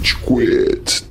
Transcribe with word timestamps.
Rage 0.00 0.16
Quit. 0.24 1.09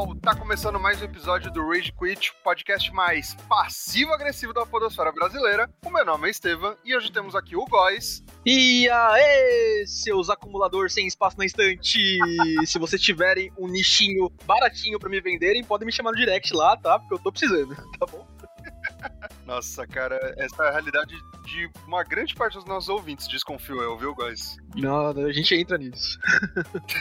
Mal! 0.00 0.16
Tá 0.16 0.34
começando 0.34 0.78
mais 0.78 1.00
um 1.00 1.04
episódio 1.04 1.50
do 1.52 1.66
Rage 1.68 1.92
Quit, 1.92 2.32
podcast 2.42 2.92
mais 2.92 3.34
passivo-agressivo 3.48 4.52
da 4.52 4.64
podosfera 4.64 5.12
brasileira. 5.12 5.70
O 5.84 5.90
meu 5.90 6.04
nome 6.04 6.28
é 6.28 6.30
Estevam 6.30 6.74
e 6.84 6.96
hoje 6.96 7.12
temos 7.12 7.34
aqui 7.34 7.56
o 7.56 7.64
Góis. 7.66 8.24
E 8.44 8.88
aí, 8.88 9.84
seus 9.86 10.30
acumuladores 10.30 10.94
sem 10.94 11.06
espaço 11.06 11.36
na 11.38 11.44
estante! 11.44 12.18
Se 12.66 12.78
vocês 12.78 13.00
tiverem 13.00 13.52
um 13.58 13.68
nichinho 13.68 14.30
baratinho 14.46 14.98
pra 14.98 15.10
me 15.10 15.20
venderem, 15.20 15.64
podem 15.64 15.86
me 15.86 15.92
chamar 15.92 16.12
no 16.12 16.16
direct 16.16 16.54
lá, 16.54 16.76
tá? 16.76 16.98
Porque 16.98 17.14
eu 17.14 17.18
tô 17.18 17.30
precisando, 17.30 17.74
tá 17.98 18.06
bom? 18.06 18.26
Nossa, 19.50 19.84
cara, 19.84 20.16
essa 20.36 20.62
é 20.62 20.68
a 20.68 20.70
realidade 20.70 21.12
de 21.44 21.68
uma 21.84 22.04
grande 22.04 22.36
parte 22.36 22.54
dos 22.54 22.64
nossos 22.66 22.88
ouvintes, 22.88 23.26
desconfio 23.26 23.82
eu, 23.82 23.98
viu, 23.98 24.14
Góis? 24.14 24.56
Não, 24.76 25.08
a 25.08 25.32
gente 25.32 25.56
entra 25.56 25.76
nisso. 25.76 26.20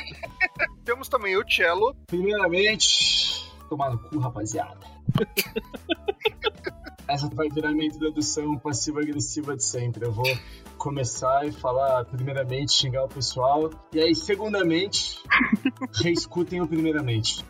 Temos 0.83 1.07
também 1.07 1.37
o 1.37 1.47
Cello. 1.47 1.95
Primeiramente, 2.07 3.47
tomar 3.69 3.91
no 3.91 3.99
cu, 3.99 4.17
rapaziada. 4.17 4.79
Essa 7.07 7.29
vai 7.29 7.49
virar 7.49 7.71
minha 7.71 7.85
introdução 7.85 8.57
passiva-agressiva 8.57 9.55
de 9.55 9.63
sempre. 9.63 10.03
Eu 10.03 10.11
vou 10.11 10.25
começar 10.75 11.45
e 11.45 11.51
falar, 11.51 12.05
primeiramente, 12.05 12.73
xingar 12.73 13.03
o 13.03 13.07
pessoal. 13.07 13.69
E 13.93 13.99
aí, 13.99 14.15
segundamente, 14.15 15.19
reescutem 16.01 16.61
o 16.61 16.67
primeiramente. 16.67 17.45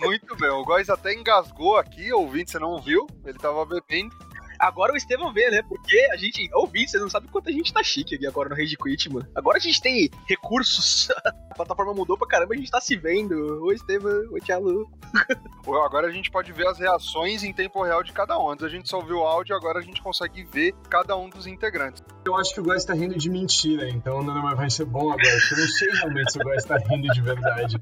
Muito 0.00 0.36
bem, 0.36 0.48
o 0.50 0.64
Góis 0.64 0.88
até 0.88 1.12
engasgou 1.12 1.76
aqui, 1.76 2.12
ouvinte, 2.12 2.52
você 2.52 2.58
não 2.58 2.80
viu? 2.80 3.06
Ele 3.24 3.38
tava 3.38 3.64
bebendo. 3.64 4.14
Agora 4.58 4.92
o 4.92 4.96
Estevão 4.96 5.32
vê, 5.32 5.50
né? 5.50 5.62
Porque 5.62 5.96
a 6.12 6.16
gente, 6.16 6.48
ouvinte, 6.54 6.90
você 6.90 6.98
não 6.98 7.08
sabe 7.08 7.28
quanto 7.28 7.48
a 7.48 7.52
gente 7.52 7.72
tá 7.72 7.82
chique 7.82 8.16
aqui 8.16 8.26
agora 8.26 8.48
no 8.48 8.56
Rage 8.56 8.76
Quit, 8.76 9.12
mano. 9.12 9.28
Agora 9.34 9.58
a 9.58 9.60
gente 9.60 9.80
tem 9.80 10.10
recursos. 10.26 11.08
A 11.50 11.54
plataforma 11.58 11.92
mudou 11.92 12.16
pra 12.16 12.28
caramba, 12.28 12.54
a 12.54 12.56
gente 12.56 12.70
tá 12.70 12.80
se 12.80 12.96
vendo. 12.96 13.64
Oi, 13.64 13.74
Estevão. 13.74 14.22
Oi, 14.30 14.40
Tchelo. 14.40 14.88
Agora 15.84 16.06
a 16.06 16.10
gente 16.10 16.30
pode 16.30 16.52
ver 16.52 16.66
as 16.66 16.78
reações 16.78 17.42
em 17.42 17.52
tempo 17.52 17.82
real 17.82 18.02
de 18.02 18.12
cada 18.12 18.38
um. 18.38 18.50
Antes 18.50 18.64
a 18.64 18.68
gente 18.68 18.88
só 18.88 18.98
ouviu 18.98 19.18
o 19.18 19.26
áudio, 19.26 19.54
agora 19.54 19.78
a 19.78 19.82
gente 19.82 20.00
consegue 20.00 20.44
ver 20.44 20.74
cada 20.88 21.16
um 21.16 21.28
dos 21.28 21.46
integrantes. 21.46 22.02
Eu 22.24 22.36
acho 22.36 22.54
que 22.54 22.60
o 22.60 22.64
Góis 22.64 22.84
tá 22.84 22.94
rindo 22.94 23.16
de 23.16 23.28
mentira, 23.30 23.88
então 23.88 24.22
não, 24.22 24.34
não 24.34 24.56
vai 24.56 24.70
ser 24.70 24.84
bom 24.84 25.10
agora, 25.10 25.38
porque 25.38 25.54
eu 25.54 25.58
não 25.58 25.68
sei 25.68 25.90
realmente 25.90 26.32
se 26.32 26.38
o 26.38 26.42
Góis 26.42 26.64
tá 26.64 26.76
rindo 26.78 27.12
de 27.12 27.20
verdade. 27.20 27.80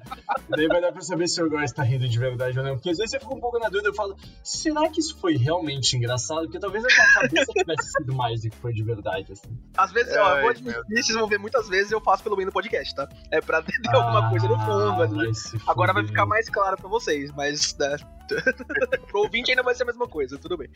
Daí 0.49 0.67
vai 0.67 0.81
dar 0.81 0.93
pra 0.93 1.01
saber 1.01 1.29
se 1.29 1.43
o 1.43 1.49
Góis 1.49 1.73
tá 1.73 1.83
rindo 1.83 2.09
de 2.09 2.19
verdade 2.19 2.59
ou 2.59 2.65
não. 2.65 2.75
Porque 2.75 2.91
às 2.91 2.99
vezes 2.99 3.13
eu 3.13 3.21
fico 3.21 3.35
um 3.35 3.41
pouco 3.41 3.59
na 3.59 3.69
dúvida, 3.69 3.89
eu 3.89 3.95
falo, 3.95 4.17
será 4.43 4.89
que 4.89 5.01
isso 5.01 5.19
foi 5.19 5.37
realmente 5.37 5.97
engraçado? 5.97 6.43
Porque 6.43 6.59
talvez 6.67 6.85
a 6.85 6.89
minha 6.89 7.15
cabeça 7.15 7.53
tivesse 7.53 7.93
sido 7.93 8.15
mais 8.15 8.43
do 8.43 8.51
que 8.51 8.57
foi 8.57 8.73
de 8.73 8.83
verdade, 8.83 9.33
assim. 9.33 9.59
Às 9.77 9.93
vezes, 9.93 10.15
ó, 10.15 10.19
eu 10.19 10.25
Ai, 10.25 10.41
vou 10.41 10.51
admitir, 10.51 10.83
vocês 10.89 11.15
vão 11.15 11.29
ver 11.29 11.39
muitas 11.39 11.69
vezes 11.69 11.93
eu 11.93 12.01
faço 12.01 12.23
pelo 12.23 12.37
menos 12.37 12.47
no 12.47 12.53
podcast, 12.53 12.95
tá? 12.95 13.09
É 13.31 13.41
pra 13.41 13.63
ter 13.63 13.75
alguma 13.95 14.29
coisa 14.31 14.49
no 14.49 14.59
fundo 14.59 15.03
ali. 15.03 15.33
Agora 15.67 15.93
vai 15.93 16.05
ficar 16.05 16.27
mais 16.27 16.49
claro 16.49 16.77
pra 16.77 16.89
vocês, 16.89 17.31
mas 17.33 17.77
né, 17.79 17.97
pro 19.07 19.21
ouvinte 19.21 19.51
ainda 19.51 19.63
vai 19.63 19.75
ser 19.75 19.85
a 19.85 19.87
mesma 19.87 20.09
coisa, 20.09 20.39
tudo 20.39 20.57
bem. 20.57 20.69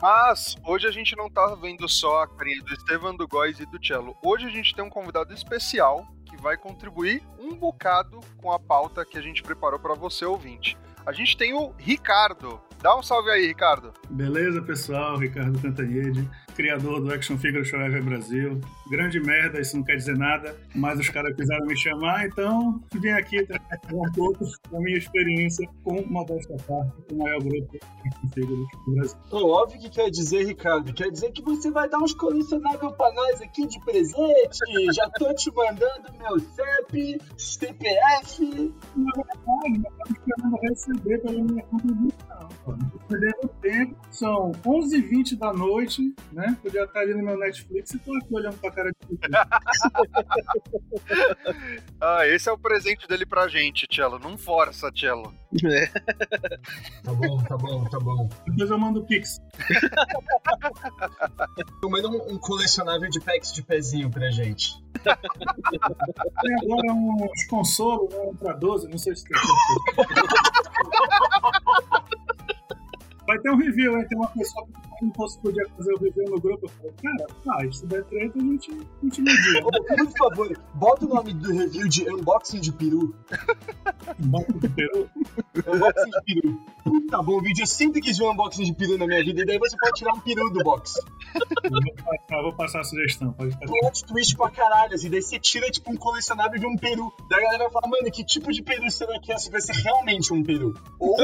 Mas 0.00 0.56
hoje 0.64 0.86
a 0.86 0.90
gente 0.90 1.14
não 1.16 1.30
tá 1.30 1.54
vendo 1.54 1.88
só 1.88 2.22
a 2.22 2.28
carinha 2.28 2.62
do 2.62 2.72
Estevam, 2.72 3.14
do 3.14 3.28
Góis 3.28 3.60
e 3.60 3.66
do 3.66 3.84
Cello. 3.84 4.16
Hoje 4.22 4.46
a 4.46 4.50
gente 4.50 4.74
tem 4.74 4.84
um 4.84 4.90
convidado 4.90 5.32
especial 5.32 6.06
que 6.24 6.36
vai 6.36 6.56
contribuir 6.56 7.22
um 7.38 7.54
bocado 7.54 8.18
com 8.38 8.50
a 8.50 8.58
pauta 8.58 9.04
que 9.04 9.18
a 9.18 9.22
gente 9.22 9.42
preparou 9.42 9.78
pra 9.78 9.94
você, 9.94 10.24
ouvinte. 10.24 10.76
A 11.04 11.12
gente 11.12 11.36
tem 11.36 11.52
o 11.52 11.74
Ricardo. 11.78 12.60
Dá 12.82 12.96
um 12.96 13.02
salve 13.02 13.30
aí, 13.30 13.46
Ricardo. 13.46 13.92
Beleza, 14.10 14.60
pessoal? 14.60 15.16
Ricardo 15.16 15.56
Cantanhede, 15.60 16.28
criador 16.54 17.00
do 17.00 17.12
Action 17.12 17.36
Figure 17.36 17.64
Forever 17.64 18.02
Brasil. 18.02 18.60
Grande 18.90 19.20
merda, 19.20 19.60
isso 19.60 19.76
não 19.76 19.84
quer 19.84 19.96
dizer 19.96 20.16
nada, 20.16 20.56
mas 20.74 20.98
os 20.98 21.08
caras 21.08 21.34
quiseram 21.34 21.66
me 21.66 21.76
chamar, 21.76 22.26
então 22.26 22.80
vim 22.94 23.10
aqui 23.10 23.44
trazer 23.44 23.62
um 23.92 24.12
pouco 24.12 24.44
da 24.70 24.80
minha 24.80 24.98
experiência 24.98 25.68
com 25.82 26.00
uma 26.00 26.24
desta 26.24 26.56
parte, 26.68 26.92
o 27.12 27.16
maior 27.16 27.40
grupo 27.42 27.72
de 27.72 27.80
Action 28.06 28.28
Figures 28.34 28.68
do 28.86 28.94
Brasil. 28.94 29.18
Ô, 29.30 29.50
óbvio 29.50 29.80
que 29.80 29.90
quer 29.90 30.10
dizer, 30.10 30.46
Ricardo, 30.46 30.92
quer 30.92 31.10
dizer 31.10 31.32
que 31.32 31.42
você 31.42 31.70
vai 31.70 31.88
dar 31.88 31.98
uns 31.98 32.14
colecionáveis 32.14 32.92
pra 32.96 33.12
nós 33.12 33.40
aqui 33.40 33.66
de 33.66 33.80
presente. 33.84 34.58
Já 34.94 35.08
tô 35.10 35.32
te 35.34 35.50
mandando 35.54 36.12
meu 36.18 36.38
CEP, 36.38 37.20
CPF. 37.36 38.74
Na 38.96 39.12
verdade, 39.12 39.82
eu 39.84 39.90
estava 39.90 40.10
esperando 40.10 40.56
receber 40.62 41.18
pela 41.18 41.42
minha 41.42 41.62
contribuição. 41.64 42.48
tô 42.64 42.98
perdendo 43.08 43.48
tempo, 43.60 43.96
são 44.10 44.52
11h20 44.64 45.38
da 45.38 45.52
noite, 45.52 46.14
né? 46.32 46.41
Podia 46.62 46.84
estar 46.84 47.00
ali 47.00 47.14
no 47.14 47.24
meu 47.24 47.38
Netflix 47.38 47.90
e 47.92 47.98
tô 47.98 48.14
aqui 48.16 48.34
olhando 48.34 48.56
pra 48.58 48.70
cara 48.70 48.90
de 48.90 48.96
Ah, 52.00 52.26
esse 52.26 52.48
é 52.48 52.52
o 52.52 52.58
presente 52.58 53.06
dele 53.06 53.26
pra 53.26 53.46
gente, 53.48 53.86
Cello. 53.90 54.18
Não 54.18 54.36
força, 54.36 54.90
Cello. 54.94 55.32
Tá 57.04 57.12
bom, 57.12 57.42
tá 57.44 57.56
bom, 57.56 57.84
tá 57.84 58.00
bom. 58.00 58.28
Depois 58.46 58.70
eu 58.70 58.78
mando 58.78 59.00
o 59.00 59.06
Pix. 59.06 59.40
Eu 61.82 61.90
mando 61.90 62.10
um, 62.10 62.32
um 62.32 62.38
colecionável 62.38 63.08
de 63.10 63.20
packs 63.20 63.52
de 63.52 63.62
pezinho 63.62 64.10
pra 64.10 64.30
gente. 64.30 64.72
Tem 65.02 66.54
agora 66.62 66.92
uns 66.92 67.44
consolos, 67.48 68.12
né? 68.12 68.20
Um 68.20 68.34
pra 68.34 68.52
12, 68.54 68.88
não 68.88 68.98
sei 68.98 69.14
se 69.14 69.24
tem. 69.24 69.38
Vai 73.26 73.38
ter 73.38 73.50
um 73.50 73.56
review, 73.56 73.98
hein? 73.98 74.06
Tem 74.08 74.18
uma 74.18 74.28
pessoa 74.28 74.66
que 74.66 75.04
não 75.04 75.10
podia 75.10 75.68
fazer 75.76 75.92
o 75.94 75.98
review 75.98 76.30
no 76.30 76.40
grupo. 76.40 76.66
Eu 76.66 76.68
falei, 76.70 76.92
cara, 77.02 77.26
faz. 77.44 77.78
Se 77.78 77.86
der 77.86 78.04
treta, 78.04 78.38
a 78.38 78.42
gente, 78.42 78.70
a 78.70 79.04
gente 79.04 79.22
media. 79.22 79.62
Por 79.62 80.10
favor, 80.18 80.60
bota 80.74 81.04
o 81.04 81.08
nome 81.08 81.32
do 81.34 81.52
review 81.52 81.88
de 81.88 82.10
unboxing 82.10 82.60
de 82.60 82.72
peru. 82.72 83.14
Banco 84.18 84.52
do 84.54 84.70
Peru. 84.70 85.08
Unboxing 85.66 86.10
de 86.10 86.34
peru. 86.34 86.60
Tá 87.10 87.22
bom, 87.22 87.40
vídeo. 87.40 87.62
Eu 87.62 87.66
sempre 87.66 88.00
quis 88.00 88.18
ver 88.18 88.24
um 88.24 88.32
unboxing 88.32 88.64
de 88.64 88.74
peru 88.74 88.98
na 88.98 89.06
minha 89.06 89.22
vida, 89.24 89.42
e 89.42 89.44
daí 89.46 89.58
você 89.58 89.76
pode 89.76 89.92
tirar 89.94 90.14
um 90.14 90.20
peru 90.20 90.50
do 90.50 90.62
box. 90.64 90.94
Eu 91.62 91.70
Vou 91.70 91.94
passar, 91.94 92.42
vou 92.42 92.52
passar 92.54 92.80
a 92.80 92.84
sugestão. 92.84 93.32
Pode 93.32 93.52
fazer. 93.52 93.66
Plot 93.66 94.04
twist 94.04 94.36
pra 94.36 94.50
caralho, 94.50 94.94
assim, 94.94 95.08
daí 95.08 95.22
você 95.22 95.38
tira, 95.38 95.70
tipo, 95.70 95.90
um 95.92 95.96
colecionável 95.96 96.58
de 96.58 96.66
um 96.66 96.76
peru. 96.76 97.12
Daí 97.28 97.40
a 97.40 97.44
galera 97.44 97.64
vai 97.64 97.72
falar, 97.72 97.88
mano, 97.88 98.10
que 98.10 98.24
tipo 98.24 98.52
de 98.52 98.62
peru 98.62 98.90
será 98.90 99.18
que 99.20 99.32
é? 99.32 99.38
Se 99.38 99.50
vai 99.50 99.60
ser 99.60 99.74
realmente 99.74 100.32
um 100.32 100.42
peru. 100.42 100.74
Ou 100.98 101.16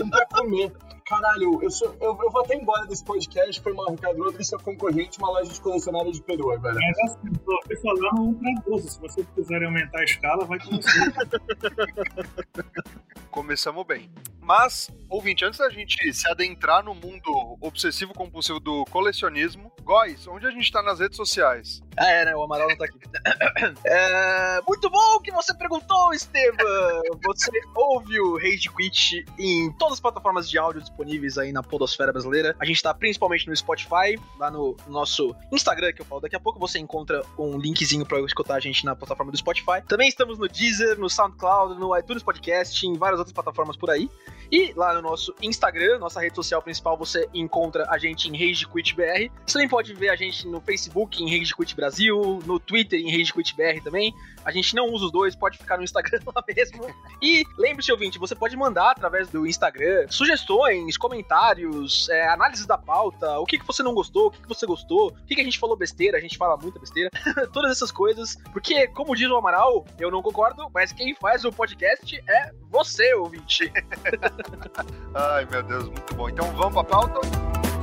um 0.00 0.10
pra 0.10 0.26
comer. 0.26 0.72
Caralho, 1.06 1.62
eu, 1.62 1.70
sou, 1.70 1.94
eu, 2.00 2.18
eu 2.22 2.30
vou 2.30 2.40
até 2.42 2.56
embora 2.56 2.86
desse 2.86 3.04
podcast, 3.04 3.60
foi 3.60 3.74
mal, 3.74 3.90
Ricardo. 3.90 4.18
Eu 4.18 4.28
abri 4.30 4.42
seu 4.42 4.58
concorrente, 4.58 5.18
uma 5.18 5.28
loja 5.28 5.52
de 5.52 5.60
colecionável 5.60 6.10
de 6.10 6.22
peru 6.22 6.50
agora. 6.50 6.74
Mas 6.74 6.98
assim, 7.10 7.32
tô 7.44 7.58
te 7.68 7.76
falando 7.82 8.22
um 8.22 8.34
pra 8.34 8.50
12. 8.66 8.88
Se 8.88 9.00
vocês 9.00 9.26
quiserem 9.34 9.66
aumentar 9.66 10.00
a 10.00 10.04
escala, 10.04 10.46
vai 10.46 10.58
começar. 10.60 11.12
Começamos 13.30 13.84
bem. 13.86 14.10
Mas, 14.40 14.90
ouvinte, 15.10 15.44
antes 15.44 15.58
da 15.58 15.68
gente 15.68 16.12
se 16.12 16.26
adentrar 16.30 16.82
no 16.82 16.94
mundo 16.94 17.58
obsessivo-compulsivo 17.60 18.60
do 18.60 18.84
colecionismo, 18.86 19.72
Góis, 19.82 20.26
onde 20.26 20.46
a 20.46 20.50
gente 20.50 20.70
tá 20.72 20.82
nas 20.82 21.00
redes 21.00 21.16
sociais? 21.16 21.82
Ah, 21.96 22.10
é, 22.10 22.24
né? 22.24 22.34
O 22.34 22.42
Amaral 22.42 22.68
não 22.68 22.76
tá 22.76 22.84
aqui. 22.84 22.98
É, 23.84 24.60
muito 24.66 24.90
bom 24.90 25.20
que 25.20 25.30
você 25.30 25.54
perguntou, 25.54 26.12
Estevam! 26.12 27.02
Você 27.24 27.50
ouve 27.74 28.20
o 28.20 28.36
Rage 28.36 28.68
Quit 28.76 29.24
em 29.38 29.72
todas 29.72 29.94
as 29.94 30.00
plataformas 30.00 30.48
de 30.48 30.58
áudio 30.58 30.80
disponíveis 30.80 31.38
aí 31.38 31.52
na 31.52 31.62
podosfera 31.62 32.12
brasileira. 32.12 32.54
A 32.58 32.64
gente 32.64 32.82
tá 32.82 32.92
principalmente 32.92 33.46
no 33.46 33.56
Spotify, 33.56 34.18
lá 34.38 34.50
no 34.50 34.76
nosso 34.88 35.34
Instagram, 35.52 35.92
que 35.92 36.02
eu 36.02 36.06
falo 36.06 36.20
daqui 36.20 36.36
a 36.36 36.40
pouco, 36.40 36.58
você 36.58 36.78
encontra 36.78 37.22
um 37.38 37.58
linkzinho 37.58 38.04
pra 38.04 38.20
escutar 38.20 38.56
a 38.56 38.60
gente 38.60 38.84
na 38.84 38.94
plataforma 38.94 39.30
do 39.30 39.38
Spotify. 39.38 39.82
Também 39.86 40.08
estamos 40.08 40.38
no 40.38 40.48
Deezer, 40.48 40.98
no 40.98 41.08
SoundCloud, 41.08 41.78
no 41.78 41.96
iTunes 41.96 42.22
Podcast, 42.22 42.86
em 42.86 42.94
várias 42.94 43.18
outras 43.18 43.32
plataformas 43.32 43.76
por 43.76 43.90
aí. 43.90 44.10
E 44.50 44.72
lá 44.74 44.94
no 44.94 45.02
nosso 45.02 45.34
Instagram, 45.42 45.98
nossa 45.98 46.20
rede 46.20 46.36
social 46.36 46.62
principal, 46.62 46.96
você 46.96 47.28
encontra 47.34 47.86
a 47.90 47.98
gente 47.98 48.28
em 48.28 48.32
Rage 48.32 48.66
Quit 48.68 48.94
BR. 48.94 49.30
Você 49.46 49.54
também 49.54 49.68
pode 49.68 49.94
ver 49.94 50.10
a 50.10 50.16
gente 50.16 50.46
no 50.46 50.60
Facebook 50.60 51.22
em 51.22 51.38
Rage 51.38 51.54
Quit 51.54 51.74
no 52.46 52.58
Twitter 52.58 52.98
em 52.98 53.10
Rage 53.10 53.32
Quit 53.32 53.54
BR 53.54 53.82
também. 53.82 54.14
A 54.44 54.50
gente 54.50 54.74
não 54.74 54.88
usa 54.90 55.06
os 55.06 55.12
dois, 55.12 55.34
pode 55.34 55.56
ficar 55.56 55.76
no 55.78 55.84
Instagram 55.84 56.20
lá 56.34 56.44
mesmo. 56.46 56.86
E 57.22 57.44
lembre-se, 57.56 57.90
ouvinte, 57.90 58.18
você 58.18 58.34
pode 58.34 58.56
mandar 58.56 58.90
através 58.90 59.28
do 59.28 59.46
Instagram 59.46 60.06
sugestões, 60.10 60.96
comentários, 60.96 62.08
é, 62.10 62.28
análises 62.28 62.66
da 62.66 62.76
pauta, 62.76 63.38
o 63.38 63.46
que, 63.46 63.58
que 63.58 63.66
você 63.66 63.82
não 63.82 63.94
gostou, 63.94 64.26
o 64.26 64.30
que, 64.30 64.42
que 64.42 64.48
você 64.48 64.66
gostou, 64.66 65.08
o 65.08 65.26
que, 65.26 65.34
que 65.34 65.40
a 65.40 65.44
gente 65.44 65.58
falou 65.58 65.76
besteira, 65.76 66.18
a 66.18 66.20
gente 66.20 66.36
fala 66.36 66.56
muita 66.56 66.78
besteira, 66.78 67.10
todas 67.52 67.70
essas 67.70 67.90
coisas. 67.90 68.36
Porque, 68.52 68.86
como 68.88 69.16
diz 69.16 69.28
o 69.28 69.36
Amaral, 69.36 69.86
eu 69.98 70.10
não 70.10 70.22
concordo, 70.22 70.68
mas 70.74 70.92
quem 70.92 71.14
faz 71.14 71.44
o 71.44 71.52
podcast 71.52 72.22
é 72.28 72.50
você, 72.70 73.14
ouvinte. 73.14 73.72
Ai, 75.14 75.46
meu 75.46 75.62
Deus, 75.62 75.84
muito 75.84 76.14
bom. 76.14 76.28
Então 76.28 76.50
vamos 76.52 76.74
pra 76.74 76.84
pauta? 76.84 77.73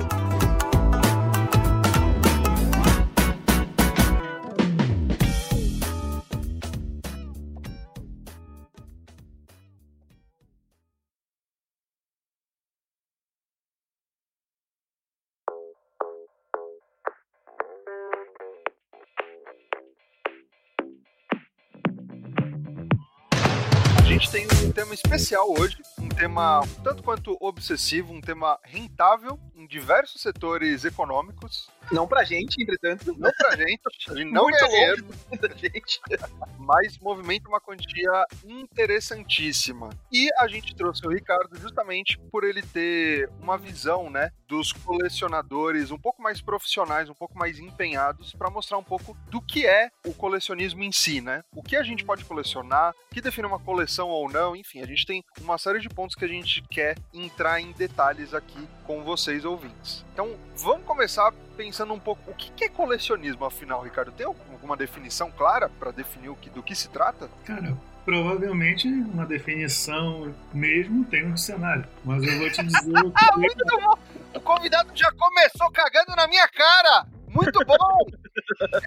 Gente 24.12 24.30
tem 24.30 24.46
um 24.66 24.72
tema 24.74 24.94
especial 24.94 25.50
hoje, 25.58 25.78
um 25.98 26.10
tema 26.22 26.62
tanto 26.84 27.02
quanto 27.02 27.36
obsessivo, 27.40 28.14
um 28.14 28.22
tema 28.22 28.60
rentável 28.64 29.40
em 29.56 29.66
diversos 29.66 30.22
setores 30.22 30.86
econômicos. 30.86 31.68
Não 31.92 32.08
pra 32.08 32.24
gente, 32.24 32.62
entretanto. 32.62 33.16
Não 33.18 33.32
pra 33.36 33.56
gente, 33.56 33.82
a 34.08 34.14
gente 34.14 34.32
não 34.32 34.44
Muito 34.44 34.60
ganha 34.60 34.70
dinheiro, 34.70 35.08
da 35.42 35.48
gente. 35.50 36.00
mas 36.60 36.98
movimenta 37.00 37.50
uma 37.50 37.60
quantia 37.60 38.26
interessantíssima. 38.46 39.90
E 40.12 40.30
a 40.38 40.48
gente 40.48 40.76
trouxe 40.76 41.06
o 41.08 41.10
Ricardo 41.10 41.58
justamente 41.58 42.20
por 42.32 42.44
ele 42.44 42.62
ter 42.62 43.28
uma 43.42 43.58
visão, 43.58 44.10
né, 44.10 44.30
dos 44.48 44.72
colecionadores 44.72 45.90
um 45.92 45.98
pouco 45.98 46.22
mais 46.22 46.40
profissionais, 46.40 47.10
um 47.10 47.16
pouco 47.16 47.38
mais 47.38 47.58
empenhados, 47.58 48.34
para 48.34 48.50
mostrar 48.50 48.78
um 48.78 48.84
pouco 48.84 49.18
do 49.30 49.42
que 49.42 49.66
é 49.66 49.90
o 50.06 50.14
colecionismo 50.14 50.84
em 50.84 50.92
si, 50.92 51.20
né? 51.20 51.44
O 51.56 51.64
que 51.64 51.76
a 51.76 51.84
gente 51.84 52.06
pode 52.06 52.24
colecionar, 52.26 52.94
o 53.10 53.14
que 53.14 53.22
define 53.22 53.48
uma 53.48 53.60
coleção 53.60 54.10
ou 54.10 54.30
não, 54.30 54.56
enfim, 54.56 54.82
a 54.82 54.86
gente 54.86 55.06
tem 55.06 55.24
uma 55.40 55.58
série 55.58 55.80
de 55.80 55.90
pontos 55.90 56.11
que 56.16 56.26
a 56.26 56.28
gente 56.28 56.62
quer 56.70 56.98
entrar 57.14 57.60
em 57.60 57.72
detalhes 57.72 58.34
aqui 58.34 58.68
com 58.86 59.04
vocês 59.04 59.46
ouvintes. 59.46 60.04
Então, 60.14 60.36
vamos 60.58 60.86
começar 60.86 61.32
pensando 61.56 61.94
um 61.94 62.00
pouco 62.00 62.32
o 62.32 62.34
que 62.34 62.64
é 62.64 62.70
colecionismo, 62.70 63.46
afinal, 63.46 63.84
Ricardo? 63.84 64.12
Tem 64.12 64.26
alguma 64.26 64.76
definição 64.78 65.32
clara 65.32 65.70
para 65.70 65.92
definir 65.92 66.30
o 66.30 66.36
que, 66.36 66.50
do 66.50 66.64
que 66.64 66.76
se 66.76 66.90
trata? 66.90 67.30
Cara, 67.46 67.78
provavelmente 68.06 68.88
uma 68.88 69.26
definição 69.26 70.34
mesmo 70.54 71.06
tem 71.06 71.26
um 71.26 71.34
dicionário. 71.34 71.86
Mas 72.04 72.24
eu 72.24 72.40
vou 72.40 72.52
te 72.52 72.64
dizer 72.64 73.06
o 73.06 73.12
Ah, 73.16 73.34
que 73.34 73.40
muito 73.40 73.66
bom! 73.66 73.94
O 74.36 74.40
convidado 74.40 74.92
já 74.96 75.12
começou 75.12 75.72
cagando 75.72 76.16
na 76.16 76.28
minha 76.28 76.48
cara! 76.48 77.06
Muito 77.28 77.64
bom! 77.66 77.98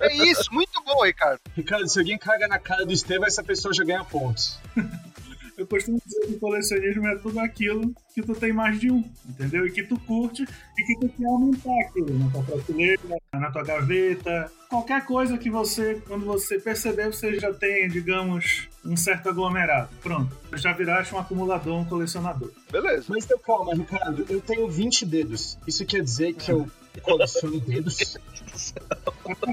É 0.03 0.15
isso, 0.15 0.53
muito 0.53 0.82
bom, 0.85 1.05
Ricardo. 1.05 1.41
Ricardo, 1.56 1.88
se 1.88 1.99
alguém 1.99 2.19
caga 2.19 2.47
na 2.47 2.59
cara 2.59 2.85
do 2.85 2.93
Estevam, 2.93 3.26
essa 3.26 3.43
pessoa 3.43 3.73
já 3.73 3.85
ganha 3.85 4.05
pontos. 4.05 4.59
Eu 5.56 5.66
costumo 5.66 6.00
dizer 6.04 6.26
que 6.26 6.38
colecionismo 6.38 7.06
é 7.06 7.16
tudo 7.16 7.38
aquilo 7.38 7.94
que 8.12 8.22
tu 8.22 8.34
tem 8.34 8.52
mais 8.52 8.78
de 8.80 8.90
um, 8.90 9.04
entendeu? 9.28 9.66
E 9.66 9.70
que 9.70 9.84
tu 9.84 9.98
curte 10.00 10.42
e 10.42 10.82
que 10.82 11.00
tu 11.00 11.08
quer 11.08 11.26
aumentar 11.26 11.78
aquilo 11.80 12.18
na 12.18 12.30
tua 12.30 12.42
prateleira, 12.42 13.00
na 13.32 13.50
tua 13.50 13.62
gaveta. 13.62 14.50
Qualquer 14.68 15.04
coisa 15.04 15.38
que 15.38 15.48
você, 15.48 16.02
quando 16.06 16.24
você 16.24 16.58
perceber, 16.58 17.06
você 17.06 17.38
já 17.38 17.52
tem, 17.52 17.88
digamos, 17.88 18.68
um 18.84 18.96
certo 18.96 19.28
aglomerado. 19.28 19.88
Pronto. 20.02 20.36
Já 20.54 20.72
viraste 20.72 21.14
um 21.14 21.18
acumulador, 21.18 21.78
um 21.78 21.84
colecionador. 21.84 22.50
Beleza. 22.70 23.06
Mas 23.08 23.24
então 23.24 23.38
calma, 23.38 23.74
Ricardo, 23.74 24.26
eu 24.28 24.40
tenho 24.40 24.68
20 24.68 25.06
dedos. 25.06 25.58
Isso 25.66 25.84
quer 25.86 26.02
dizer 26.02 26.34
que 26.34 26.50
eu 26.50 26.68
coleciono 27.00 27.61
dedos? 27.61 27.96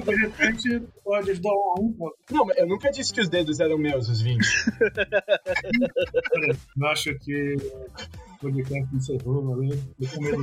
De 0.04 0.16
repente, 0.16 0.82
pode 1.04 1.32
um. 1.78 1.92
pô. 1.92 2.14
Não, 2.30 2.44
mas 2.46 2.56
eu 2.58 2.66
nunca 2.66 2.90
disse 2.90 3.12
que 3.12 3.20
os 3.20 3.28
dedos 3.28 3.60
eram 3.60 3.78
meus, 3.78 4.08
os 4.08 4.20
20. 4.20 4.44
Pera, 4.78 6.58
Eu 6.76 6.86
acho 6.88 7.14
que 7.18 7.54
o 7.54 8.38
podcast 8.40 8.94
encerrou, 8.96 9.42
valeu? 9.42 9.78
Eu 10.00 10.08
com 10.08 10.20
medo. 10.22 10.42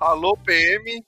Alô, 0.00 0.36
PM. 0.38 1.04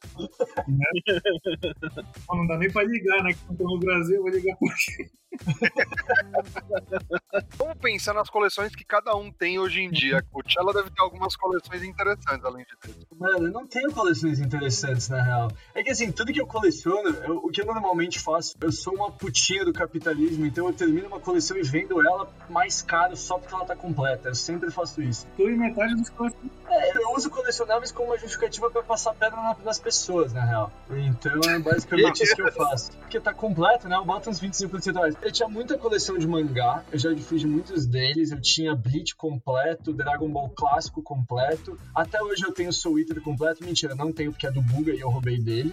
Pô, 2.26 2.36
Não 2.36 2.46
dá 2.46 2.58
nem 2.58 2.70
pra 2.70 2.82
ligar, 2.84 3.22
né? 3.22 3.32
Que 3.32 3.52
eu 3.52 3.56
tô 3.56 3.64
no 3.64 3.78
Brasil, 3.78 4.16
eu 4.16 4.22
vou 4.22 4.30
ligar 4.30 4.56
pra 4.56 4.68
Vamos 7.58 7.76
pensar 7.78 8.14
nas 8.14 8.30
coleções 8.30 8.74
que 8.74 8.84
cada 8.84 9.14
um 9.14 9.30
tem 9.30 9.58
hoje 9.58 9.82
em 9.82 9.90
dia. 9.90 10.24
O 10.32 10.42
Tchela 10.42 10.72
deve 10.72 10.88
ter 10.90 11.02
algumas 11.02 11.36
coleções 11.36 11.82
interessantes, 11.82 12.42
além 12.42 12.64
de 12.64 12.74
ter. 12.78 12.94
Mano, 13.18 13.48
eu 13.48 13.52
não 13.52 13.66
tenho 13.66 13.92
coleções 13.92 14.38
interessantes, 14.40 15.10
na 15.10 15.20
real. 15.22 15.50
É 15.74 15.82
que 15.82 15.90
assim, 15.90 16.10
tudo 16.10 16.32
que 16.32 16.40
eu 16.40 16.46
coleciono, 16.46 17.10
eu- 17.24 17.36
o 17.44 17.50
que 17.50 17.60
eu 17.60 17.66
normalmente 17.66 18.18
faço, 18.18 18.56
eu 18.62 18.72
sou 18.72 18.94
uma 18.94 19.10
putinha 19.12 19.62
do 19.62 19.74
capitalismo, 19.74 20.46
então 20.46 20.66
eu 20.68 20.72
termino 20.72 21.06
uma 21.08 21.20
coleção 21.20 21.56
e 21.58 21.62
vendo 21.62 22.00
ela 22.00 22.30
mais 22.48 22.80
caro 22.80 23.14
só 23.14 23.38
porque 23.38 23.54
ela 23.54 23.66
tá 23.66 23.76
completa. 23.76 24.28
Eu 24.30 24.34
sempre 24.34 24.70
faço 24.70 25.02
isso. 25.02 25.26
tu 25.36 25.42
e 25.50 25.54
metade 25.56 25.94
dos 25.96 26.08
colecionadores. 26.08 26.58
É, 26.70 26.98
eu 26.98 27.12
uso 27.14 27.28
colecionáveis 27.30 27.92
como 27.92 28.08
uma 28.10 28.18
justificativa 28.18 28.70
pra 28.70 28.82
passar 28.82 29.12
pedra 29.14 29.36
na- 29.36 29.56
nas 29.64 29.78
pessoas, 29.78 30.32
na 30.32 30.44
real. 30.44 30.72
Então 30.90 31.32
é 31.50 31.58
basicamente 31.58 32.22
isso 32.22 32.34
que 32.34 32.42
eu 32.42 32.52
faço. 32.52 32.92
Porque 32.92 33.20
tá 33.20 33.34
completo, 33.34 33.86
né? 33.88 33.96
Eu 33.96 34.04
boto 34.04 34.30
uns 34.30 34.40
25% 34.40 34.96
a 34.96 35.00
mais. 35.00 35.14
Eu 35.20 35.30
tinha 35.32 35.48
muita 35.48 35.76
coleção 35.76 36.16
de 36.18 36.26
mangá, 36.26 36.82
eu 36.92 36.98
já 36.98 37.17
fiz 37.20 37.44
muitos 37.44 37.86
deles. 37.86 38.30
Eu 38.30 38.40
tinha 38.40 38.74
Bleach 38.74 39.14
completo, 39.14 39.92
Dragon 39.92 40.28
Ball 40.28 40.50
clássico 40.50 41.02
completo. 41.02 41.78
Até 41.94 42.22
hoje 42.22 42.44
eu 42.44 42.52
tenho 42.52 42.72
Soul 42.72 42.98
Eater 43.00 43.20
completo. 43.20 43.64
Mentira, 43.64 43.94
não 43.94 44.12
tenho 44.12 44.32
porque 44.32 44.46
é 44.46 44.50
do 44.50 44.62
Buga 44.62 44.92
e 44.92 45.00
eu 45.00 45.08
roubei 45.08 45.38
dele. 45.38 45.72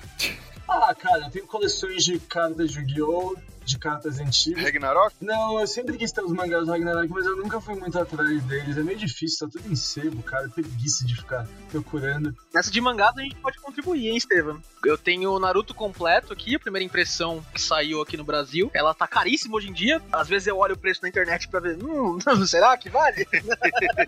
Ah, 0.68 0.94
cara, 0.95 1.25
eu 1.25 1.31
tenho 1.31 1.45
coleções 1.45 2.03
de 2.03 2.19
cartas 2.19 2.71
de 2.71 2.80
Yu-Gi-Oh! 2.80 3.36
De 3.65 3.77
cartas 3.77 4.19
antigas. 4.19 4.63
Ragnarok? 4.63 5.15
Não, 5.21 5.59
eu 5.59 5.67
sempre 5.67 5.97
quis 5.97 6.12
ter 6.12 6.23
os 6.23 6.31
mangás 6.31 6.65
do 6.65 6.71
Ragnarok, 6.71 7.09
mas 7.09 7.25
eu 7.25 7.35
nunca 7.35 7.59
fui 7.59 7.75
muito 7.75 7.97
atrás 7.97 8.44
deles. 8.44 8.77
É 8.77 8.83
meio 8.83 8.97
difícil, 8.97 9.47
tá 9.47 9.57
tudo 9.57 9.71
em 9.71 9.75
sebo, 9.75 10.21
cara. 10.23 10.47
Preguiça 10.50 11.06
de 11.06 11.15
ficar 11.15 11.47
procurando. 11.69 12.35
Nessa 12.53 12.71
de 12.71 12.79
mangás 12.79 13.17
a 13.17 13.21
gente 13.21 13.35
pode 13.35 13.59
contribuir, 13.59 14.09
hein, 14.09 14.17
Estevam? 14.17 14.62
Eu 14.83 14.97
tenho 14.97 15.31
o 15.31 15.39
Naruto 15.39 15.73
completo 15.73 16.31
aqui, 16.31 16.56
a 16.56 16.59
primeira 16.59 16.85
impressão 16.85 17.44
que 17.53 17.62
saiu 17.62 18.01
aqui 18.01 18.15
no 18.15 18.23
Brasil. 18.23 18.69
Ela 18.73 18.94
tá 18.94 19.07
caríssima 19.07 19.57
hoje 19.57 19.69
em 19.69 19.73
dia. 19.73 20.01
Às 20.11 20.27
vezes 20.27 20.47
eu 20.47 20.57
olho 20.57 20.75
o 20.75 20.77
preço 20.77 21.01
na 21.01 21.09
internet 21.09 21.47
pra 21.47 21.59
ver, 21.59 21.77
hum, 21.83 22.19
será 22.45 22.77
que 22.77 22.89
vale? 22.89 23.25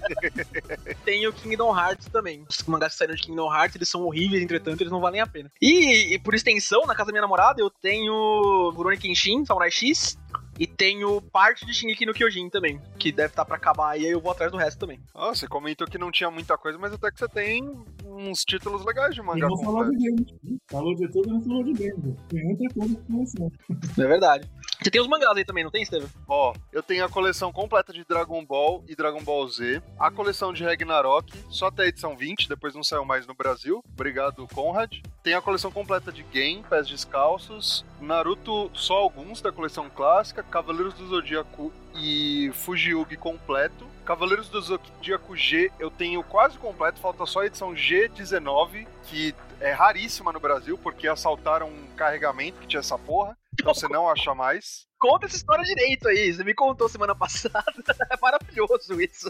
tenho 1.03 1.33
Kingdom 1.33 1.77
Hearts 1.77 2.07
também. 2.09 2.45
Os 2.47 2.61
mangás 2.63 2.93
que 2.93 2.99
saíram 2.99 3.15
de 3.15 3.23
Kingdom 3.23 3.53
Hearts, 3.53 3.75
eles 3.75 3.89
são 3.89 4.03
horríveis, 4.03 4.43
entretanto, 4.43 4.81
eles 4.81 4.91
não 4.91 5.01
valem 5.01 5.21
a 5.21 5.27
pena. 5.27 5.51
E, 5.61 6.13
e 6.13 6.19
por 6.19 6.35
extensão, 6.35 6.85
na 6.85 6.93
casa 6.93 7.07
da 7.07 7.13
minha 7.13 7.21
namorada, 7.21 7.59
eu 7.59 7.69
tenho 7.69 8.71
Rurouni 8.75 8.97
Kenshin, 8.97 9.45
Samurai 9.47 9.71
X, 9.71 10.17
e 10.59 10.65
tenho 10.65 11.21
parte 11.21 11.65
de 11.65 11.73
Shingeki 11.73 12.05
no 12.05 12.13
Kyojin 12.13 12.49
também, 12.49 12.81
que 12.97 13.11
deve 13.11 13.29
estar 13.29 13.45
pra 13.45 13.57
acabar 13.57 13.91
aí, 13.91 14.05
aí 14.05 14.11
eu 14.11 14.19
vou 14.19 14.31
atrás 14.31 14.51
do 14.51 14.57
resto 14.57 14.79
também. 14.79 14.99
Ah, 15.13 15.29
você 15.29 15.47
comentou 15.47 15.87
que 15.87 15.97
não 15.99 16.11
tinha 16.11 16.31
muita 16.31 16.57
coisa, 16.57 16.77
mas 16.79 16.91
até 16.93 17.11
que 17.11 17.19
você 17.19 17.27
tem 17.27 17.63
uns 18.05 18.41
títulos 18.43 18.83
legais 18.83 19.13
de 19.13 19.21
E 19.21 19.23
mangá 19.23 19.47
não 19.47 19.57
falou 19.57 19.85
completo. 19.85 19.97
de 19.99 20.09
games. 20.09 20.59
Falou 20.67 20.95
de 20.95 21.07
tudo, 21.11 21.29
não 21.29 21.41
falou 21.41 21.63
de 21.63 21.73
games. 21.73 22.15
Tem 22.27 22.43
muita 22.43 22.73
coisa 22.73 22.95
que 22.95 23.11
colecionar. 23.11 23.51
É 23.99 24.07
verdade. 24.07 24.49
Você 24.81 24.91
tem 24.91 25.01
os 25.01 25.07
mangás 25.07 25.35
aí 25.35 25.43
também, 25.43 25.63
não 25.63 25.71
tem, 25.71 25.81
Estevam? 25.81 26.09
Ó, 26.27 26.53
eu 26.71 26.83
tenho 26.83 27.03
a 27.03 27.09
coleção 27.09 27.51
completa 27.51 27.91
de 27.91 28.03
Dragon 28.03 28.45
Ball 28.45 28.83
e 28.87 28.95
Dragon 28.95 29.23
Ball 29.23 29.47
Z, 29.47 29.81
a 29.99 30.11
coleção 30.11 30.53
de 30.53 30.63
Ragnarok, 30.63 31.33
só 31.49 31.67
até 31.67 31.83
a 31.83 31.87
edição 31.87 32.15
20, 32.15 32.47
depois 32.47 32.75
não 32.75 32.83
saiu 32.83 33.03
mais 33.03 33.25
no 33.25 33.33
Brasil. 33.33 33.83
Obrigado, 33.93 34.47
Conrad. 34.53 34.93
Tem 35.23 35.33
a 35.33 35.41
coleção 35.41 35.71
completa 35.71 36.11
de 36.11 36.23
Game, 36.23 36.63
Pés 36.63 36.87
Descalços, 36.87 37.83
Naruto, 37.99 38.69
só 38.73 38.97
alguns 38.97 39.41
da 39.41 39.51
coleção 39.51 39.89
clássica, 39.89 40.43
Cavaleiros 40.43 40.93
do 40.93 41.07
Zodíaco 41.07 41.73
e 41.95 42.51
Fujiugi 42.53 43.17
completo. 43.17 43.85
Cavaleiros 44.05 44.47
do 44.47 44.61
Zodíaco 44.61 45.35
G 45.35 45.71
eu 45.79 45.89
tenho 45.89 46.23
quase 46.23 46.57
completo, 46.57 46.99
falta 46.99 47.25
só 47.25 47.41
a 47.41 47.45
edição 47.47 47.73
G19, 47.73 48.87
que 49.03 49.35
é 49.59 49.71
raríssima 49.71 50.31
no 50.31 50.39
Brasil, 50.39 50.77
porque 50.77 51.07
assaltaram 51.07 51.67
um 51.67 51.87
carregamento 51.95 52.59
que 52.59 52.67
tinha 52.67 52.79
essa 52.79 52.97
porra. 52.97 53.35
Então 53.59 53.73
você 53.73 53.87
não 53.87 54.07
acha 54.09 54.33
mais. 54.33 54.86
Conta 54.99 55.27
essa 55.27 55.35
história 55.35 55.63
direito 55.63 56.07
aí. 56.07 56.33
Você 56.33 56.43
me 56.43 56.53
contou 56.53 56.89
semana 56.89 57.15
passada. 57.15 57.63
É 58.09 58.17
maravilhoso 58.21 59.01
isso. 59.01 59.29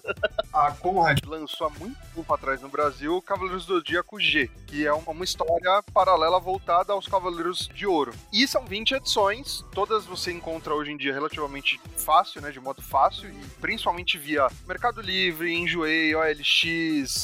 A 0.53 0.71
Conrad 0.71 1.19
lançou 1.25 1.67
há 1.67 1.69
muito 1.71 1.97
tempo 2.13 2.33
atrás 2.33 2.61
no 2.61 2.69
Brasil 2.69 3.19
Cavaleiros 3.21 3.65
do 3.65 3.75
Zodíaco 3.75 4.19
G, 4.19 4.49
que 4.67 4.85
é 4.85 4.93
uma 4.93 5.23
história 5.23 5.83
paralela 5.93 6.39
voltada 6.39 6.93
aos 6.93 7.07
Cavaleiros 7.07 7.67
de 7.73 7.87
Ouro. 7.87 8.13
E 8.31 8.47
são 8.47 8.65
20 8.65 8.95
edições, 8.95 9.65
todas 9.73 10.05
você 10.05 10.31
encontra 10.31 10.75
hoje 10.75 10.91
em 10.91 10.97
dia 10.97 11.13
relativamente 11.13 11.79
fácil, 11.95 12.41
né, 12.41 12.51
de 12.51 12.59
modo 12.59 12.81
fácil, 12.81 13.29
e 13.29 13.45
principalmente 13.59 14.17
via 14.17 14.47
Mercado 14.67 15.01
Livre, 15.01 15.51
Enjoei, 15.51 16.15
OLX, 16.15 16.63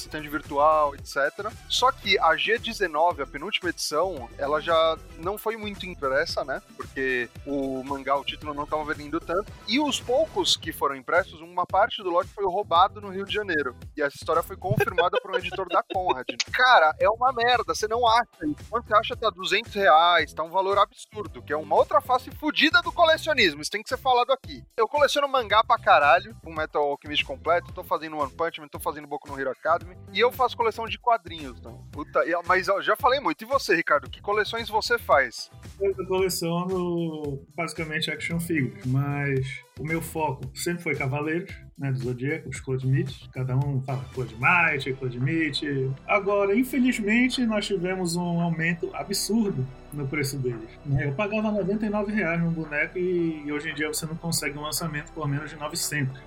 stand 0.03 0.29
virtual, 0.29 0.95
etc. 0.95 1.51
Só 1.69 1.91
que 1.91 2.17
a 2.17 2.31
G19, 2.31 3.21
a 3.21 3.27
penúltima 3.27 3.69
edição, 3.69 4.29
ela 4.37 4.59
já 4.59 4.97
não 5.19 5.37
foi 5.37 5.55
muito 5.55 5.85
impressa, 5.85 6.43
né, 6.43 6.61
porque 6.75 7.29
o 7.45 7.83
mangá, 7.83 8.15
o 8.15 8.25
título 8.33 8.53
não 8.53 8.63
estava 8.63 8.83
vendendo 8.83 9.19
tanto, 9.19 9.51
e 9.67 9.79
os 9.79 9.99
poucos 9.99 10.57
que 10.57 10.71
foram 10.71 10.95
impressos, 10.95 11.39
uma 11.41 11.65
parte 11.65 12.01
do 12.01 12.09
lote 12.09 12.29
foi 12.29 12.45
roubado 12.45 12.99
no 12.99 13.09
Rio 13.09 13.25
de 13.25 13.33
Janeiro. 13.33 13.75
E 13.95 14.01
essa 14.01 14.15
história 14.15 14.41
foi 14.41 14.57
confirmada 14.57 15.19
por 15.21 15.31
um 15.31 15.35
editor 15.37 15.67
da 15.67 15.83
Conrad. 15.83 16.27
Cara, 16.51 16.95
é 16.99 17.09
uma 17.09 17.31
merda, 17.31 17.73
você 17.73 17.87
não 17.87 18.07
acha 18.07 18.27
isso. 18.45 18.69
Quando 18.69 18.87
você 18.87 18.95
acha 18.95 19.15
tá 19.15 19.29
200 19.29 19.73
reais, 19.73 20.33
tá 20.33 20.43
um 20.43 20.49
valor 20.49 20.77
absurdo, 20.77 21.41
que 21.41 21.53
é 21.53 21.57
uma 21.57 21.75
outra 21.75 22.01
face 22.01 22.31
fodida 22.31 22.81
do 22.81 22.91
colecionismo. 22.91 23.61
Isso 23.61 23.71
tem 23.71 23.83
que 23.83 23.89
ser 23.89 23.97
falado 23.97 24.31
aqui. 24.31 24.63
Eu 24.75 24.87
coleciono 24.87 25.27
mangá 25.27 25.63
pra 25.63 25.77
caralho, 25.77 26.35
um 26.45 26.53
Metal 26.53 26.83
Alchemist 26.83 27.23
completo, 27.25 27.73
tô 27.73 27.83
fazendo 27.83 28.17
One 28.17 28.31
Punch 28.31 28.59
Man, 28.59 28.67
tô 28.67 28.79
fazendo 28.79 29.07
Boku 29.07 29.29
no 29.29 29.39
Hero 29.39 29.51
Academy, 29.51 29.95
e 30.11 30.19
eu 30.19 30.31
faço 30.31 30.57
coleção 30.57 30.85
de 30.85 30.97
quadrinhos, 30.97 31.59
então. 31.59 31.85
Puta, 31.91 32.23
mas 32.47 32.67
já 32.81 32.95
falei 32.95 33.19
muito. 33.19 33.43
E 33.43 33.45
você, 33.45 33.75
Ricardo, 33.75 34.09
que 34.09 34.21
coleções 34.21 34.69
você 34.69 34.97
faz? 34.97 35.51
Eu 35.79 36.07
coleciono 36.07 37.45
basicamente 37.55 38.09
action 38.09 38.22
figures, 38.39 38.85
mas 38.85 39.45
o 39.79 39.83
meu 39.83 40.01
foco 40.01 40.49
sempre 40.53 40.83
foi 40.83 40.95
Cavaleiros. 40.95 41.53
né, 41.77 41.91
do 41.91 41.97
Zodíaco, 41.97 42.49
os 42.49 42.59
Codemite. 42.59 43.27
Cada 43.33 43.55
um 43.57 43.81
fala 43.81 44.05
Codemite, 44.13 44.93
Codemite. 44.93 45.91
Agora, 46.07 46.55
infelizmente, 46.55 47.45
nós 47.45 47.65
tivemos 47.65 48.15
um 48.15 48.39
aumento 48.39 48.89
absurdo 48.93 49.65
no 49.91 50.07
preço 50.07 50.37
deles. 50.37 50.69
né? 50.85 51.07
Eu 51.07 51.13
pagava 51.13 51.51
99 51.51 52.11
reais 52.13 52.39
num 52.39 52.51
boneco 52.51 52.97
e 52.97 53.51
hoje 53.51 53.71
em 53.71 53.73
dia 53.73 53.87
você 53.87 54.05
não 54.05 54.15
consegue 54.15 54.57
um 54.57 54.61
lançamento 54.61 55.11
por 55.13 55.27
menos 55.27 55.49
de 55.49 55.55
900. 55.57 56.21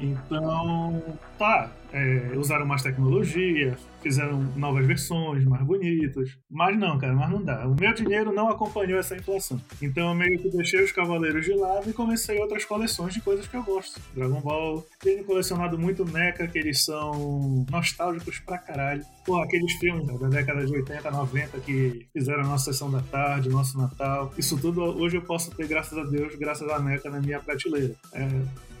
Então, 0.00 1.02
tá, 1.38 1.70
é, 1.92 2.32
usaram 2.36 2.64
mais 2.64 2.82
tecnologia, 2.82 3.76
fizeram 4.02 4.42
novas 4.56 4.86
versões, 4.86 5.44
mais 5.44 5.62
bonitas. 5.62 6.36
Mas 6.50 6.78
não, 6.78 6.98
cara, 6.98 7.12
mas 7.14 7.30
não 7.30 7.42
dá. 7.42 7.66
O 7.66 7.74
meu 7.74 7.92
dinheiro 7.92 8.32
não 8.32 8.48
acompanhou 8.48 8.98
essa 8.98 9.16
inflação. 9.16 9.60
Então 9.80 10.08
eu 10.08 10.14
meio 10.14 10.38
que 10.38 10.48
deixei 10.50 10.82
os 10.82 10.92
Cavaleiros 10.92 11.44
de 11.44 11.52
lado 11.52 11.88
e 11.88 11.92
comecei 11.92 12.38
outras 12.40 12.64
coleções 12.64 13.14
de 13.14 13.20
coisas 13.20 13.46
que 13.46 13.56
eu 13.56 13.62
gosto. 13.62 14.00
Dragon 14.14 14.40
Ball. 14.40 14.86
Tenho 15.00 15.24
colecionado 15.24 15.78
muito 15.78 16.04
NECA, 16.04 16.46
que 16.46 16.58
eles 16.58 16.84
são 16.84 17.66
nostálgicos 17.70 18.38
pra 18.40 18.58
caralho. 18.58 19.04
Pô, 19.24 19.40
aqueles 19.42 19.72
filmes 19.74 20.06
da 20.18 20.28
década 20.28 20.64
de 20.64 20.72
80, 20.72 21.10
90 21.10 21.60
que 21.60 22.06
fizeram 22.12 22.40
a 22.40 22.46
nossa 22.46 22.72
sessão 22.72 22.90
da 22.90 23.02
tarde, 23.02 23.48
nosso 23.48 23.76
Natal. 23.76 24.32
Isso 24.38 24.58
tudo 24.58 24.82
hoje 24.82 25.16
eu 25.16 25.22
posso 25.22 25.50
ter, 25.54 25.66
graças 25.66 25.96
a 25.96 26.04
Deus, 26.04 26.34
graças 26.36 26.68
à 26.68 26.78
NECA 26.78 27.10
na 27.10 27.20
minha 27.20 27.40
prateleira. 27.40 27.94
É, 28.12 28.28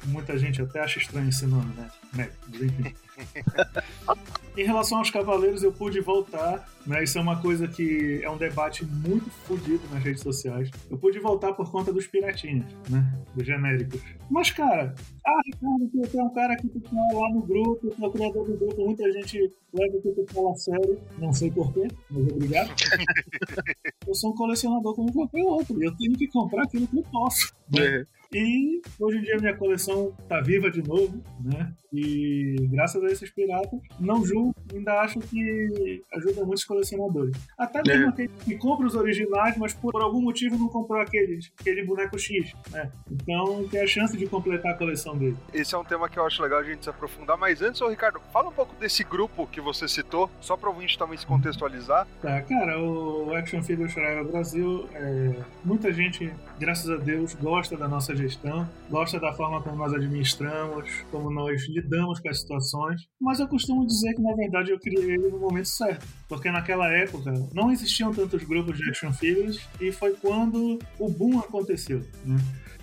muita 0.06 0.36
gente 0.38 0.60
até 0.62 0.80
acha 0.80 0.98
estranho 0.98 1.28
esse 1.28 1.46
nome, 1.46 1.72
né? 1.74 1.90
Mas 2.12 2.30
enfim. 2.60 2.94
Em 4.56 4.64
relação 4.64 4.98
aos 4.98 5.10
cavaleiros, 5.10 5.62
eu 5.62 5.72
pude 5.72 6.00
voltar, 6.00 6.68
né? 6.86 7.04
Isso 7.04 7.16
é 7.16 7.20
uma 7.20 7.40
coisa 7.40 7.68
que 7.68 8.20
é 8.22 8.28
um 8.28 8.36
debate 8.36 8.84
muito 8.84 9.30
fodido 9.30 9.80
nas 9.92 10.02
redes 10.02 10.22
sociais. 10.22 10.70
Eu 10.90 10.98
pude 10.98 11.20
voltar 11.20 11.52
por 11.52 11.70
conta 11.70 11.92
dos 11.92 12.06
piratinhas, 12.06 12.66
né? 12.88 13.12
Dos 13.34 13.46
genéricos. 13.46 14.00
Mas, 14.28 14.50
cara, 14.50 14.94
ah, 15.24 15.40
Ricardo, 15.46 15.88
tu 16.10 16.18
é 16.18 16.22
um 16.22 16.30
cara 16.30 16.56
que 16.56 16.68
tu 16.68 16.80
fala 16.80 17.20
lá 17.20 17.34
no 17.34 17.42
grupo, 17.42 17.90
tu 17.90 18.04
é 18.04 18.10
criador 18.10 18.46
do 18.46 18.56
grupo, 18.56 18.84
muita 18.84 19.10
gente 19.12 19.38
leva 19.72 19.96
o 19.96 20.02
que 20.02 20.10
tu 20.10 20.34
fala 20.34 20.50
a 20.50 20.56
sério. 20.56 20.98
Não 21.18 21.32
sei 21.32 21.50
porquê, 21.50 21.86
mas 22.10 22.32
obrigado. 22.32 22.70
eu 24.06 24.14
sou 24.14 24.32
um 24.32 24.34
colecionador 24.34 24.94
como 24.94 25.12
qualquer 25.12 25.44
outro. 25.44 25.80
e 25.80 25.86
Eu 25.86 25.96
tenho 25.96 26.14
que 26.14 26.26
comprar 26.26 26.64
aquilo 26.64 26.86
que 26.88 26.98
eu 26.98 27.04
posso. 27.04 27.54
Né? 27.72 28.04
E 28.32 28.80
hoje 28.98 29.18
em 29.18 29.22
dia 29.22 29.36
minha 29.38 29.56
coleção 29.56 30.12
tá 30.28 30.40
viva 30.40 30.70
de 30.70 30.82
novo, 30.86 31.20
né? 31.44 31.72
E 31.92 32.54
graças 32.70 33.02
a 33.02 33.08
esses 33.08 33.28
piratas, 33.30 33.80
não 33.98 34.24
julgo, 34.24 34.54
ainda 34.72 35.00
acho 35.00 35.18
que 35.18 36.00
ajuda 36.14 36.44
muitos 36.44 36.64
colecionadores. 36.64 37.36
Até 37.58 37.82
mesmo 37.84 38.06
É. 38.06 38.08
aquele 38.10 38.28
que 38.44 38.56
compra 38.56 38.86
os 38.86 38.94
originais, 38.94 39.56
mas 39.56 39.74
por 39.74 40.00
algum 40.00 40.20
motivo 40.22 40.56
não 40.56 40.68
comprou 40.68 41.00
aqueles, 41.00 41.50
aquele 41.58 41.84
boneco 41.84 42.16
X, 42.16 42.52
né? 42.70 42.92
Então 43.10 43.66
tem 43.68 43.80
a 43.82 43.86
chance 43.86 44.16
de 44.16 44.26
completar 44.26 44.72
a 44.72 44.78
coleção 44.78 45.16
dele. 45.18 45.36
Esse 45.52 45.74
é 45.74 45.78
um 45.78 45.84
tema 45.84 46.08
que 46.08 46.16
eu 46.18 46.24
acho 46.24 46.40
legal 46.42 46.60
a 46.60 46.64
gente 46.64 46.84
se 46.84 46.90
aprofundar. 46.90 47.36
Mas 47.36 47.60
antes, 47.60 47.80
ô 47.80 47.88
Ricardo, 47.88 48.20
fala 48.32 48.48
um 48.50 48.52
pouco 48.52 48.76
desse 48.76 49.02
grupo 49.02 49.46
que 49.48 49.60
você 49.60 49.88
citou, 49.88 50.30
só 50.40 50.56
para 50.56 50.68
o 50.68 50.72
ouvinte 50.72 50.96
também 50.96 51.18
se 51.18 51.26
contextualizar. 51.26 52.06
Tá, 52.22 52.40
cara, 52.42 52.80
o 52.80 53.34
Action 53.34 53.60
Figure 53.62 53.88
Shariva 53.88 54.22
Brasil, 54.22 54.88
é, 54.94 55.34
muita 55.64 55.92
gente, 55.92 56.32
graças 56.60 56.88
a 56.88 56.96
Deus, 56.96 57.34
gosta 57.34 57.76
da 57.76 57.88
nossa 57.88 58.14
gestão, 58.20 58.68
gosta 58.88 59.18
da 59.18 59.32
forma 59.32 59.62
como 59.62 59.76
nós 59.76 59.92
administramos, 59.92 60.88
como 61.10 61.30
nós 61.30 61.66
lidamos 61.68 62.20
com 62.20 62.28
as 62.28 62.40
situações, 62.40 63.02
mas 63.20 63.40
eu 63.40 63.48
costumo 63.48 63.86
dizer 63.86 64.14
que, 64.14 64.22
na 64.22 64.34
verdade, 64.34 64.70
eu 64.70 64.78
criei 64.78 65.12
ele 65.12 65.28
no 65.28 65.38
momento 65.38 65.68
certo, 65.68 66.06
porque 66.28 66.50
naquela 66.50 66.88
época 66.88 67.32
não 67.54 67.70
existiam 67.70 68.12
tantos 68.12 68.44
grupos 68.44 68.76
de 68.76 68.88
action 68.88 69.12
figures 69.12 69.60
e 69.80 69.90
foi 69.90 70.14
quando 70.16 70.78
o 70.98 71.10
boom 71.10 71.38
aconteceu, 71.38 72.00
né? 72.24 72.36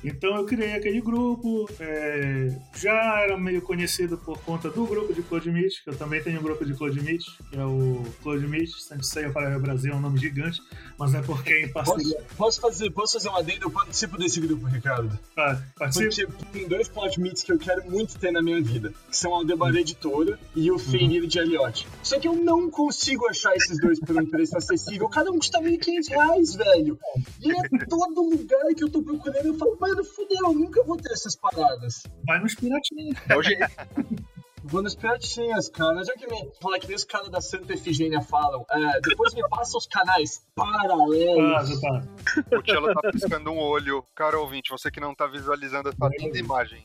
Então 0.07 0.35
eu 0.35 0.45
criei 0.45 0.73
aquele 0.73 1.01
grupo, 1.01 1.69
é, 1.79 2.57
já 2.75 3.21
era 3.21 3.37
meio 3.37 3.61
conhecido 3.61 4.17
por 4.17 4.39
conta 4.39 4.69
do 4.69 4.85
grupo 4.85 5.13
de 5.13 5.21
Cloud 5.21 5.49
Meet, 5.51 5.83
que 5.83 5.89
eu 5.89 5.95
também 5.97 6.21
tenho 6.23 6.39
um 6.39 6.43
grupo 6.43 6.65
de 6.65 6.73
Cloud 6.73 6.99
Meet, 7.01 7.23
que 7.49 7.57
é 7.57 7.65
o 7.65 8.03
Cloud 8.23 8.45
Meet, 8.47 8.71
Sensei 8.71 9.29
para 9.29 9.57
o 9.57 9.59
Brasil, 9.59 9.91
é 9.93 9.95
um 9.95 9.99
nome 9.99 10.17
gigante, 10.17 10.61
mas 10.97 11.13
é 11.13 11.21
porque 11.21 11.53
é 11.53 11.63
em 11.65 11.71
Posso, 11.71 11.91
parceria. 11.91 12.21
posso 12.37 12.61
fazer, 12.61 12.89
posso 12.91 13.13
fazer 13.13 13.29
uma 13.29 13.39
adendo? 13.39 13.65
Eu 13.65 13.71
participo 13.71 14.17
desse 14.17 14.39
grupo, 14.39 14.65
Ricardo. 14.65 15.17
Ah, 15.37 15.59
participa. 15.77 16.31
Porque 16.31 16.45
tem 16.59 16.67
dois 16.67 16.87
plot 16.87 17.19
meets 17.19 17.43
que 17.43 17.51
eu 17.51 17.57
quero 17.59 17.89
muito 17.89 18.17
ter 18.17 18.31
na 18.31 18.41
minha 18.41 18.61
vida, 18.61 18.93
que 19.09 19.17
são 19.17 19.33
a 19.33 19.37
Aldebaran 19.37 19.79
Editora 19.79 20.39
e 20.55 20.71
o 20.71 20.79
Fenrir 20.79 21.27
de 21.27 21.39
Elliot. 21.39 21.87
Só 22.01 22.19
que 22.19 22.27
eu 22.27 22.35
não 22.35 22.69
consigo 22.69 23.27
achar 23.27 23.55
esses 23.55 23.79
dois 23.79 23.99
por 23.99 24.15
um 24.17 24.25
preço 24.25 24.55
acessível. 24.57 25.09
Cada 25.09 25.31
um 25.31 25.37
custa 25.37 25.59
1.500 25.59 26.09
reais, 26.09 26.55
velho. 26.55 26.99
E 27.41 27.51
é 27.51 27.61
todo 27.87 28.21
lugar 28.21 28.73
que 28.75 28.83
eu 28.83 28.89
tô 28.89 29.01
procurando, 29.01 29.45
eu 29.45 29.53
falo, 29.55 29.75
fudeu, 30.03 30.47
eu 30.47 30.53
nunca 30.53 30.83
vou 30.83 30.97
ter 30.97 31.11
essas 31.11 31.35
paradas. 31.35 32.03
Vai 32.25 32.39
nos 32.39 32.55
piratinhos. 32.55 33.17
É 33.29 33.37
o 33.37 33.43
jeito. 33.43 33.65
Vou 34.67 34.81
nas 34.81 34.95
piratinhas, 34.95 35.69
cara. 35.69 36.03
Já 36.03 36.13
que 36.13 36.27
me 36.27 36.51
fala 36.61 36.77
que 36.77 36.87
nem 36.87 36.95
os 36.95 37.05
caras 37.05 37.29
da 37.29 37.39
Santa 37.39 37.73
Efigênia 37.73 38.19
falam, 38.19 38.65
é, 38.69 38.99
depois 38.99 39.33
me 39.33 39.41
passa 39.47 39.77
os 39.77 39.87
canais 39.87 40.45
paralelos. 40.53 41.55
Ah, 41.55 41.63
já 41.63 41.79
tá. 41.79 42.57
O 42.57 42.61
Tchelo 42.61 42.93
tá 42.93 43.09
piscando 43.11 43.49
um 43.49 43.59
olho. 43.59 44.03
Cara 44.13 44.37
ouvinte, 44.37 44.69
você 44.69 44.91
que 44.91 44.99
não 44.99 45.15
tá 45.15 45.25
visualizando 45.25 45.89
essa 45.89 46.09
linda 46.19 46.37
imagem. 46.37 46.83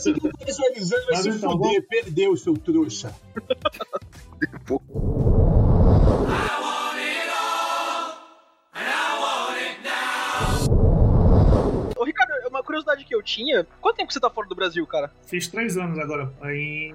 Se 0.00 0.10
não 0.10 0.30
tá 0.30 0.44
visualizando, 0.44 1.06
vai 1.06 1.16
se 1.16 1.28
então, 1.28 1.52
fuder, 1.52 1.86
perdeu, 1.86 2.36
seu 2.36 2.54
trouxa. 2.54 3.14
Ô, 4.68 4.80
curiosidade 12.66 13.04
que 13.04 13.14
eu 13.14 13.22
tinha, 13.22 13.66
quanto 13.80 13.96
tempo 13.96 14.08
que 14.08 14.14
você 14.14 14.20
tá 14.20 14.28
fora 14.28 14.48
do 14.48 14.54
Brasil, 14.54 14.86
cara? 14.86 15.10
Fiz 15.26 15.48
três 15.48 15.76
anos 15.78 15.98
agora, 15.98 16.32
aí 16.40 16.94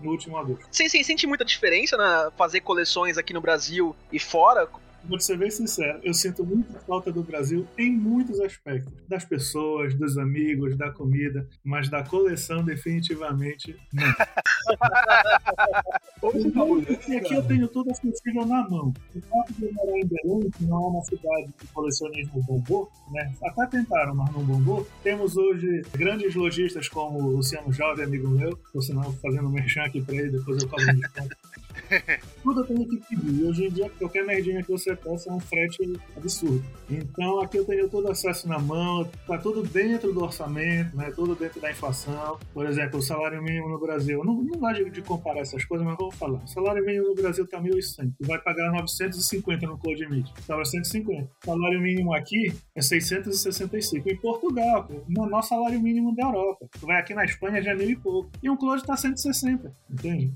no 0.00 0.10
último 0.10 0.36
agosto. 0.36 0.66
Você, 0.70 0.88
você 0.88 1.02
sente 1.02 1.26
muita 1.26 1.44
diferença 1.44 1.96
na 1.96 2.30
fazer 2.36 2.60
coleções 2.60 3.18
aqui 3.18 3.32
no 3.32 3.40
Brasil 3.40 3.96
e 4.12 4.18
fora? 4.18 4.68
Vou 5.08 5.18
ser 5.18 5.38
bem 5.38 5.50
sincero, 5.50 5.98
eu 6.02 6.12
sinto 6.12 6.44
muita 6.44 6.78
falta 6.80 7.10
do 7.10 7.22
Brasil 7.22 7.66
em 7.78 7.90
muitos 7.90 8.38
aspectos. 8.40 8.92
Das 9.08 9.24
pessoas, 9.24 9.94
dos 9.94 10.18
amigos, 10.18 10.76
da 10.76 10.90
comida, 10.90 11.48
mas 11.64 11.88
da 11.88 12.04
coleção 12.04 12.62
definitivamente 12.62 13.74
não. 13.90 14.04
Hoje 16.20 16.50
tá 16.50 16.62
olhando, 16.62 16.98
E 17.08 17.16
aqui 17.16 17.34
eu 17.34 17.42
tenho 17.42 17.68
tudo 17.68 17.90
acessível 17.90 18.44
na 18.44 18.68
mão. 18.68 18.92
O 19.14 19.20
fato 19.20 19.54
de 19.54 19.64
eu 19.64 19.72
morar 19.72 19.98
em 19.98 20.06
Belém, 20.06 20.50
que 20.50 20.64
não 20.64 20.76
é 20.76 20.88
uma 20.88 21.02
cidade 21.04 21.48
que 21.58 21.66
colecionismo 21.68 22.42
bombou, 22.42 22.90
né? 23.12 23.32
Até 23.44 23.66
tentaram, 23.66 24.14
mas 24.14 24.30
não 24.32 24.44
bombou. 24.44 24.86
Temos 25.02 25.36
hoje 25.36 25.82
grandes 25.92 26.34
lojistas 26.34 26.88
como 26.88 27.18
o 27.18 27.36
Luciano 27.36 27.72
Jovem, 27.72 28.04
amigo 28.04 28.28
meu, 28.28 28.56
por 28.72 28.82
sinal 28.82 29.12
fazendo 29.22 29.46
um 29.46 29.52
merchan 29.52 29.84
aqui 29.84 30.02
pra 30.02 30.16
ele, 30.16 30.30
depois 30.30 30.62
eu 30.62 30.68
cobro 30.68 30.90
um 30.90 30.96
desconto. 30.96 31.36
Tudo 32.42 32.60
eu 32.60 32.66
tenho 32.66 32.88
que 32.88 32.96
pedir. 32.96 33.40
E 33.40 33.44
hoje 33.44 33.66
em 33.66 33.70
dia, 33.70 33.90
qualquer 33.98 34.24
merdinha 34.24 34.62
que 34.62 34.70
você 34.70 34.94
peça 34.94 35.30
é 35.30 35.32
um 35.32 35.40
frete 35.40 35.78
absurdo. 36.16 36.64
Então 36.90 37.40
aqui 37.40 37.58
eu 37.58 37.64
tenho 37.64 37.88
todo 37.88 38.10
acesso 38.10 38.48
na 38.48 38.58
mão, 38.58 39.08
tá 39.26 39.38
tudo 39.38 39.62
dentro 39.62 40.12
do 40.12 40.22
orçamento, 40.22 40.96
né? 40.96 41.10
Tudo 41.10 41.34
dentro 41.34 41.60
da 41.60 41.70
inflação. 41.70 42.38
Por 42.52 42.66
exemplo, 42.66 42.98
o 42.98 43.02
salário 43.02 43.42
mínimo 43.42 43.68
no 43.68 43.78
Brasil. 43.78 44.24
Não, 44.24 44.34
não 44.34 44.58
gosto 44.58 44.90
de 44.90 45.02
comparar 45.02 45.40
essas 45.40 45.64
coisas, 45.64 45.86
mas 45.86 45.96
vou 45.96 46.10
falar. 46.12 46.42
O 46.42 46.48
salário 46.48 46.84
mínimo 46.84 47.08
no 47.08 47.14
Brasil 47.14 47.46
tá 47.46 47.60
1.100. 47.60 48.12
Tu 48.18 48.26
vai 48.26 48.38
pagar 48.38 48.70
950 48.72 49.66
no 49.66 49.78
Cloud 49.78 50.08
Meet. 50.08 50.28
Estava 50.38 50.64
150. 50.64 51.22
O 51.22 51.46
salário 51.46 51.80
mínimo 51.80 52.14
aqui 52.14 52.52
é 52.74 52.82
665. 52.82 54.08
Em 54.08 54.16
Portugal, 54.16 54.84
pô, 54.84 54.94
o 54.94 55.04
menor 55.08 55.42
salário 55.42 55.80
mínimo 55.80 56.14
da 56.14 56.24
Europa. 56.24 56.66
Tu 56.78 56.86
vai 56.86 56.98
aqui 57.00 57.14
na 57.14 57.24
Espanha 57.24 57.62
já 57.62 57.72
é 57.72 57.74
mil 57.74 57.90
e 57.90 57.96
pouco. 57.96 58.30
E 58.42 58.48
um 58.48 58.56
Cloud 58.56 58.82
tá 58.84 58.96
160. 58.96 59.74
Entende? 59.90 60.32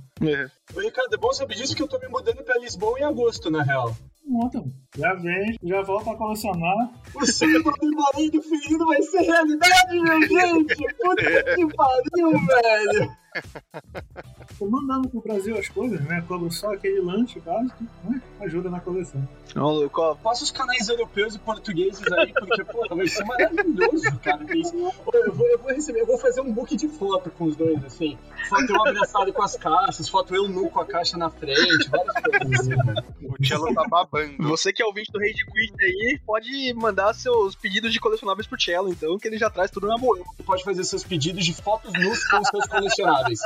Ô, 0.74 0.80
Ricardo, 0.80 1.14
é 1.14 1.18
bom 1.18 1.31
saber 1.32 1.54
disso 1.54 1.74
que 1.74 1.82
eu 1.82 1.88
tô 1.88 1.98
me 1.98 2.08
mudando 2.08 2.42
pra 2.44 2.58
Lisboa 2.58 2.98
em 2.98 3.04
agosto, 3.04 3.50
na 3.50 3.62
real. 3.62 3.94
Já 4.96 5.14
vem, 5.14 5.56
já 5.62 5.82
volta 5.82 6.12
a 6.12 6.16
colecionar. 6.16 6.92
O 7.14 7.26
sonho 7.26 7.62
do 7.62 7.70
Aldebaran 7.70 8.28
do 8.30 8.42
Fenrir 8.42 8.78
vai 8.78 9.02
ser 9.02 9.22
realidade, 9.22 10.00
meu 10.00 10.22
gente! 10.22 10.76
Puta 10.94 11.54
que 11.54 11.76
pariu, 11.76 12.30
velho! 12.30 13.12
Tô 14.58 14.70
mandando 14.70 15.08
pro 15.08 15.22
Brasil 15.22 15.58
as 15.58 15.68
coisas, 15.68 16.00
né? 16.02 16.24
Cobro 16.28 16.50
só 16.50 16.72
aquele 16.72 17.00
lanche 17.00 17.40
básico, 17.40 17.84
né? 18.04 18.22
Ajuda 18.42 18.68
na 18.70 18.80
coleção. 18.80 19.26
Não, 19.54 19.88
Passa 20.22 20.42
os 20.42 20.50
canais 20.50 20.88
europeus 20.88 21.36
e 21.36 21.38
portugueses 21.38 22.02
aí, 22.12 22.32
porque, 22.32 22.64
pô, 22.64 22.86
vai 22.96 23.06
ser 23.06 23.24
maravilhoso, 23.24 24.18
cara. 24.18 24.44
Eu 25.14 25.32
vou, 25.32 25.46
eu 25.46 25.58
vou 25.58 25.72
receber, 25.72 26.00
eu 26.00 26.06
vou 26.06 26.18
fazer 26.18 26.40
um 26.40 26.52
book 26.52 26.76
de 26.76 26.88
foto 26.88 27.30
com 27.30 27.44
os 27.44 27.56
dois, 27.56 27.84
assim. 27.84 28.18
Foto 28.48 28.66
eu 28.68 28.80
abraçado 28.80 29.32
com 29.32 29.42
as 29.42 29.56
caixas, 29.56 30.08
foto 30.08 30.34
eu 30.34 30.48
nu 30.48 30.68
com 30.70 30.80
a 30.80 30.86
caixa 30.86 31.16
na 31.16 31.30
frente, 31.30 31.88
várias 31.88 32.14
coisas 32.14 32.60
assim. 32.60 33.26
O 33.28 33.34
Tchelo 33.40 33.72
tá 33.74 33.84
babando. 33.88 34.48
Você 34.48 34.72
que 34.72 34.82
é 34.82 34.86
ouvinte 34.86 35.12
do 35.12 35.18
Rage 35.18 35.44
Quit 35.46 35.74
aí, 35.80 36.20
pode 36.26 36.74
mandar 36.74 37.14
seus 37.14 37.54
pedidos 37.54 37.92
de 37.92 38.00
colecionáveis 38.00 38.46
pro 38.46 38.60
Cello, 38.60 38.90
então, 38.90 39.18
que 39.18 39.28
ele 39.28 39.38
já 39.38 39.48
traz 39.48 39.70
tudo 39.70 39.86
na. 39.86 39.96
Você 39.96 40.42
pode 40.44 40.64
fazer 40.64 40.82
seus 40.84 41.04
pedidos 41.04 41.44
de 41.44 41.54
fotos 41.54 41.92
nus 41.92 42.24
com 42.28 42.38
os 42.38 42.48
seus 42.48 42.66
colecionáveis. 42.66 43.40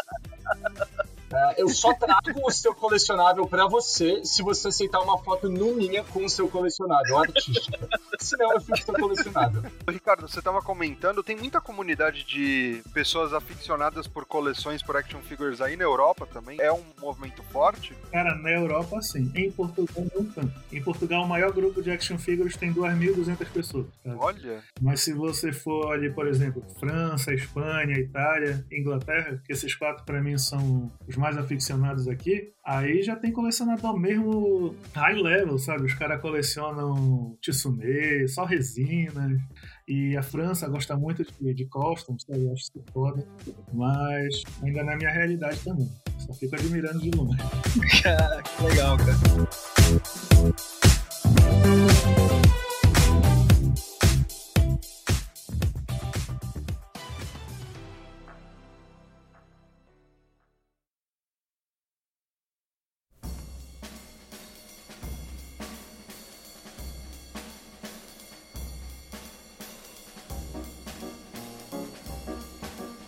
É, 1.37 1.62
eu 1.62 1.69
só 1.69 1.93
trago 1.93 2.40
o 2.43 2.50
seu 2.50 2.75
colecionável 2.75 3.47
pra 3.47 3.66
você 3.66 4.25
se 4.25 4.43
você 4.43 4.69
aceitar 4.69 5.00
uma 5.00 5.19
foto 5.19 5.49
nu 5.50 5.75
minha 5.75 6.02
com 6.05 6.25
o 6.25 6.28
seu 6.28 6.49
colecionável 6.49 7.19
artística. 7.19 7.88
Se 8.19 8.37
não, 8.38 8.52
eu 8.52 8.61
fico 8.61 8.93
colecionável. 8.93 9.62
Ricardo, 9.88 10.28
você 10.28 10.38
estava 10.38 10.62
comentando, 10.62 11.23
tem 11.23 11.37
muita 11.37 11.61
comunidade 11.61 12.25
de 12.25 12.83
pessoas 12.95 13.35
aficionadas 13.35 14.07
por 14.07 14.25
coleções 14.25 14.83
por 14.83 14.97
action 14.97 15.21
figures 15.21 15.61
aí 15.61 15.76
na 15.76 15.85
Europa 15.85 16.26
também. 16.26 16.59
É 16.61 16.73
um 16.73 16.83
movimento 17.00 17.43
forte? 17.45 17.95
Cara, 18.11 18.35
na 18.37 18.50
Europa 18.50 19.02
sim. 19.02 19.31
Em 19.35 19.50
Portugal 19.50 20.07
não 20.14 20.25
tanto. 20.25 20.52
Em 20.73 20.83
Portugal, 20.83 21.25
o 21.25 21.28
maior 21.28 21.52
grupo 21.52 21.83
de 21.83 21.90
action 21.90 22.16
figures 22.19 22.57
tem 22.57 22.73
2.200 22.73 23.47
pessoas. 23.52 23.87
Cara. 24.02 24.16
Olha. 24.19 24.62
Mas 24.81 25.00
se 25.00 25.12
você 25.12 25.52
for 25.52 25.93
ali, 25.93 26.11
por 26.11 26.26
exemplo, 26.26 26.62
França, 26.78 27.35
Espanha, 27.35 27.99
Itália, 27.99 28.64
Inglaterra, 28.71 29.43
que 29.45 29.52
esses 29.52 29.75
quatro 29.75 30.05
para 30.05 30.23
mim 30.23 30.38
são 30.38 30.90
os 31.07 31.16
mais 31.16 31.25
aficionados 31.35 32.06
aqui, 32.06 32.52
aí 32.62 33.02
já 33.02 33.16
tem 33.16 33.33
colecionador 33.33 33.99
mesmo 33.99 34.75
high 34.95 35.14
level, 35.14 35.59
sabe? 35.59 35.87
Os 35.87 35.95
caras 35.95 36.21
colecionam 36.21 37.38
Tsume, 37.40 38.28
só 38.28 38.45
resinas. 38.45 39.40
E 39.88 40.16
a 40.16 40.23
França 40.23 40.68
gosta 40.68 40.97
muito 40.97 41.25
de, 41.25 41.54
de 41.54 41.64
costumes? 41.66 42.25
Eu 42.28 42.52
acho 42.52 42.64
isso 42.64 42.85
foda. 42.92 43.26
Mas 43.73 44.42
ainda 44.62 44.83
não 44.83 44.92
é 44.92 44.97
minha 44.97 45.11
realidade 45.11 45.61
também. 45.61 45.88
Só 46.18 46.35
fico 46.35 46.56
admirando 46.56 47.00
de 47.00 47.11
longe. 47.12 47.38
Cara, 48.02 48.42
que 48.42 48.62
legal, 48.64 48.97
cara. 48.97 49.16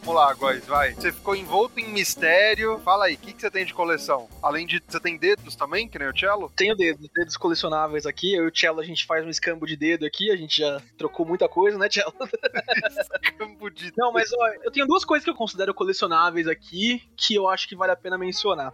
Vamos 0.09 0.23
lá, 0.23 0.33
Góis, 0.33 0.65
vai. 0.65 0.95
Você 0.95 1.13
ficou 1.13 1.37
envolto 1.37 1.79
em 1.79 1.87
mistério. 1.87 2.79
Fala 2.79 3.05
aí, 3.05 3.15
o 3.15 3.19
que, 3.19 3.35
que 3.35 3.43
você 3.43 3.51
tem 3.51 3.67
de 3.67 3.75
coleção? 3.75 4.27
Além 4.43 4.67
de. 4.67 4.83
Você 4.89 4.99
tem 4.99 5.19
dedos 5.19 5.55
também, 5.55 5.87
que 5.87 5.99
nem 5.99 6.09
o 6.09 6.19
Cello? 6.19 6.51
Tenho 6.57 6.75
dedos, 6.75 7.07
dedos 7.15 7.37
colecionáveis 7.37 8.07
aqui. 8.07 8.35
Eu 8.35 8.47
e 8.47 8.49
o 8.49 8.57
Cello, 8.57 8.81
a 8.81 8.85
gente 8.85 9.05
faz 9.05 9.23
um 9.27 9.29
escambo 9.29 9.67
de 9.67 9.77
dedo 9.77 10.07
aqui. 10.07 10.31
A 10.31 10.37
gente 10.37 10.63
já 10.63 10.81
trocou 10.97 11.27
muita 11.27 11.47
coisa, 11.47 11.77
né, 11.77 11.91
Cello? 11.91 12.15
escambo 13.23 13.69
de 13.69 13.93
Não, 13.99 14.11
mas 14.11 14.33
ó, 14.33 14.49
eu 14.65 14.73
tenho 14.73 14.87
duas 14.87 15.05
coisas 15.05 15.25
que 15.25 15.31
eu 15.31 15.37
considero 15.37 15.75
colecionáveis 15.75 16.49
aqui 16.49 17.07
que 17.15 17.35
eu 17.35 17.47
acho 17.47 17.69
que 17.69 17.77
vale 17.77 17.93
a 17.93 17.97
pena 17.97 18.17
mencionar. 18.17 18.73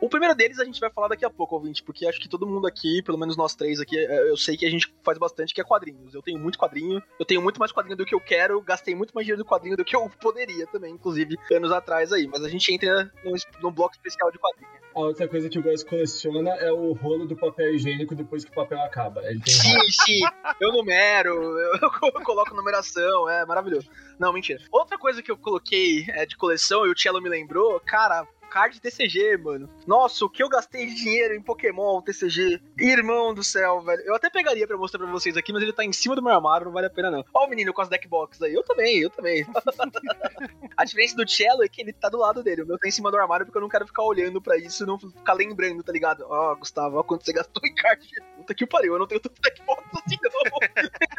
O 0.00 0.08
primeiro 0.08 0.34
deles 0.34 0.58
a 0.58 0.64
gente 0.64 0.80
vai 0.80 0.90
falar 0.90 1.08
daqui 1.08 1.24
a 1.24 1.30
pouco, 1.30 1.54
ouvinte, 1.54 1.82
porque 1.82 2.06
acho 2.06 2.20
que 2.20 2.28
todo 2.28 2.46
mundo 2.46 2.66
aqui, 2.66 3.02
pelo 3.02 3.18
menos 3.18 3.36
nós 3.36 3.54
três 3.54 3.80
aqui, 3.80 3.96
é, 3.96 4.30
eu 4.30 4.36
sei 4.36 4.56
que 4.56 4.66
a 4.66 4.70
gente 4.70 4.92
faz 5.02 5.18
bastante, 5.18 5.54
que 5.54 5.60
é 5.60 5.64
quadrinhos. 5.64 6.14
Eu 6.14 6.22
tenho 6.22 6.38
muito 6.38 6.58
quadrinho, 6.58 7.02
eu 7.18 7.24
tenho 7.24 7.42
muito 7.42 7.58
mais 7.58 7.72
quadrinho 7.72 7.96
do 7.96 8.04
que 8.04 8.14
eu 8.14 8.20
quero, 8.20 8.60
gastei 8.60 8.94
muito 8.94 9.12
mais 9.14 9.24
dinheiro 9.24 9.42
do 9.42 9.48
quadrinho 9.48 9.76
do 9.76 9.84
que 9.84 9.96
eu 9.96 10.10
poderia 10.20 10.66
também, 10.66 10.94
inclusive, 10.94 11.36
anos 11.52 11.72
atrás 11.72 12.12
aí. 12.12 12.26
Mas 12.26 12.44
a 12.44 12.48
gente 12.48 12.72
entra 12.72 13.12
num, 13.24 13.34
num 13.62 13.72
bloco 13.72 13.94
especial 13.94 14.30
de 14.30 14.38
quadrinho. 14.38 14.84
A 14.94 15.00
outra 15.00 15.26
coisa 15.26 15.48
que 15.48 15.58
o 15.58 15.62
Góis 15.62 15.82
coleciona 15.82 16.50
é 16.50 16.70
o 16.70 16.92
rolo 16.92 17.26
do 17.26 17.36
papel 17.36 17.74
higiênico 17.74 18.14
depois 18.14 18.44
que 18.44 18.52
o 18.52 18.54
papel 18.54 18.80
acaba. 18.80 19.22
Ele 19.28 19.40
tem 19.40 19.52
Sim, 19.52 19.90
sim, 19.90 20.20
eu 20.60 20.70
numero, 20.70 21.34
eu 21.82 21.90
coloco 22.22 22.54
numeração, 22.54 23.28
é 23.28 23.44
maravilhoso. 23.44 23.90
Não, 24.18 24.32
mentira. 24.32 24.60
Outra 24.70 24.96
coisa 24.96 25.20
que 25.20 25.30
eu 25.30 25.36
coloquei 25.36 26.04
é, 26.10 26.24
de 26.24 26.36
coleção, 26.36 26.86
e 26.86 26.90
o 26.90 26.96
Cello 26.96 27.20
me 27.20 27.28
lembrou, 27.28 27.80
cara, 27.80 28.24
card 28.54 28.80
TCG, 28.80 29.36
mano. 29.36 29.68
Nossa, 29.84 30.24
o 30.24 30.30
que 30.30 30.40
eu 30.40 30.48
gastei 30.48 30.86
de 30.86 30.94
dinheiro 30.94 31.34
em 31.34 31.42
Pokémon 31.42 32.00
TCG. 32.00 32.60
Irmão 32.78 33.34
do 33.34 33.42
céu, 33.42 33.80
velho. 33.80 34.00
Eu 34.02 34.14
até 34.14 34.30
pegaria 34.30 34.64
pra 34.64 34.76
mostrar 34.76 35.00
pra 35.00 35.10
vocês 35.10 35.36
aqui, 35.36 35.52
mas 35.52 35.60
ele 35.60 35.72
tá 35.72 35.84
em 35.84 35.92
cima 35.92 36.14
do 36.14 36.22
meu 36.22 36.32
armário, 36.32 36.66
não 36.66 36.72
vale 36.72 36.86
a 36.86 36.90
pena 36.90 37.10
não. 37.10 37.24
Ó 37.34 37.46
o 37.46 37.50
menino 37.50 37.72
com 37.72 37.82
as 37.82 37.88
deckbox 37.88 38.40
aí. 38.42 38.54
Eu 38.54 38.62
também, 38.62 39.00
eu 39.00 39.10
também. 39.10 39.44
a 40.76 40.84
diferença 40.84 41.16
do 41.16 41.28
Cello 41.28 41.64
é 41.64 41.68
que 41.68 41.82
ele 41.82 41.92
tá 41.92 42.08
do 42.08 42.18
lado 42.18 42.44
dele. 42.44 42.62
O 42.62 42.66
meu 42.66 42.78
tá 42.78 42.86
em 42.86 42.92
cima 42.92 43.10
do 43.10 43.16
armário 43.16 43.44
porque 43.44 43.58
eu 43.58 43.62
não 43.62 43.68
quero 43.68 43.88
ficar 43.88 44.04
olhando 44.04 44.40
pra 44.40 44.56
isso 44.56 44.84
e 44.84 44.86
não 44.86 45.00
ficar 45.00 45.32
lembrando, 45.32 45.82
tá 45.82 45.90
ligado? 45.90 46.24
Ó, 46.28 46.52
oh, 46.52 46.56
Gustavo, 46.56 46.98
ó 46.98 47.02
quanto 47.02 47.24
você 47.24 47.32
gastou 47.32 47.60
em 47.66 47.74
card. 47.74 48.08
Puta 48.36 48.54
que 48.54 48.66
pariu, 48.66 48.92
eu 48.92 49.00
não 49.00 49.06
tenho 49.08 49.20
tanto 49.20 49.42
deckbox 49.42 49.82
assim 49.94 50.16
não. 50.22 50.30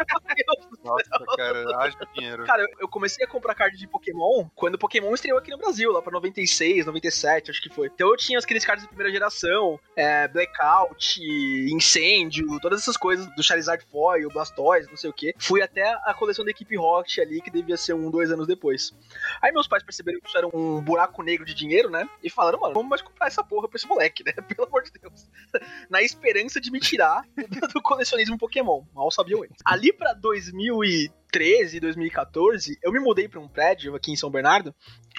Nossa, 0.83 1.25
cara, 1.35 1.77
haja 1.79 1.97
dinheiro. 2.13 2.45
Cara, 2.45 2.65
eu 2.79 2.87
comecei 2.87 3.25
a 3.25 3.27
comprar 3.27 3.55
card 3.55 3.77
de 3.77 3.87
Pokémon 3.87 4.47
quando 4.55 4.75
o 4.75 4.79
Pokémon 4.79 5.13
estreou 5.13 5.39
aqui 5.39 5.51
no 5.51 5.57
Brasil, 5.57 5.91
lá 5.91 6.01
pra 6.01 6.11
96, 6.11 6.85
97, 6.85 7.51
acho 7.51 7.61
que 7.61 7.69
foi. 7.69 7.87
Então 7.87 8.09
eu 8.09 8.17
tinha 8.17 8.37
aqueles 8.37 8.63
cards 8.63 8.83
de 8.83 8.87
primeira 8.87 9.11
geração, 9.11 9.79
é, 9.95 10.27
Blackout, 10.27 11.19
Incêndio, 11.71 12.59
todas 12.59 12.81
essas 12.81 12.97
coisas 12.97 13.25
do 13.35 13.43
Charizard 13.43 13.83
Foil, 13.91 14.29
Blastoise, 14.29 14.87
não 14.89 14.97
sei 14.97 15.09
o 15.09 15.13
que. 15.13 15.33
Fui 15.37 15.61
até 15.61 15.83
a 16.05 16.13
coleção 16.13 16.45
da 16.45 16.51
equipe 16.51 16.75
Rocket 16.75 17.19
ali, 17.19 17.41
que 17.41 17.49
devia 17.49 17.77
ser 17.77 17.93
um, 17.93 18.09
dois 18.09 18.31
anos 18.31 18.47
depois. 18.47 18.93
Aí 19.41 19.51
meus 19.51 19.67
pais 19.67 19.83
perceberam 19.83 20.19
que 20.19 20.27
isso 20.27 20.37
era 20.37 20.47
um 20.47 20.81
buraco 20.81 21.23
negro 21.23 21.45
de 21.45 21.53
dinheiro, 21.53 21.89
né? 21.89 22.07
E 22.23 22.29
falaram, 22.29 22.59
mano, 22.59 22.73
vamos 22.73 22.89
mais 22.89 23.01
comprar 23.01 23.27
essa 23.27 23.43
porra 23.43 23.67
pra 23.67 23.77
esse 23.77 23.87
moleque, 23.87 24.23
né? 24.23 24.33
Pelo 24.47 24.67
amor 24.67 24.83
de 24.83 24.91
Deus. 24.91 25.29
Na 25.89 26.01
esperança 26.01 26.61
de 26.61 26.71
me 26.71 26.79
tirar 26.79 27.23
do 27.73 27.81
colecionismo 27.81 28.37
Pokémon. 28.37 28.83
Mal 28.93 29.09
sabiam 29.11 29.43
eles. 29.43 29.57
Ali 29.65 29.84
pra 29.93 30.13
2013, 30.13 31.79
2014, 31.79 32.77
eu 32.81 32.91
me 32.91 32.99
mudei 32.99 33.27
pra 33.27 33.39
um 33.39 33.47
prédio 33.47 33.95
aqui 33.95 34.11
em 34.11 34.15
São 34.15 34.29
Bernardo, 34.29 34.73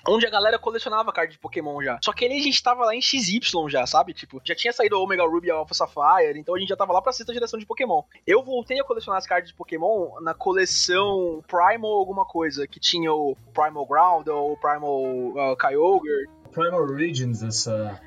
onde 0.09 0.27
a 0.27 0.31
galera 0.31 0.59
colecionava 0.59 1.13
card 1.13 1.33
de 1.33 1.39
Pokémon 1.39 1.83
já. 1.83 1.99
Só 2.03 2.13
que 2.13 2.25
ali 2.25 2.37
a 2.37 2.43
gente 2.43 2.63
tava 2.63 2.85
lá 2.85 2.95
em 2.95 3.01
XY 3.01 3.41
já, 3.69 3.87
sabe? 3.87 4.15
Tipo, 4.15 4.41
já 4.45 4.55
tinha 4.55 4.73
saído 4.73 4.97
o 4.97 5.03
Omega 5.03 5.25
Ruby 5.25 5.49
e 5.49 5.51
Alpha 5.51 5.75
Sapphire, 5.75 6.39
então 6.39 6.55
a 6.55 6.59
gente 6.59 6.69
já 6.69 6.77
tava 6.77 6.93
lá 6.93 7.03
pra 7.03 7.13
sexta 7.13 7.35
geração 7.35 7.59
de 7.59 7.67
Pokémon. 7.67 8.03
Eu 8.27 8.43
voltei 8.43 8.81
a 8.81 8.85
colecionar 8.85 9.19
as 9.19 9.27
cards 9.27 9.51
de 9.51 9.57
Pokémon 9.57 10.21
na 10.21 10.35
coleção 10.35 11.43
Primal 11.47 11.93
alguma 11.93 12.25
coisa, 12.25 12.67
que 12.67 12.81
tinha 12.81 13.13
o 13.13 13.37
Primal 13.53 13.87
Ground 13.87 14.29
ou 14.29 14.53
o 14.53 14.57
Primal 14.57 15.03
uh, 15.03 15.57
Kyogre. 15.57 16.29
Primal 16.53 16.83
Origins, 16.83 17.43
essa 17.43 18.01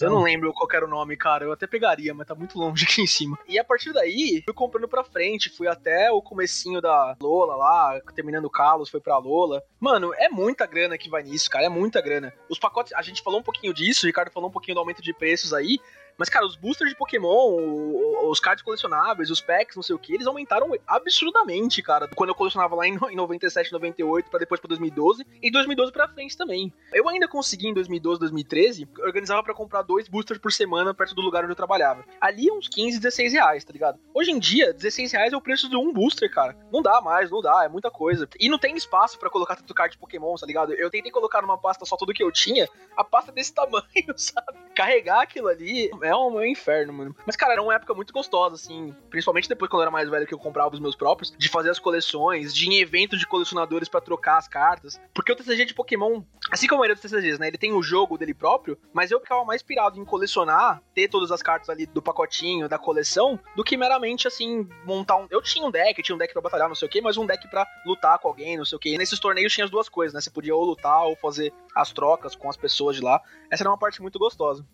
eu 0.00 0.10
não 0.10 0.22
lembro 0.22 0.52
qual 0.52 0.68
era 0.72 0.84
o 0.84 0.88
nome, 0.88 1.16
cara. 1.16 1.44
Eu 1.44 1.52
até 1.52 1.66
pegaria, 1.66 2.14
mas 2.14 2.26
tá 2.26 2.34
muito 2.34 2.58
longe 2.58 2.84
aqui 2.84 3.00
em 3.02 3.06
cima. 3.06 3.38
E 3.48 3.58
a 3.58 3.64
partir 3.64 3.92
daí, 3.92 4.42
fui 4.44 4.54
comprando 4.54 4.88
pra 4.88 5.04
frente. 5.04 5.50
Fui 5.50 5.66
até 5.66 6.10
o 6.10 6.22
comecinho 6.22 6.80
da 6.80 7.16
Lola 7.20 7.56
lá, 7.56 8.00
terminando 8.14 8.44
o 8.44 8.50
Carlos, 8.50 8.88
foi 8.88 9.00
pra 9.00 9.18
Lola. 9.18 9.62
Mano, 9.78 10.12
é 10.14 10.28
muita 10.28 10.66
grana 10.66 10.98
que 10.98 11.08
vai 11.08 11.22
nisso, 11.22 11.50
cara. 11.50 11.66
É 11.66 11.68
muita 11.68 12.00
grana. 12.00 12.32
Os 12.48 12.58
pacotes, 12.58 12.92
a 12.92 13.02
gente 13.02 13.22
falou 13.22 13.40
um 13.40 13.42
pouquinho 13.42 13.74
disso, 13.74 14.04
o 14.04 14.06
Ricardo 14.06 14.30
falou 14.30 14.48
um 14.48 14.52
pouquinho 14.52 14.74
do 14.74 14.80
aumento 14.80 15.02
de 15.02 15.12
preços 15.12 15.52
aí. 15.52 15.78
Mas, 16.16 16.28
cara, 16.28 16.46
os 16.46 16.56
boosters 16.56 16.90
de 16.90 16.96
Pokémon, 16.96 18.28
os 18.28 18.40
cards 18.40 18.62
colecionáveis, 18.62 19.30
os 19.30 19.40
packs, 19.40 19.76
não 19.76 19.82
sei 19.82 19.94
o 19.94 19.98
que, 19.98 20.14
eles 20.14 20.26
aumentaram 20.26 20.70
absurdamente, 20.86 21.82
cara. 21.82 22.08
Quando 22.14 22.30
eu 22.30 22.34
colecionava 22.34 22.74
lá 22.74 22.86
em 22.86 22.96
97, 23.14 23.72
98, 23.72 24.30
pra 24.30 24.38
depois 24.38 24.60
pra 24.60 24.68
2012, 24.68 25.26
e 25.42 25.50
2012 25.50 25.92
pra 25.92 26.08
frente 26.08 26.36
também. 26.36 26.72
Eu 26.92 27.08
ainda 27.08 27.28
consegui 27.28 27.68
em 27.68 27.74
2012, 27.74 28.20
2013, 28.20 28.88
organizava 29.00 29.42
para 29.42 29.54
comprar 29.54 29.82
dois 29.82 30.08
boosters 30.08 30.40
por 30.40 30.52
semana 30.52 30.94
perto 30.94 31.14
do 31.14 31.22
lugar 31.22 31.44
onde 31.44 31.52
eu 31.52 31.56
trabalhava. 31.56 32.04
Ali 32.20 32.50
uns 32.50 32.68
15, 32.68 32.98
16 32.98 33.32
reais, 33.32 33.64
tá 33.64 33.72
ligado? 33.72 33.98
Hoje 34.14 34.30
em 34.30 34.38
dia, 34.38 34.72
16 34.72 35.12
reais 35.12 35.32
é 35.32 35.36
o 35.36 35.40
preço 35.40 35.68
de 35.68 35.76
um 35.76 35.92
booster, 35.92 36.30
cara. 36.30 36.56
Não 36.72 36.82
dá 36.82 37.00
mais, 37.00 37.30
não 37.30 37.40
dá, 37.40 37.64
é 37.64 37.68
muita 37.68 37.90
coisa. 37.90 38.28
E 38.38 38.48
não 38.48 38.58
tem 38.58 38.76
espaço 38.76 39.18
para 39.18 39.30
colocar 39.30 39.56
tanto 39.56 39.74
card 39.74 39.92
de 39.92 39.98
Pokémon, 39.98 40.34
tá 40.34 40.46
ligado? 40.46 40.72
Eu 40.74 40.90
tentei 40.90 41.10
colocar 41.10 41.42
numa 41.42 41.58
pasta 41.58 41.84
só 41.84 41.96
tudo 41.96 42.12
que 42.12 42.22
eu 42.22 42.30
tinha, 42.30 42.68
a 42.96 43.04
pasta 43.04 43.32
desse 43.32 43.52
tamanho, 43.54 44.14
sabe? 44.16 44.58
Carregar 44.74 45.22
aquilo 45.22 45.48
ali 45.48 45.90
é 45.99 45.99
um, 46.08 46.40
é 46.40 46.46
um 46.46 46.46
inferno, 46.46 46.92
mano. 46.92 47.16
Mas, 47.26 47.36
cara, 47.36 47.52
era 47.52 47.62
uma 47.62 47.74
época 47.74 47.94
muito 47.94 48.12
gostosa, 48.12 48.54
assim. 48.54 48.94
Principalmente 49.10 49.48
depois, 49.48 49.70
quando 49.70 49.80
eu 49.80 49.84
era 49.84 49.90
mais 49.90 50.08
velho, 50.08 50.26
que 50.26 50.34
eu 50.34 50.38
comprava 50.38 50.74
os 50.74 50.80
meus 50.80 50.96
próprios, 50.96 51.32
de 51.36 51.48
fazer 51.48 51.70
as 51.70 51.78
coleções, 51.78 52.54
de 52.54 52.66
ir 52.66 52.72
em 52.72 52.80
eventos 52.80 53.18
de 53.18 53.26
colecionadores 53.26 53.88
para 53.88 54.00
trocar 54.00 54.38
as 54.38 54.48
cartas. 54.48 55.00
Porque 55.14 55.32
o 55.32 55.36
TCG 55.36 55.66
de 55.66 55.74
Pokémon, 55.74 56.22
assim 56.50 56.66
como 56.66 56.80
a 56.80 56.82
maioria 56.82 56.94
dos 56.94 57.02
TCGs, 57.02 57.38
né? 57.38 57.48
Ele 57.48 57.58
tem 57.58 57.72
o 57.72 57.82
jogo 57.82 58.16
dele 58.16 58.34
próprio, 58.34 58.78
mas 58.92 59.10
eu 59.10 59.20
ficava 59.20 59.44
mais 59.44 59.62
pirado 59.62 59.98
em 59.98 60.04
colecionar, 60.04 60.82
ter 60.94 61.08
todas 61.08 61.30
as 61.30 61.42
cartas 61.42 61.68
ali 61.68 61.86
do 61.86 62.02
pacotinho, 62.02 62.68
da 62.68 62.78
coleção, 62.78 63.38
do 63.56 63.64
que 63.64 63.76
meramente, 63.76 64.26
assim, 64.26 64.68
montar 64.84 65.16
um. 65.16 65.26
Eu 65.30 65.42
tinha 65.42 65.66
um 65.66 65.70
deck, 65.70 66.02
tinha 66.02 66.14
um 66.14 66.18
deck 66.18 66.32
pra 66.32 66.42
batalhar, 66.42 66.68
não 66.68 66.74
sei 66.74 66.86
o 66.86 66.90
quê, 66.90 67.00
mas 67.00 67.16
um 67.16 67.26
deck 67.26 67.48
pra 67.48 67.66
lutar 67.84 68.18
com 68.18 68.28
alguém, 68.28 68.56
não 68.56 68.64
sei 68.64 68.76
o 68.76 68.78
quê. 68.78 68.90
E 68.90 68.98
nesses 68.98 69.18
torneios 69.18 69.52
tinha 69.52 69.64
as 69.64 69.70
duas 69.70 69.88
coisas, 69.88 70.14
né? 70.14 70.20
Você 70.20 70.30
podia 70.30 70.54
ou 70.54 70.64
lutar 70.64 71.04
ou 71.04 71.16
fazer 71.16 71.52
as 71.74 71.92
trocas 71.92 72.34
com 72.34 72.48
as 72.48 72.56
pessoas 72.56 72.96
de 72.96 73.02
lá. 73.02 73.20
Essa 73.50 73.62
era 73.62 73.70
uma 73.70 73.78
parte 73.78 74.00
muito 74.00 74.18
gostosa. 74.18 74.64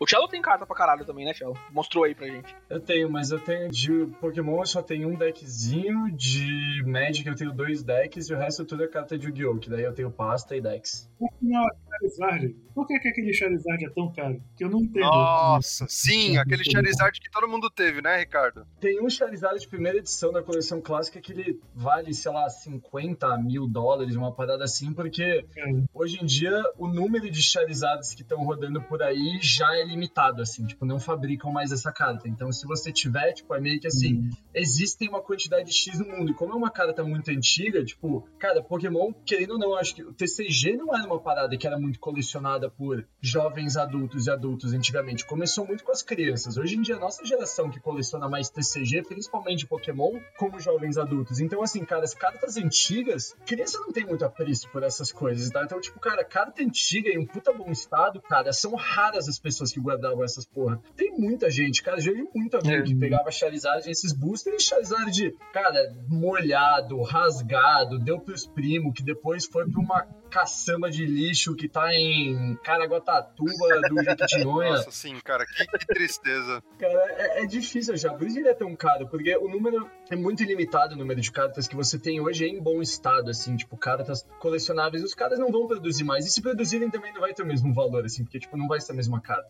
O 0.00 0.06
Cello 0.06 0.28
tem 0.28 0.42
carta 0.42 0.66
pra 0.66 0.76
caralho 0.76 1.04
também, 1.04 1.24
né, 1.24 1.32
Cello? 1.32 1.56
Mostrou 1.70 2.04
aí 2.04 2.14
pra 2.14 2.26
gente. 2.26 2.54
Eu 2.68 2.80
tenho, 2.80 3.10
mas 3.10 3.30
eu 3.30 3.38
tenho 3.38 3.70
de 3.70 4.06
Pokémon, 4.20 4.60
eu 4.60 4.66
só 4.66 4.82
tenho 4.82 5.08
um 5.08 5.14
deckzinho. 5.14 6.10
De 6.12 6.82
Magic 6.86 7.26
eu 7.26 7.34
tenho 7.34 7.52
dois 7.52 7.82
decks 7.82 8.28
e 8.28 8.34
o 8.34 8.36
resto 8.36 8.64
tudo 8.64 8.84
é 8.84 8.88
carta 8.88 9.16
de 9.16 9.26
Yu-Gi-Oh! 9.26 9.58
Que 9.58 9.70
daí 9.70 9.82
eu 9.82 9.94
tenho 9.94 10.10
pasta 10.10 10.56
e 10.56 10.60
decks. 10.60 11.10
Não, 11.40 11.66
Charizard. 11.90 12.56
Por 12.74 12.86
que, 12.86 12.98
que 12.98 13.08
aquele 13.08 13.32
Charizard 13.32 13.84
é 13.84 13.90
tão 13.90 14.12
caro? 14.12 14.42
Que 14.56 14.64
eu 14.64 14.68
não 14.68 14.80
entendo. 14.80 15.04
Nossa, 15.04 15.86
sim, 15.88 16.36
aquele 16.36 16.64
Charizard 16.64 17.20
que 17.20 17.30
todo 17.30 17.48
mundo 17.48 17.70
teve, 17.70 18.02
né, 18.02 18.18
Ricardo? 18.18 18.66
Tem 18.80 19.00
um 19.00 19.08
Charizard 19.08 19.60
de 19.60 19.68
primeira 19.68 19.98
edição 19.98 20.32
da 20.32 20.42
coleção 20.42 20.80
clássica 20.80 21.20
que 21.20 21.32
ele 21.32 21.60
vale, 21.74 22.12
sei 22.12 22.32
lá, 22.32 22.48
50 22.48 23.38
mil 23.38 23.66
dólares, 23.68 24.16
uma 24.16 24.32
parada 24.32 24.64
assim, 24.64 24.92
porque 24.92 25.44
é. 25.56 25.64
hoje 25.92 26.18
em 26.20 26.26
dia 26.26 26.60
o 26.76 26.88
número 26.88 27.30
de 27.30 27.42
Charizards 27.42 28.14
que 28.14 28.22
estão 28.22 28.42
rodando 28.42 28.82
por 28.82 29.02
aí 29.02 29.38
já 29.40 29.76
é 29.76 29.83
limitado, 29.84 30.42
assim. 30.42 30.54
assim, 30.54 30.66
tipo, 30.66 30.86
não 30.86 30.98
fabricam 30.98 31.52
mais 31.52 31.72
essa 31.72 31.92
carta. 31.92 32.28
Então, 32.28 32.50
se 32.52 32.66
você 32.66 32.92
tiver, 32.92 33.32
tipo, 33.32 33.54
é 33.54 33.60
meio 33.60 33.80
que 33.80 33.86
assim, 33.86 34.14
uhum. 34.14 34.30
existem 34.54 35.08
uma 35.08 35.20
quantidade 35.20 35.72
X 35.72 35.98
no 35.98 36.06
mundo. 36.06 36.30
E 36.30 36.34
como 36.34 36.52
é 36.52 36.56
uma 36.56 36.70
carta 36.70 37.04
muito 37.04 37.30
antiga, 37.30 37.84
tipo, 37.84 38.26
cara, 38.38 38.62
Pokémon, 38.62 39.12
querendo 39.24 39.52
ou 39.52 39.58
não, 39.58 39.74
acho 39.74 39.94
que 39.94 40.02
o 40.02 40.12
TCG 40.12 40.76
não 40.76 40.94
era 40.94 41.06
uma 41.06 41.20
parada 41.20 41.56
que 41.56 41.66
era 41.66 41.78
muito 41.78 41.98
colecionada 41.98 42.70
por 42.70 43.06
jovens 43.20 43.76
adultos 43.76 44.26
e 44.26 44.30
adultos 44.30 44.72
antigamente. 44.72 45.26
Começou 45.26 45.66
muito 45.66 45.84
com 45.84 45.92
as 45.92 46.02
crianças. 46.02 46.56
Hoje 46.56 46.76
em 46.76 46.82
dia, 46.82 46.96
a 46.96 47.00
nossa 47.00 47.24
geração 47.24 47.70
que 47.70 47.80
coleciona 47.80 48.28
mais 48.28 48.48
TCG, 48.48 49.02
principalmente 49.02 49.66
Pokémon, 49.66 50.18
como 50.38 50.60
jovens 50.60 50.96
adultos. 50.96 51.40
Então, 51.40 51.62
assim, 51.62 51.84
cara, 51.84 52.04
as 52.04 52.14
cartas 52.14 52.56
antigas, 52.56 53.34
criança 53.46 53.78
não 53.80 53.92
tem 53.92 54.06
muito 54.06 54.24
apreço 54.24 54.68
por 54.70 54.82
essas 54.82 55.10
coisas, 55.10 55.50
tá? 55.50 55.62
Então, 55.64 55.80
tipo, 55.80 55.98
cara, 55.98 56.24
carta 56.24 56.62
antiga 56.62 57.10
em 57.10 57.18
um 57.18 57.26
puta 57.26 57.52
bom 57.52 57.70
estado, 57.70 58.20
cara, 58.20 58.52
são 58.52 58.74
raras 58.74 59.28
as 59.28 59.38
pessoas 59.38 59.72
que 59.74 59.80
guardavam 59.80 60.22
essas 60.22 60.46
porra. 60.46 60.80
Tem 60.96 61.10
muita 61.18 61.50
gente, 61.50 61.82
cara, 61.82 62.00
já 62.00 62.12
vi 62.12 62.24
muito 62.32 62.56
amigo 62.56 62.82
é. 62.82 62.82
que 62.82 62.94
pegava 62.94 63.30
Charizard, 63.30 63.90
esses 63.90 64.12
boosters, 64.12 64.62
Charizard, 64.62 65.34
cara, 65.52 65.92
molhado, 66.08 67.02
rasgado, 67.02 67.98
deu 67.98 68.20
pros 68.20 68.46
primos, 68.46 68.94
que 68.94 69.02
depois 69.02 69.44
foi 69.46 69.68
pra 69.68 69.80
uma 69.80 70.06
caçamba 70.34 70.90
de 70.90 71.06
lixo 71.06 71.54
que 71.54 71.68
tá 71.68 71.94
em 71.94 72.56
Caraguatatuba 72.56 73.80
do 73.88 74.02
Jequitinhonha. 74.02 74.70
Nossa, 74.70 74.90
sim, 74.90 75.16
cara, 75.22 75.46
que, 75.46 75.64
que 75.64 75.86
tristeza. 75.86 76.60
cara, 76.76 77.04
é, 77.12 77.44
é, 77.44 77.46
difícil 77.46 77.96
já, 77.96 78.12
por 78.12 78.26
isso 78.26 78.40
ele 78.40 78.48
é 78.48 78.54
tão 78.54 78.74
caro, 78.74 79.06
porque 79.06 79.36
o 79.36 79.48
número 79.48 79.88
é 80.10 80.16
muito 80.16 80.42
ilimitado, 80.42 80.96
o 80.96 80.98
número 80.98 81.20
de 81.20 81.30
cartas 81.30 81.68
que 81.68 81.76
você 81.76 82.00
tem 82.00 82.20
hoje 82.20 82.44
é 82.44 82.48
em 82.48 82.60
bom 82.60 82.82
estado, 82.82 83.30
assim, 83.30 83.56
tipo, 83.56 83.76
cartas 83.76 84.26
colecionáveis, 84.40 85.04
os 85.04 85.14
caras 85.14 85.38
não 85.38 85.52
vão 85.52 85.68
produzir 85.68 86.02
mais, 86.02 86.26
e 86.26 86.30
se 86.30 86.42
produzirem 86.42 86.90
também 86.90 87.12
não 87.12 87.20
vai 87.20 87.32
ter 87.32 87.44
o 87.44 87.46
mesmo 87.46 87.72
valor, 87.72 88.04
assim, 88.04 88.24
porque, 88.24 88.40
tipo, 88.40 88.56
não 88.56 88.66
vai 88.66 88.80
ser 88.80 88.90
a 88.90 88.96
mesma 88.96 89.20
carta. 89.20 89.48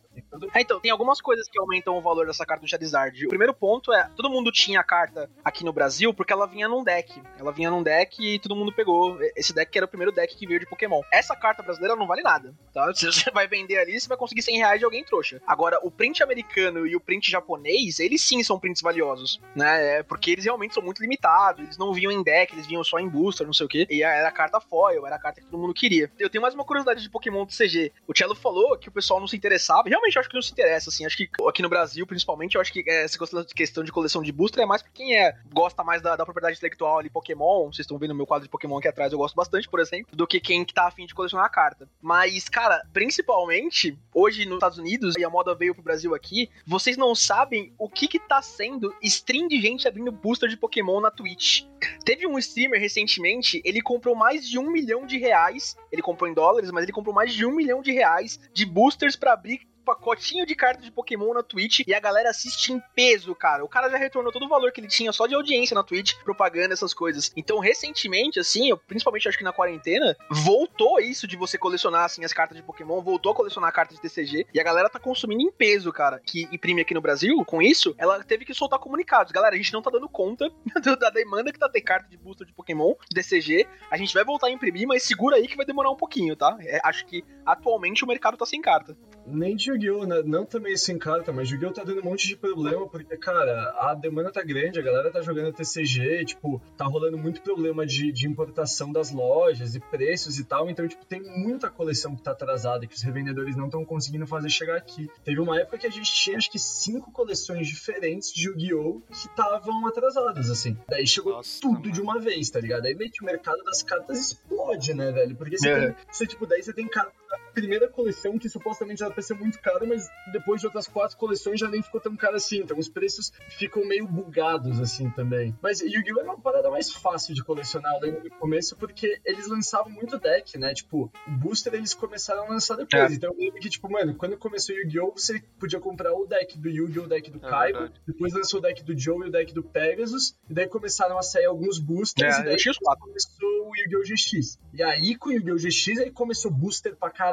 É, 0.52 0.60
então, 0.60 0.80
tem 0.80 0.90
algumas 0.90 1.18
coisas 1.18 1.48
que 1.48 1.58
aumentam 1.58 1.96
o 1.96 2.02
valor 2.02 2.26
dessa 2.26 2.44
carta 2.44 2.62
do 2.62 2.68
Charizard. 2.68 3.24
O 3.24 3.30
primeiro 3.30 3.54
ponto 3.54 3.90
é, 3.90 4.10
todo 4.14 4.28
mundo 4.28 4.52
tinha 4.52 4.80
a 4.80 4.84
carta 4.84 5.30
aqui 5.42 5.64
no 5.64 5.72
Brasil 5.72 6.12
porque 6.12 6.32
ela 6.32 6.46
vinha 6.46 6.68
num 6.68 6.84
deck. 6.84 7.22
Ela 7.38 7.52
vinha 7.52 7.70
num 7.70 7.82
deck 7.82 8.22
e 8.22 8.38
todo 8.38 8.54
mundo 8.54 8.70
pegou. 8.70 9.18
Esse 9.34 9.54
deck 9.54 9.76
era 9.76 9.86
o 9.86 9.88
primeiro 9.88 10.12
deck 10.12 10.36
que 10.36 10.46
veio 10.46 10.60
de 10.60 10.66
Pokémon. 10.74 11.00
Essa 11.12 11.34
carta 11.36 11.62
brasileira 11.62 11.96
não 11.96 12.06
vale 12.06 12.22
nada, 12.22 12.54
tá? 12.72 12.86
Você 12.94 13.30
vai 13.30 13.46
vender 13.46 13.78
ali, 13.78 14.00
você 14.00 14.08
vai 14.08 14.16
conseguir 14.16 14.42
100 14.42 14.58
reais 14.58 14.78
de 14.78 14.84
alguém 14.84 15.04
trouxa. 15.04 15.40
Agora, 15.46 15.78
o 15.82 15.90
print 15.90 16.22
americano 16.22 16.86
e 16.86 16.96
o 16.96 17.00
print 17.00 17.30
japonês, 17.30 18.00
eles 18.00 18.22
sim 18.22 18.42
são 18.42 18.58
prints 18.58 18.82
valiosos, 18.82 19.40
né? 19.54 19.98
É 19.98 20.02
porque 20.02 20.30
eles 20.30 20.44
realmente 20.44 20.74
são 20.74 20.82
muito 20.82 21.00
limitados, 21.00 21.62
eles 21.62 21.78
não 21.78 21.92
vinham 21.92 22.10
em 22.10 22.22
deck, 22.22 22.52
eles 22.54 22.66
vinham 22.66 22.82
só 22.82 22.98
em 22.98 23.08
booster, 23.08 23.46
não 23.46 23.52
sei 23.52 23.66
o 23.66 23.68
quê. 23.68 23.86
E 23.90 24.02
era 24.02 24.28
a 24.28 24.32
carta 24.32 24.60
foil, 24.60 25.06
era 25.06 25.16
a 25.16 25.18
carta 25.18 25.40
que 25.40 25.46
todo 25.46 25.60
mundo 25.60 25.74
queria. 25.74 26.10
Eu 26.18 26.30
tenho 26.30 26.42
mais 26.42 26.54
uma 26.54 26.64
curiosidade 26.64 27.02
de 27.02 27.10
Pokémon 27.10 27.44
do 27.44 27.52
CG. 27.52 27.92
O 28.06 28.16
Cello 28.16 28.34
falou 28.34 28.76
que 28.78 28.88
o 28.88 28.92
pessoal 28.92 29.20
não 29.20 29.26
se 29.26 29.36
interessava, 29.36 29.88
realmente 29.88 30.16
eu 30.16 30.20
acho 30.20 30.28
que 30.28 30.34
não 30.34 30.42
se 30.42 30.52
interessa, 30.52 30.90
assim. 30.90 31.04
Acho 31.04 31.16
que 31.16 31.28
aqui 31.46 31.62
no 31.62 31.68
Brasil, 31.68 32.06
principalmente, 32.06 32.54
eu 32.54 32.60
acho 32.60 32.72
que 32.72 32.84
essa 32.88 33.18
questão 33.54 33.84
de 33.84 33.92
coleção 33.92 34.22
de 34.22 34.32
booster 34.32 34.62
é 34.62 34.66
mais 34.66 34.82
pra 34.82 34.90
quem 34.92 35.16
é, 35.16 35.36
gosta 35.52 35.84
mais 35.84 36.02
da, 36.02 36.16
da 36.16 36.24
propriedade 36.24 36.56
intelectual 36.56 36.98
ali, 36.98 37.10
Pokémon. 37.10 37.66
Vocês 37.66 37.80
estão 37.80 37.98
vendo 37.98 38.12
o 38.12 38.14
meu 38.14 38.26
quadro 38.26 38.46
de 38.46 38.50
Pokémon 38.50 38.78
aqui 38.78 38.88
atrás, 38.88 39.12
eu 39.12 39.18
gosto 39.18 39.34
bastante, 39.34 39.68
por 39.68 39.80
exemplo, 39.80 40.14
do 40.14 40.26
que 40.26 40.40
quem 40.40 40.53
que 40.62 40.74
tá 40.74 40.86
afim 40.86 41.06
de 41.06 41.14
colecionar 41.14 41.46
a 41.46 41.50
carta. 41.50 41.88
Mas, 42.02 42.50
cara, 42.50 42.86
principalmente 42.92 43.98
hoje 44.12 44.44
nos 44.44 44.56
Estados 44.56 44.76
Unidos, 44.76 45.16
e 45.16 45.24
a 45.24 45.30
moda 45.30 45.54
veio 45.54 45.74
pro 45.74 45.82
Brasil 45.82 46.14
aqui, 46.14 46.50
vocês 46.66 46.98
não 46.98 47.14
sabem 47.14 47.72
o 47.78 47.88
que 47.88 48.06
que 48.06 48.18
tá 48.18 48.42
sendo 48.42 48.94
stream 49.02 49.48
de 49.48 49.58
gente 49.58 49.88
abrindo 49.88 50.12
booster 50.12 50.50
de 50.50 50.56
Pokémon 50.58 51.00
na 51.00 51.10
Twitch. 51.10 51.62
Teve 52.04 52.26
um 52.26 52.38
streamer 52.38 52.78
recentemente, 52.78 53.62
ele 53.64 53.80
comprou 53.80 54.14
mais 54.14 54.46
de 54.46 54.58
um 54.58 54.70
milhão 54.70 55.06
de 55.06 55.16
reais, 55.16 55.76
ele 55.90 56.02
comprou 56.02 56.28
em 56.28 56.34
dólares, 56.34 56.70
mas 56.70 56.82
ele 56.82 56.92
comprou 56.92 57.14
mais 57.14 57.32
de 57.32 57.46
um 57.46 57.54
milhão 57.54 57.80
de 57.80 57.92
reais 57.92 58.38
de 58.52 58.66
boosters 58.66 59.16
para 59.16 59.32
abrir 59.32 59.66
pacotinho 59.84 60.46
de 60.46 60.54
cartas 60.54 60.84
de 60.84 60.90
Pokémon 60.90 61.34
na 61.34 61.42
Twitch 61.42 61.80
e 61.86 61.94
a 61.94 62.00
galera 62.00 62.30
assiste 62.30 62.72
em 62.72 62.82
peso, 62.94 63.34
cara. 63.34 63.64
O 63.64 63.68
cara 63.68 63.88
já 63.90 63.96
retornou 63.96 64.32
todo 64.32 64.46
o 64.46 64.48
valor 64.48 64.72
que 64.72 64.80
ele 64.80 64.88
tinha 64.88 65.12
só 65.12 65.26
de 65.26 65.34
audiência 65.34 65.74
na 65.74 65.82
Twitch, 65.82 66.14
propaganda, 66.24 66.72
essas 66.72 66.94
coisas. 66.94 67.32
Então, 67.36 67.58
recentemente, 67.58 68.40
assim, 68.40 68.70
eu, 68.70 68.78
principalmente 68.78 69.28
acho 69.28 69.38
que 69.38 69.44
na 69.44 69.52
quarentena, 69.52 70.16
voltou 70.30 70.98
isso 70.98 71.26
de 71.26 71.36
você 71.36 71.58
colecionar, 71.58 72.04
assim, 72.04 72.24
as 72.24 72.32
cartas 72.32 72.56
de 72.56 72.62
Pokémon, 72.62 73.02
voltou 73.02 73.32
a 73.32 73.34
colecionar 73.34 73.72
cartas 73.72 73.96
de 73.96 74.02
TCG 74.02 74.46
e 74.52 74.60
a 74.60 74.64
galera 74.64 74.88
tá 74.88 74.98
consumindo 74.98 75.42
em 75.42 75.52
peso, 75.52 75.92
cara. 75.92 76.20
Que 76.24 76.48
imprime 76.50 76.80
aqui 76.80 76.94
no 76.94 77.00
Brasil, 77.00 77.44
com 77.44 77.60
isso, 77.60 77.94
ela 77.98 78.22
teve 78.24 78.44
que 78.44 78.54
soltar 78.54 78.78
comunicados. 78.78 79.32
Galera, 79.32 79.54
a 79.54 79.58
gente 79.58 79.72
não 79.72 79.82
tá 79.82 79.90
dando 79.90 80.08
conta 80.08 80.50
da 80.98 81.10
demanda 81.10 81.52
que 81.52 81.58
tá 81.58 81.68
ter 81.68 81.82
carta 81.82 82.08
de 82.08 82.16
booster 82.16 82.46
de 82.46 82.52
Pokémon, 82.52 82.94
de 83.08 83.20
TCG. 83.20 83.66
A 83.90 83.96
gente 83.96 84.14
vai 84.14 84.24
voltar 84.24 84.46
a 84.46 84.50
imprimir, 84.50 84.86
mas 84.86 85.02
segura 85.02 85.36
aí 85.36 85.46
que 85.46 85.56
vai 85.56 85.66
demorar 85.66 85.90
um 85.90 85.96
pouquinho, 85.96 86.34
tá? 86.36 86.56
É, 86.60 86.80
acho 86.84 87.04
que 87.06 87.24
atualmente 87.44 88.04
o 88.04 88.06
mercado 88.06 88.36
tá 88.36 88.46
sem 88.46 88.60
carta. 88.60 88.96
Nem 89.26 89.56
de 89.56 89.64
Yu-Gi-Oh! 89.74 90.06
Né? 90.06 90.22
Não 90.24 90.44
também 90.44 90.76
sem 90.76 90.98
carta, 90.98 91.32
mas 91.32 91.50
Yu-Gi-Oh! 91.50 91.72
tá 91.72 91.84
dando 91.84 92.00
um 92.00 92.04
monte 92.04 92.28
de 92.28 92.36
problema, 92.36 92.88
porque, 92.88 93.16
cara, 93.16 93.74
a 93.78 93.94
demanda 93.94 94.32
tá 94.32 94.42
grande, 94.42 94.78
a 94.78 94.82
galera 94.82 95.10
tá 95.10 95.20
jogando 95.20 95.52
TCG, 95.52 96.24
tipo, 96.24 96.60
tá 96.76 96.84
rolando 96.84 97.18
muito 97.18 97.40
problema 97.42 97.86
de, 97.86 98.12
de 98.12 98.26
importação 98.26 98.92
das 98.92 99.10
lojas 99.10 99.74
e 99.74 99.80
preços 99.80 100.38
e 100.38 100.44
tal, 100.44 100.68
então, 100.68 100.86
tipo, 100.86 101.04
tem 101.04 101.22
muita 101.22 101.70
coleção 101.70 102.14
que 102.14 102.22
tá 102.22 102.32
atrasada, 102.32 102.86
que 102.86 102.94
os 102.94 103.02
revendedores 103.02 103.56
não 103.56 103.66
estão 103.66 103.84
conseguindo 103.84 104.26
fazer 104.26 104.48
chegar 104.48 104.76
aqui. 104.76 105.08
Teve 105.24 105.40
uma 105.40 105.58
época 105.60 105.78
que 105.78 105.86
a 105.86 105.90
gente 105.90 106.12
tinha, 106.12 106.36
acho 106.36 106.50
que, 106.50 106.58
cinco 106.58 107.10
coleções 107.12 107.66
diferentes 107.66 108.32
de 108.32 108.48
Yu-Gi-Oh! 108.48 109.00
que 109.08 109.14
estavam 109.14 109.86
atrasadas, 109.86 110.50
assim. 110.50 110.76
Daí 110.88 111.06
chegou 111.06 111.32
Nossa, 111.32 111.60
tudo 111.60 111.80
mano. 111.80 111.92
de 111.92 112.00
uma 112.00 112.18
vez, 112.18 112.50
tá 112.50 112.60
ligado? 112.60 112.86
Aí 112.86 112.94
meio 112.94 113.10
que 113.10 113.22
o 113.22 113.26
mercado 113.26 113.62
das 113.64 113.82
cartas 113.82 114.18
explode, 114.18 114.94
né, 114.94 115.10
velho? 115.12 115.36
Porque 115.36 115.58
você, 115.58 115.68
é. 115.68 115.80
tem, 115.86 115.96
você 116.10 116.26
tipo, 116.26 116.46
daí 116.46 116.62
você 116.62 116.72
tem 116.72 116.86
carta 116.88 117.12
da 117.12 117.23
primeira 117.52 117.88
coleção 117.88 118.38
que 118.38 118.48
supostamente 118.48 119.02
era 119.02 119.12
pra 119.12 119.22
ser 119.22 119.34
muito 119.34 119.60
cara, 119.60 119.84
mas 119.86 120.08
depois 120.32 120.60
de 120.60 120.66
outras 120.66 120.86
quatro 120.86 121.16
coleções 121.16 121.60
já 121.60 121.68
nem 121.68 121.82
ficou 121.82 122.00
tão 122.00 122.16
caro 122.16 122.36
assim. 122.36 122.58
Então 122.58 122.78
os 122.78 122.88
preços 122.88 123.32
ficam 123.50 123.86
meio 123.86 124.06
bugados 124.06 124.80
assim 124.80 125.10
também. 125.10 125.56
Mas 125.62 125.80
Yu-Gi-Oh! 125.80 126.20
era 126.20 126.30
uma 126.30 126.40
parada 126.40 126.70
mais 126.70 126.92
fácil 126.92 127.34
de 127.34 127.42
colecionar, 127.42 127.94
eu 127.94 128.00
lembro 128.00 128.24
no 128.24 128.30
começo, 128.30 128.76
porque 128.76 129.20
eles 129.24 129.46
lançavam 129.48 129.90
muito 129.90 130.18
deck, 130.18 130.58
né? 130.58 130.72
Tipo, 130.74 131.10
o 131.26 131.30
booster 131.30 131.74
eles 131.74 131.94
começaram 131.94 132.44
a 132.44 132.48
lançar 132.50 132.76
depois. 132.76 133.12
É. 133.12 133.14
Então 133.14 133.32
eu 133.32 133.38
lembro 133.38 133.60
que, 133.60 133.68
tipo, 133.68 133.90
mano, 133.90 134.14
quando 134.14 134.36
começou 134.36 134.74
Yu-Gi-Oh! 134.74 135.12
você 135.12 135.42
podia 135.58 135.80
comprar 135.80 136.12
o 136.12 136.26
deck 136.26 136.58
do 136.58 136.68
Yu-Gi-Oh! 136.68 137.04
o 137.04 137.08
deck 137.08 137.30
do 137.30 137.44
é 137.44 137.50
Kaiba, 137.50 137.92
depois 138.06 138.32
lançou 138.32 138.60
o 138.60 138.62
deck 138.62 138.82
do 138.82 138.98
Joe 138.98 139.26
e 139.26 139.28
o 139.28 139.30
deck 139.30 139.52
do 139.52 139.62
Pegasus, 139.62 140.36
e 140.48 140.54
daí 140.54 140.68
começaram 140.68 141.18
a 141.18 141.22
sair 141.22 141.46
alguns 141.46 141.78
boosters, 141.78 142.38
é, 142.38 142.40
e 142.40 142.44
daí 142.44 142.56
começou 143.00 143.68
o 143.68 143.76
Yu-Gi-Oh! 143.76 144.02
GX. 144.02 144.58
E 144.72 144.82
aí 144.82 145.16
com 145.16 145.30
o 145.30 145.32
Yu-Gi-Oh! 145.32 145.56
GX 145.56 145.98
aí 145.98 146.10
começou 146.10 146.50
booster 146.50 146.96
pra 146.96 147.10
caralho, 147.10 147.23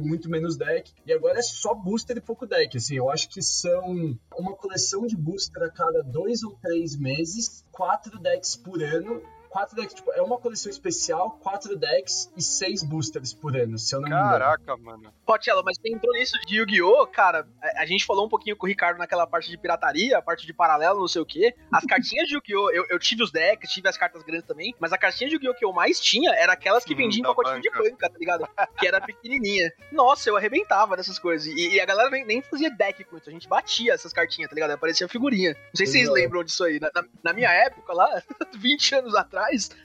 muito 0.00 0.28
menos 0.28 0.56
deck. 0.56 0.92
E 1.06 1.12
agora 1.12 1.38
é 1.38 1.42
só 1.42 1.74
booster 1.74 2.16
e 2.16 2.20
pouco 2.20 2.46
deck. 2.46 2.76
Assim, 2.76 2.96
eu 2.96 3.10
acho 3.10 3.28
que 3.28 3.42
são 3.42 4.16
uma 4.36 4.54
coleção 4.54 5.06
de 5.06 5.16
booster 5.16 5.62
a 5.62 5.70
cada 5.70 6.02
dois 6.02 6.42
ou 6.42 6.56
três 6.62 6.96
meses, 6.96 7.64
quatro 7.72 8.18
decks 8.18 8.56
por 8.56 8.82
ano 8.82 9.22
quatro 9.50 9.76
decks, 9.76 9.94
tipo, 9.94 10.12
é 10.12 10.22
uma 10.22 10.38
coleção 10.38 10.70
especial, 10.70 11.38
quatro 11.42 11.76
decks 11.76 12.32
e 12.36 12.42
seis 12.42 12.82
boosters 12.82 13.34
por 13.34 13.56
ano, 13.56 13.76
se 13.78 13.94
eu 13.94 14.00
não 14.00 14.08
Caraca, 14.08 14.22
me 14.22 14.36
engano. 14.36 14.66
Caraca, 14.66 14.76
mano. 14.76 15.14
Pô, 15.26 15.38
Tchelo, 15.38 15.62
mas 15.64 15.76
você 15.76 15.92
entrou 15.92 16.12
nisso 16.14 16.38
de 16.46 16.56
Yu-Gi-Oh!, 16.56 17.06
cara, 17.08 17.46
a, 17.76 17.84
gente 17.84 18.06
falou 18.06 18.26
um 18.26 18.28
pouquinho 18.28 18.56
com 18.56 18.66
o 18.66 18.68
Ricardo 18.68 18.98
naquela 18.98 19.26
parte 19.26 19.50
de 19.50 19.58
pirataria, 19.58 20.18
a 20.18 20.22
parte 20.22 20.46
de 20.46 20.52
paralelo, 20.52 21.00
não 21.00 21.08
sei 21.08 21.20
o 21.20 21.26
quê. 21.26 21.54
As 21.72 21.84
cartinhas 21.84 22.28
de 22.28 22.34
Yu-Gi-Oh!, 22.34 22.70
eu, 22.70 22.86
eu, 22.88 22.98
tive 22.98 23.22
os 23.24 23.32
decks, 23.32 23.70
tive 23.70 23.88
as 23.88 23.96
cartas 23.96 24.22
grandes 24.22 24.46
também, 24.46 24.74
mas 24.78 24.92
a 24.92 24.98
cartinha 24.98 25.28
de 25.28 25.34
Yu-Gi-Oh! 25.34 25.54
que 25.54 25.64
eu 25.64 25.72
mais 25.72 25.98
tinha 25.98 26.30
era 26.32 26.52
aquelas 26.52 26.84
que 26.84 26.94
hum, 26.94 26.96
vendiam 26.96 27.20
em 27.20 27.34
pacotinho 27.34 27.62
banca. 27.62 27.82
de 27.82 27.90
banca, 27.90 28.10
tá 28.10 28.18
ligado? 28.18 28.48
que 28.78 28.86
era 28.86 29.00
pequenininha. 29.00 29.72
Nossa, 29.90 30.28
eu 30.28 30.36
arrebentava 30.36 30.96
nessas 30.96 31.18
coisas. 31.18 31.46
E, 31.46 31.74
e 31.74 31.80
a 31.80 31.84
galera 31.84 32.08
nem, 32.10 32.24
nem, 32.24 32.42
fazia 32.42 32.70
deck 32.70 33.02
com 33.04 33.16
isso, 33.16 33.28
a 33.28 33.32
gente 33.32 33.48
batia 33.48 33.94
essas 33.94 34.12
cartinhas, 34.12 34.48
tá 34.48 34.54
ligado? 34.54 34.70
Aparecia 34.70 35.08
figurinha. 35.08 35.54
Não 35.54 35.74
sei 35.74 35.86
se 35.86 35.92
vocês 35.92 36.08
lembram 36.08 36.44
disso 36.44 36.64
aí. 36.64 36.78
Na, 36.78 36.90
na, 36.94 37.04
na 37.24 37.32
minha 37.32 37.50
época, 37.50 37.92
lá, 37.92 38.22
20 38.56 38.94
anos 38.96 39.14
atrás, 39.14 39.39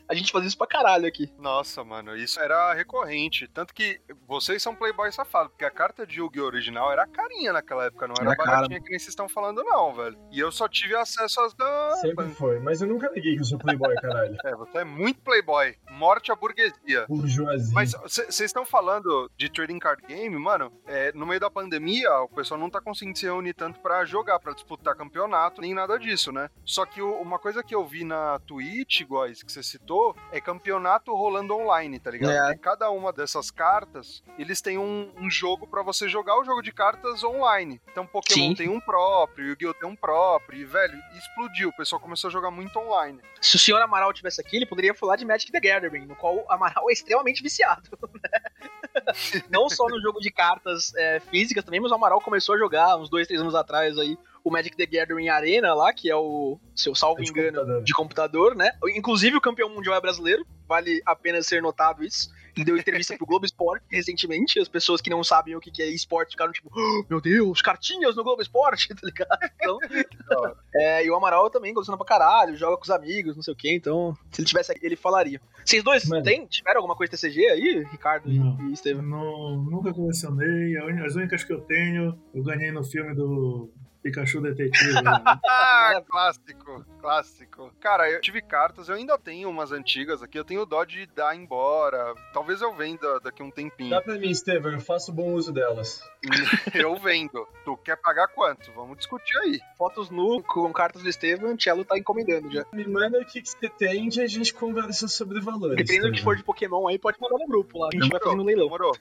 a 0.08 0.14
gente 0.14 0.32
fazia 0.32 0.48
isso 0.48 0.58
pra 0.58 0.68
caralho 0.68 1.06
aqui. 1.06 1.32
Nossa, 1.38 1.84
mano, 1.84 2.16
isso 2.16 2.40
era 2.40 2.74
recorrente. 2.74 3.48
Tanto 3.48 3.74
que 3.74 4.00
vocês 4.28 4.62
são 4.62 4.76
playboy 4.76 5.12
safado, 5.12 5.50
porque 5.50 5.66
a 5.66 5.72
carta 5.72 6.06
de 6.06 6.20
Yu-Gi-Oh! 6.20 6.46
original 6.46 6.92
era 6.92 7.06
carinha 7.06 7.54
naquela 7.54 7.86
época, 7.86 8.08
não 8.08 8.16
era, 8.20 8.32
era 8.32 8.36
baratinha 8.36 8.70
cara. 8.70 8.84
que 8.84 8.90
nem 8.90 9.00
vocês 9.00 9.10
estão 9.10 9.28
falando, 9.28 9.64
não, 9.64 9.94
velho. 9.94 10.18
E 10.32 10.40
eu 10.40 10.52
só 10.52 10.68
tive 10.68 10.96
acesso 10.96 11.42
às 11.42 11.54
da. 11.54 11.98
Sempre 12.02 12.30
foi, 12.30 12.60
mas 12.60 12.82
eu 12.82 12.88
nunca 12.88 13.10
liguei 13.14 13.36
que 13.36 13.42
eu 13.42 13.46
sou 13.46 13.58
playboy, 13.58 13.94
caralho. 13.96 14.38
é, 14.44 14.56
você 14.56 14.80
é 14.80 14.84
muito 14.84 15.22
playboy. 15.22 15.76
Morte 15.92 16.32
à 16.32 16.36
burguesia. 16.36 17.06
Burjuasia. 17.08 17.74
Mas 17.74 17.94
vocês 17.94 18.40
estão 18.40 18.66
falando 18.66 19.30
de 19.38 19.50
trading 19.50 19.80
card 19.80 20.04
game, 20.08 20.38
mano, 20.38 20.72
é, 20.86 21.12
no 21.14 21.26
meio 21.26 21.40
da 21.40 21.50
pandemia, 21.50 22.20
o 22.20 22.30
pessoal 22.30 22.60
não 22.60 22.70
tá 22.70 22.82
conseguindo 22.82 23.18
se 23.18 23.26
reunir 23.26 23.54
tanto 23.54 23.80
para 23.80 24.06
jogar, 24.06 24.40
para 24.40 24.54
disputar 24.54 24.96
campeonato, 24.96 25.62
nem 25.62 25.74
nada 25.74 25.98
disso, 25.98 26.32
né? 26.32 26.50
Só 26.64 26.86
que 26.86 27.02
o, 27.02 27.22
uma 27.22 27.40
coisa 27.40 27.64
que 27.64 27.74
eu 27.74 27.86
vi 27.86 28.04
na 28.04 28.40
Twitch, 28.40 29.04
guys, 29.04 29.44
que 29.46 29.52
você 29.52 29.64
citou, 29.64 30.16
é 30.32 30.42
campeonato 30.42 31.14
rolando 31.14 31.56
online, 31.56 32.00
tá 32.00 32.12
ligado? 32.12 32.52
É. 32.52 32.58
cada 32.58 32.90
uma 32.90 33.14
dessas 33.14 33.52
cartas, 33.52 34.24
eles 34.38 34.62
têm 34.62 34.78
um, 34.78 35.12
um 35.18 35.30
jogo 35.30 35.68
para 35.68 35.82
você 35.82 36.10
jogar 36.10 36.40
o 36.40 36.44
jogo 36.44 36.62
de 36.62 36.72
cartas 36.72 37.24
online. 37.24 37.80
Então 37.92 38.06
Pokémon 38.06 38.50
Sim. 38.50 38.56
tem 38.56 38.70
um 38.70 38.80
próprio, 38.80 39.48
Yu-Gi-Oh! 39.50 39.74
tem 39.74 39.88
um 39.88 39.96
próprio, 39.96 40.60
e, 40.60 40.66
velho, 40.66 40.98
explodiu. 41.16 41.70
O 41.70 41.76
pessoal 41.76 42.02
começou 42.02 42.28
a 42.30 42.32
jogar 42.32 42.52
muito 42.52 42.78
online. 42.80 43.22
Se 43.42 43.56
o 43.56 43.60
senhor 43.60 43.82
Amaral 43.82 44.12
tivesse 44.14 44.42
aqui, 44.42 44.56
ele 44.56 44.66
poderia 44.66 44.94
falar 44.94 45.16
de 45.16 45.26
Magic 45.26 45.52
the 45.52 45.60
Gathering, 45.60 46.06
no 46.06 46.16
qual 46.16 46.36
o 46.36 46.52
Amaral 46.52 46.90
é 46.90 46.94
extremamente 46.94 47.42
viciado. 47.42 47.90
Né? 48.16 49.44
Não 49.50 49.70
só 49.70 49.88
no 49.90 50.02
jogo 50.02 50.22
de 50.22 50.32
cartas 50.32 50.94
é, 50.96 51.20
físicas 51.20 51.66
também, 51.66 51.82
mas 51.82 51.92
o 51.92 51.96
Amaral 51.96 52.22
começou 52.22 52.56
a 52.56 52.58
jogar 52.58 52.96
uns 52.96 53.10
dois, 53.10 53.28
três 53.28 53.42
anos 53.42 53.54
atrás 53.54 53.98
aí 53.98 54.18
o 54.46 54.52
Magic 54.52 54.78
the 54.78 54.86
Gathering 54.86 55.28
Arena 55.28 55.74
lá, 55.74 55.92
que 55.92 56.10
é 56.10 56.16
o 56.16 56.60
seu 56.76 56.94
salvo 56.94 57.20
É 57.20 57.24
de 57.24 57.32
engano 57.32 57.58
computador. 57.58 57.84
de 57.84 57.94
computador, 57.94 58.56
né? 58.56 58.70
Inclusive 58.96 59.36
o 59.36 59.42
campeão 59.42 59.68
mundial 59.70 59.96
é 59.96 60.00
brasileiro, 60.02 60.46
vale 60.68 61.02
a 61.04 61.16
pena 61.16 61.42
ser 61.42 61.62
notado 61.64 62.04
isso. 62.04 62.30
Ele 62.56 62.64
deu 62.64 62.78
entrevista 62.78 63.18
pro 63.18 63.26
Globo 63.26 63.46
Esporte 63.46 63.84
recentemente. 63.92 64.60
As 64.60 64.68
pessoas 64.70 65.02
que 65.02 65.10
não 65.10 65.24
sabem 65.24 65.56
o 65.56 65.60
que 65.60 65.82
é 65.82 65.88
esporte 65.88 66.32
ficaram 66.32 66.52
tipo, 66.54 66.70
"Oh, 66.74 67.04
meu 67.10 67.20
Deus, 67.20 67.62
cartinhas 67.62 68.16
no 68.16 68.24
Globo 68.24 68.42
Esporte, 68.42 68.88
tá 68.96 69.02
ligado? 69.04 69.52
Então, 69.56 69.80
é, 70.76 71.04
e 71.04 71.10
o 71.10 71.16
Amaral 71.16 71.50
também 71.50 71.74
gostando 71.74 71.98
pra 71.98 72.06
caralho, 72.06 72.56
joga 72.56 72.78
com 72.78 72.84
os 72.84 72.90
amigos, 72.92 73.36
não 73.36 73.42
sei 73.44 73.54
o 73.54 73.58
que. 73.58 73.74
Então, 73.76 74.14
se 74.32 74.42
ele 74.42 74.48
tivesse 74.48 74.72
aqui, 74.72 74.86
ele 74.86 74.96
falaria. 74.96 75.42
Vocês 75.66 75.84
dois 75.84 76.06
Mano. 76.06 76.24
têm, 76.24 76.46
tiveram 76.46 76.78
alguma 76.82 76.96
coisa 76.96 77.12
TCG 77.12 77.46
aí, 77.48 77.84
Ricardo 77.92 78.32
e- 78.32 78.38
Não. 78.40 78.70
e 78.70 78.74
Estevam? 78.74 79.02
Não, 79.04 79.58
nunca 79.64 79.92
colecionei. 79.92 80.78
As 81.06 81.16
únicas 81.16 81.44
que 81.44 81.52
eu 81.52 81.62
tenho, 81.62 82.18
eu 82.34 82.44
ganhei 82.44 82.72
no 82.72 82.84
filme 82.84 83.14
do 83.16 83.70
Pikachu 84.06 84.40
Detetive. 84.40 84.94
né? 84.94 85.02
Ah, 85.48 86.02
clássico, 86.08 86.86
clássico. 87.02 87.72
Cara, 87.80 88.10
eu 88.10 88.22
tive 88.22 88.42
cartas, 88.42 88.88
eu 88.88 88.96
ainda 88.96 89.18
tenho 89.18 89.50
umas 89.50 89.72
antigas 89.72 90.22
aqui. 90.22 90.38
Eu 90.38 90.44
tenho 90.44 90.66
dó 90.66 90.84
de 90.84 91.08
dar 91.08 91.36
embora. 91.36 92.14
Talvez 92.32 92.62
eu 92.62 92.74
venda 92.76 93.20
daqui 93.20 93.42
um 93.42 93.50
tempinho. 93.50 93.90
Dá 93.90 94.02
pra 94.02 94.16
mim, 94.16 94.30
Estevam, 94.30 94.72
eu 94.72 94.80
faço 94.80 95.12
bom 95.12 95.34
uso 95.34 95.52
delas. 95.52 96.04
eu 96.74 96.96
vendo. 96.98 97.48
Tu 97.64 97.78
quer 97.78 97.96
pagar 97.98 98.28
quanto? 98.28 98.72
Vamos 98.74 98.98
discutir 98.98 99.38
aí. 99.40 99.60
Fotos 99.78 100.10
nu 100.10 100.42
com 100.44 100.72
cartas 100.72 101.02
do 101.02 101.10
Estevam, 101.10 101.54
o 101.54 101.62
Cello 101.62 101.84
tá 101.84 101.98
encomendando 101.98 102.52
já. 102.52 102.66
Me 102.74 102.88
manda 102.88 103.20
o 103.20 103.26
que, 103.26 103.42
que 103.42 103.50
você 103.50 103.70
tem 103.70 104.10
e 104.16 104.22
a 104.22 104.28
gente 104.28 104.54
conversa 104.54 105.08
sobre 105.08 105.40
valores. 105.40 105.78
Dependendo 105.78 106.12
do 106.12 106.18
que 106.18 106.24
for 106.24 106.36
de 106.36 106.44
Pokémon 106.44 106.88
aí, 106.88 107.00
pode 107.00 107.20
mandar 107.20 107.38
no 107.40 107.48
grupo 107.48 107.80
lá. 107.80 107.90
A 107.92 107.96
gente 107.96 108.10
vai 108.10 108.20
fazendo 108.22 108.44
leilão. 108.44 108.66
Demorou. 108.66 108.96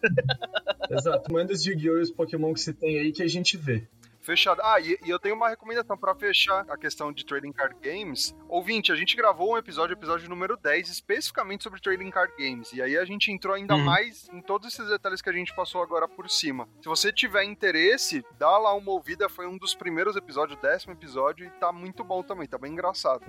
Exato, 0.90 1.32
manda 1.32 1.52
os 1.52 1.64
Yu-Gi-Oh! 1.64 1.98
e 1.98 2.02
os 2.02 2.10
Pokémon 2.10 2.54
que 2.54 2.60
você 2.60 2.72
tem 2.72 2.98
aí 2.98 3.12
que 3.12 3.22
a 3.22 3.28
gente 3.28 3.56
vê. 3.56 3.86
Fechado. 4.24 4.60
Ah, 4.64 4.80
e, 4.80 4.98
e 5.04 5.10
eu 5.10 5.18
tenho 5.18 5.34
uma 5.34 5.48
recomendação 5.50 5.96
pra 5.98 6.14
fechar 6.14 6.64
a 6.68 6.76
questão 6.78 7.12
de 7.12 7.24
Trading 7.26 7.52
Card 7.52 7.76
Games. 7.82 8.34
Ouvinte, 8.48 8.90
a 8.90 8.96
gente 8.96 9.14
gravou 9.16 9.52
um 9.52 9.56
episódio, 9.58 9.92
episódio 9.92 10.28
número 10.30 10.56
10, 10.56 10.88
especificamente 10.88 11.62
sobre 11.62 11.80
Trading 11.80 12.10
Card 12.10 12.32
Games. 12.38 12.72
E 12.72 12.80
aí 12.80 12.96
a 12.96 13.04
gente 13.04 13.30
entrou 13.30 13.54
ainda 13.54 13.74
Uhum. 13.74 13.84
mais 13.84 14.28
em 14.32 14.40
todos 14.40 14.72
esses 14.72 14.88
detalhes 14.88 15.20
que 15.20 15.28
a 15.28 15.32
gente 15.32 15.54
passou 15.54 15.82
agora 15.82 16.08
por 16.08 16.28
cima. 16.30 16.66
Se 16.82 16.88
você 16.88 17.12
tiver 17.12 17.44
interesse, 17.44 18.24
dá 18.38 18.56
lá 18.58 18.72
uma 18.74 18.92
ouvida. 18.92 19.28
Foi 19.28 19.46
um 19.46 19.58
dos 19.58 19.74
primeiros 19.74 20.16
episódios, 20.16 20.58
décimo 20.60 20.94
episódio, 20.94 21.46
e 21.46 21.50
tá 21.60 21.70
muito 21.70 22.02
bom 22.02 22.22
também, 22.22 22.48
tá 22.48 22.56
bem 22.56 22.72
engraçado. 22.72 23.22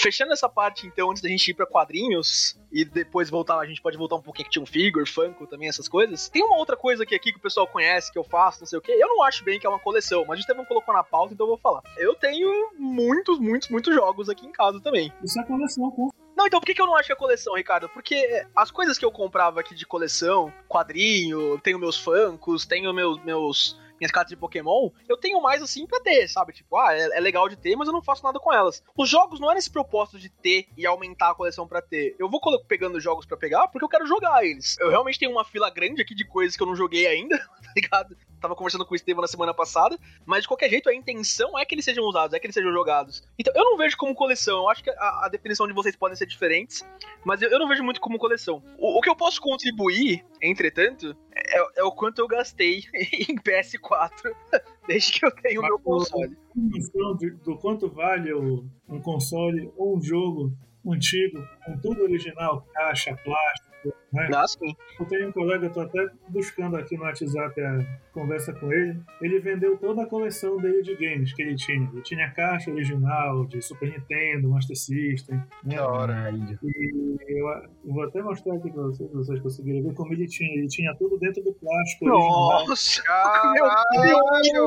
Fechando 0.00 0.32
essa 0.32 0.48
parte, 0.48 0.86
então, 0.86 1.10
antes 1.10 1.22
da 1.22 1.28
gente 1.28 1.50
ir 1.50 1.54
pra 1.54 1.66
quadrinhos 1.66 2.58
e 2.72 2.86
depois 2.86 3.28
voltar, 3.28 3.58
a 3.58 3.66
gente 3.66 3.82
pode 3.82 3.98
voltar 3.98 4.16
um 4.16 4.22
pouquinho 4.22 4.46
que 4.46 4.52
tinha 4.52 4.62
um 4.62 4.66
figure, 4.66 5.04
Funko, 5.04 5.46
também 5.46 5.68
essas 5.68 5.88
coisas. 5.88 6.28
Tem 6.30 6.42
uma 6.42 6.56
outra 6.56 6.74
coisa 6.76 7.04
que 7.04 7.14
aqui 7.14 7.32
que 7.32 7.38
o 7.38 7.42
pessoal 7.42 7.66
conhece, 7.66 8.10
que 8.10 8.18
eu 8.18 8.24
faço, 8.24 8.60
não 8.60 8.66
sei 8.66 8.78
o 8.78 8.82
quê. 8.82 8.92
Eu 8.92 9.08
não 9.08 9.22
acho 9.22 9.44
bem 9.44 9.60
que 9.60 9.66
é 9.66 9.68
uma 9.68 9.78
coleção, 9.78 10.24
mas 10.26 10.38
o 10.38 10.40
Estevão 10.40 10.64
colocou 10.64 10.94
na 10.94 11.04
pauta, 11.04 11.34
então 11.34 11.44
eu 11.44 11.50
vou 11.50 11.58
falar. 11.58 11.82
Eu 11.98 12.14
tenho 12.14 12.70
muitos, 12.78 13.38
muitos, 13.38 13.68
muitos 13.68 13.94
jogos 13.94 14.30
aqui 14.30 14.46
em 14.46 14.52
casa 14.52 14.80
também. 14.80 15.12
Isso 15.22 15.38
é 15.38 15.44
coleção 15.44 15.90
com 15.90 16.08
Não, 16.34 16.46
então 16.46 16.60
por 16.60 16.66
que, 16.66 16.74
que 16.74 16.80
eu 16.80 16.86
não 16.86 16.96
acho 16.96 17.08
que 17.08 17.12
é 17.12 17.16
coleção, 17.16 17.54
Ricardo? 17.54 17.88
Porque 17.90 18.46
as 18.56 18.70
coisas 18.70 18.96
que 18.96 19.04
eu 19.04 19.12
comprava 19.12 19.60
aqui 19.60 19.74
de 19.74 19.84
coleção, 19.84 20.50
quadrinho, 20.66 21.60
tenho 21.60 21.78
meus 21.78 21.98
Funkos, 21.98 22.64
tenho 22.64 22.92
meus, 22.94 23.22
meus 23.22 23.78
minhas 24.00 24.10
cartas 24.10 24.30
de 24.30 24.36
Pokémon, 24.36 24.90
eu 25.08 25.16
tenho 25.16 25.40
mais 25.42 25.62
assim 25.62 25.86
pra 25.86 26.00
ter, 26.00 26.26
sabe? 26.26 26.52
Tipo, 26.52 26.78
ah, 26.78 26.94
é, 26.94 27.18
é 27.18 27.20
legal 27.20 27.48
de 27.48 27.56
ter, 27.56 27.76
mas 27.76 27.86
eu 27.86 27.92
não 27.92 28.02
faço 28.02 28.24
nada 28.24 28.40
com 28.40 28.52
elas. 28.52 28.82
Os 28.96 29.08
jogos 29.08 29.38
não 29.38 29.50
é 29.50 29.54
nesse 29.54 29.70
propósito 29.70 30.18
de 30.18 30.30
ter 30.30 30.66
e 30.76 30.86
aumentar 30.86 31.30
a 31.30 31.34
coleção 31.34 31.68
pra 31.68 31.82
ter. 31.82 32.16
Eu 32.18 32.28
vou 32.28 32.40
pegando 32.66 32.98
jogos 32.98 33.26
pra 33.26 33.36
pegar 33.36 33.68
porque 33.68 33.84
eu 33.84 33.88
quero 33.88 34.06
jogar 34.06 34.44
eles. 34.44 34.76
Eu 34.80 34.88
realmente 34.88 35.18
tenho 35.18 35.30
uma 35.30 35.44
fila 35.44 35.68
grande 35.70 36.00
aqui 36.00 36.14
de 36.14 36.24
coisas 36.24 36.56
que 36.56 36.62
eu 36.62 36.66
não 36.66 36.74
joguei 36.74 37.06
ainda, 37.06 37.38
tá 37.62 37.72
ligado? 37.76 38.16
Tava 38.40 38.56
conversando 38.56 38.86
com 38.86 38.94
o 38.94 38.96
Estevam 38.96 39.20
na 39.20 39.28
semana 39.28 39.52
passada, 39.52 39.98
mas 40.24 40.42
de 40.42 40.48
qualquer 40.48 40.70
jeito 40.70 40.88
a 40.88 40.94
intenção 40.94 41.58
é 41.58 41.64
que 41.66 41.74
eles 41.74 41.84
sejam 41.84 42.04
usados, 42.04 42.32
é 42.32 42.40
que 42.40 42.46
eles 42.46 42.54
sejam 42.54 42.72
jogados. 42.72 43.22
Então 43.38 43.52
eu 43.54 43.64
não 43.64 43.76
vejo 43.76 43.98
como 43.98 44.14
coleção, 44.14 44.62
eu 44.62 44.68
acho 44.70 44.82
que 44.82 44.88
a, 44.88 45.26
a 45.26 45.28
definição 45.28 45.66
de 45.66 45.74
vocês 45.74 45.94
podem 45.94 46.16
ser 46.16 46.24
diferentes, 46.24 46.82
mas 47.22 47.42
eu, 47.42 47.50
eu 47.50 47.58
não 47.58 47.68
vejo 47.68 47.84
muito 47.84 48.00
como 48.00 48.18
coleção. 48.18 48.62
O, 48.78 48.98
o 48.98 49.02
que 49.02 49.10
eu 49.10 49.16
posso 49.16 49.42
contribuir, 49.42 50.24
entretanto, 50.40 51.14
é, 51.34 51.80
é 51.80 51.84
o 51.84 51.92
quanto 51.92 52.20
eu 52.20 52.26
gastei 52.26 52.84
em 53.28 53.36
PS4 53.36 53.89
desde 54.86 55.12
que 55.18 55.26
eu 55.26 55.30
tenho 55.30 55.60
o 55.60 55.64
meu 55.64 55.78
console. 55.78 56.36
de- 57.18 57.30
do 57.30 57.56
quanto 57.56 57.88
vale 57.88 58.32
um 58.88 59.00
console 59.00 59.72
ou 59.76 59.96
um 59.96 60.02
jogo 60.02 60.52
antigo, 60.86 61.38
com 61.64 61.76
tudo 61.78 62.02
original, 62.02 62.66
caixa, 62.72 63.14
plástico, 63.22 63.69
né? 64.12 64.28
Ah, 64.34 64.46
sim. 64.46 64.74
Eu 64.98 65.06
tenho 65.06 65.28
um 65.28 65.32
colega, 65.32 65.66
eu 65.66 65.72
tô 65.72 65.80
até 65.80 66.06
buscando 66.28 66.76
aqui 66.76 66.96
no 66.96 67.04
WhatsApp 67.04 67.60
a 67.60 67.98
conversa 68.12 68.52
com 68.52 68.72
ele. 68.72 69.00
Ele 69.20 69.40
vendeu 69.40 69.76
toda 69.78 70.02
a 70.02 70.06
coleção 70.06 70.56
dele 70.58 70.82
de 70.82 70.94
games 70.96 71.32
que 71.32 71.42
ele 71.42 71.54
tinha. 71.54 71.88
Ele 71.92 72.02
tinha 72.02 72.30
caixa 72.30 72.70
original 72.70 73.46
de 73.46 73.62
Super 73.62 73.90
Nintendo, 73.90 74.48
Master 74.48 74.76
System, 74.76 75.36
né? 75.64 75.76
Da 75.76 75.88
hora. 75.88 76.14
Caralho. 76.14 76.58
E 76.62 77.18
eu, 77.28 77.46
vou 77.84 78.02
até 78.04 78.22
mostrar 78.22 78.54
aqui 78.54 78.70
pra 78.70 78.82
vocês, 78.82 79.08
se 79.08 79.16
vocês 79.16 79.40
conseguirem 79.40 79.82
ver 79.82 79.94
como 79.94 80.12
ele 80.12 80.26
tinha. 80.26 80.50
Ele 80.58 80.68
tinha 80.68 80.94
tudo 80.96 81.18
dentro 81.18 81.42
do 81.42 81.52
plástico 81.54 82.06
original. 82.06 82.66
Nossa, 82.66 83.02
Caralho! 83.02 84.66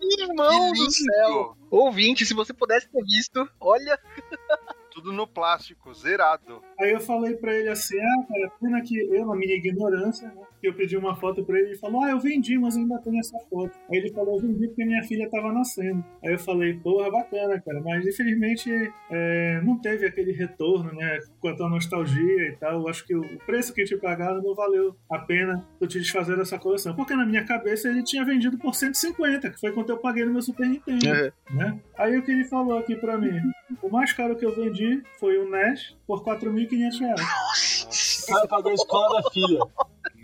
irmão 0.00 0.72
Que 0.72 0.78
do 0.78 0.90
céu. 0.90 1.56
Ouvinte, 1.70 2.24
se 2.24 2.34
você 2.34 2.54
pudesse 2.54 2.88
ter 2.90 3.02
visto, 3.04 3.48
olha. 3.60 3.98
Tudo 4.98 5.12
no 5.12 5.28
plástico, 5.28 5.94
zerado. 5.94 6.60
Aí 6.80 6.90
eu 6.90 6.98
falei 6.98 7.36
pra 7.36 7.54
ele 7.54 7.68
assim, 7.68 7.96
ah, 8.00 8.26
cara, 8.28 8.50
pena 8.60 8.82
que 8.82 8.98
eu, 8.98 9.26
na 9.26 9.36
minha 9.36 9.54
ignorância, 9.54 10.26
né, 10.26 10.42
que 10.60 10.68
eu 10.68 10.74
pedi 10.74 10.96
uma 10.96 11.14
foto 11.16 11.44
pra 11.44 11.58
ele, 11.58 11.68
ele 11.68 11.78
falou, 11.78 12.02
ah, 12.02 12.10
eu 12.10 12.20
vendi, 12.20 12.58
mas 12.58 12.76
ainda 12.76 12.98
tenho 12.98 13.18
essa 13.18 13.38
foto. 13.50 13.72
Aí 13.90 13.98
ele 13.98 14.12
falou, 14.12 14.36
eu 14.36 14.40
vendi 14.40 14.68
porque 14.68 14.84
minha 14.84 15.02
filha 15.04 15.28
tava 15.30 15.52
nascendo. 15.52 16.04
Aí 16.24 16.32
eu 16.32 16.38
falei, 16.38 16.74
porra, 16.74 17.10
bacana, 17.10 17.60
cara, 17.60 17.80
mas 17.82 18.06
infelizmente 18.06 18.70
é, 19.10 19.60
não 19.62 19.78
teve 19.78 20.06
aquele 20.06 20.32
retorno, 20.32 20.92
né, 20.92 21.18
a 21.44 21.54
tua 21.54 21.68
nostalgia 21.68 22.48
e 22.48 22.56
tal. 22.56 22.80
Eu 22.80 22.88
acho 22.88 23.06
que 23.06 23.14
o 23.14 23.22
preço 23.46 23.72
que 23.72 23.84
te 23.84 23.96
pagaram 23.96 24.42
não 24.42 24.54
valeu 24.54 24.96
a 25.10 25.18
pena 25.18 25.66
tu 25.78 25.86
te 25.86 25.98
desfazer 25.98 26.36
dessa 26.36 26.58
coleção. 26.58 26.94
Porque 26.94 27.14
na 27.14 27.26
minha 27.26 27.44
cabeça 27.44 27.88
ele 27.88 28.02
tinha 28.02 28.24
vendido 28.24 28.58
por 28.58 28.74
150, 28.74 29.50
que 29.50 29.60
foi 29.60 29.72
quanto 29.72 29.90
eu 29.90 29.98
paguei 29.98 30.24
no 30.24 30.32
meu 30.32 30.42
Super 30.42 30.68
Nintendo 30.68 30.88
né? 31.50 31.78
Aí 31.96 32.16
o 32.16 32.22
que 32.22 32.30
ele 32.30 32.44
falou 32.44 32.78
aqui 32.78 32.96
pra 32.96 33.18
mim? 33.18 33.40
O 33.82 33.88
mais 33.88 34.12
caro 34.12 34.36
que 34.36 34.44
eu 34.44 34.54
vendi 34.54 35.02
foi 35.18 35.38
o 35.38 35.50
NES 35.50 35.96
por 36.06 36.24
4.500 36.24 37.00
reais. 37.00 38.22
O 38.22 38.32
cara 38.32 38.48
pagou 38.48 38.70
a 38.70 38.74
escola 38.74 39.22
da 39.22 39.30
filha. 39.30 39.60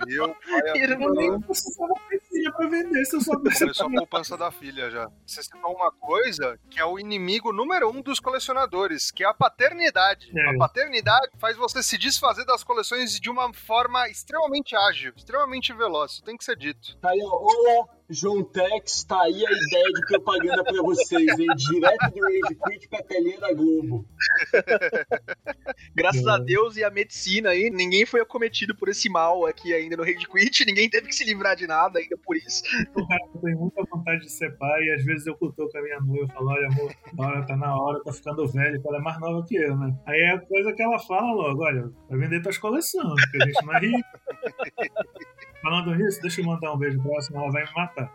Meu 0.07 0.35
pai 0.35 0.83
Irmão. 0.83 1.09
Eu 1.09 1.15
nem 1.15 1.41
precisava 1.41 1.95
ter 2.09 2.21
filha 2.21 2.53
pra 2.53 2.69
vender, 2.69 3.05
se 3.05 3.17
eu 3.17 3.21
só 3.21 3.35
Começou 3.35 3.87
a 3.87 3.91
poupança 3.91 4.37
da 4.37 4.51
filha 4.51 4.91
já. 4.91 5.09
Você 5.27 5.43
citou 5.43 5.75
uma 5.75 5.93
coisa 5.93 6.59
que 6.71 6.81
é 6.81 6.85
o 6.85 6.99
inimigo 6.99 7.53
número 7.53 7.89
um 7.91 8.01
dos 8.01 8.19
colecionadores, 8.21 9.11
que 9.11 9.23
é 9.23 9.27
a 9.27 9.35
paternidade. 9.35 10.31
É. 10.37 10.51
A 10.51 10.59
paternidade 10.59 11.31
faz 11.39 11.57
você 11.57 11.83
se 11.83 11.99
desfazer 11.99 12.45
das 12.45 12.65
coleções 12.65 13.19
de 13.19 13.31
uma 13.31 13.53
forma 13.53 14.09
extremamente 14.09 14.75
ágil, 14.77 15.13
extremamente 15.17 15.73
veloz. 15.73 16.13
Isso 16.13 16.23
tem 16.23 16.37
que 16.37 16.45
ser 16.45 16.57
dito. 16.57 16.97
Tá 16.99 17.11
aí, 17.11 17.21
ó. 17.23 17.29
Olá, 17.29 17.87
João 18.11 18.45
Tex, 18.45 19.03
tá 19.05 19.23
aí 19.23 19.35
a 19.47 19.51
ideia 19.51 19.85
de 19.95 20.07
propaganda 20.07 20.63
pra 20.63 20.83
vocês, 20.83 21.39
hein? 21.39 21.47
Direto 21.57 22.11
do 22.13 22.21
Rage 22.23 22.55
Quit 22.65 22.89
pra 22.89 23.03
telinha 23.03 23.41
da 23.41 23.53
Globo. 23.55 24.07
Graças 25.95 26.27
É. 26.27 26.31
a 26.31 26.39
Deus 26.39 26.77
e 26.77 26.85
a 26.85 26.91
medicina 26.91 27.51
aí, 27.51 27.71
ninguém 27.71 28.05
foi 28.05 28.21
acometido 28.21 28.75
por 28.75 28.89
esse 28.89 29.09
mal 29.09 29.47
aqui 29.47 29.73
ainda 29.73 29.97
no 29.97 30.03
Rage 30.05 30.27
Quit, 30.29 30.65
ninguém 30.67 30.89
teve 30.91 31.09
que 31.09 31.15
se 31.15 31.25
livrar 31.25 31.57
de 31.57 31.67
nada 31.67 31.99
ainda 31.99 32.17
por 32.19 32.37
isso. 32.37 32.63
o 32.95 33.07
cara 33.09 33.21
tem 33.43 33.55
muita 33.55 33.83
vontade 33.91 34.21
de 34.23 34.31
ser 34.31 34.57
pai 34.59 34.83
e 34.83 34.93
às 34.93 35.05
vezes 35.05 35.27
eu 35.27 35.35
cutuco 35.37 35.77
a 35.77 35.83
minha 35.83 36.01
noiva 36.01 36.27
e 36.29 36.33
falo, 36.35 36.49
olha 36.51 36.69
amor, 36.69 36.95
na 37.15 37.27
hora, 37.27 37.47
tá 37.47 37.57
na 37.57 37.77
hora, 37.81 38.03
tá 38.05 38.13
ficando 38.13 38.47
velho, 38.49 38.83
ela 38.87 38.99
é 38.99 39.01
mais 39.01 39.19
nova 39.21 39.47
que 39.47 39.57
eu, 39.57 39.77
né? 39.77 39.97
Aí 40.07 40.21
é 40.21 40.31
a 40.33 40.41
coisa 40.41 40.73
que 40.73 40.83
ela 40.83 40.99
fala 40.99 41.33
logo, 41.33 41.63
olha, 41.65 41.91
vai 42.11 42.19
vender 42.19 42.43
tuas 42.43 42.59
coleções, 42.59 43.15
porque 43.31 43.43
a 43.43 43.47
gente 43.47 43.65
não 43.65 43.75
é 43.75 43.81
rico. 43.81 44.09
Falando 45.65 45.95
nisso, 45.95 46.21
deixa 46.21 46.43
eu 46.43 46.45
mandar 46.45 46.75
um 46.75 46.77
beijo 46.77 47.01
senão 47.23 47.45
ela 47.45 47.51
vai 47.51 47.65
me 47.65 47.73
matar. 47.75 48.13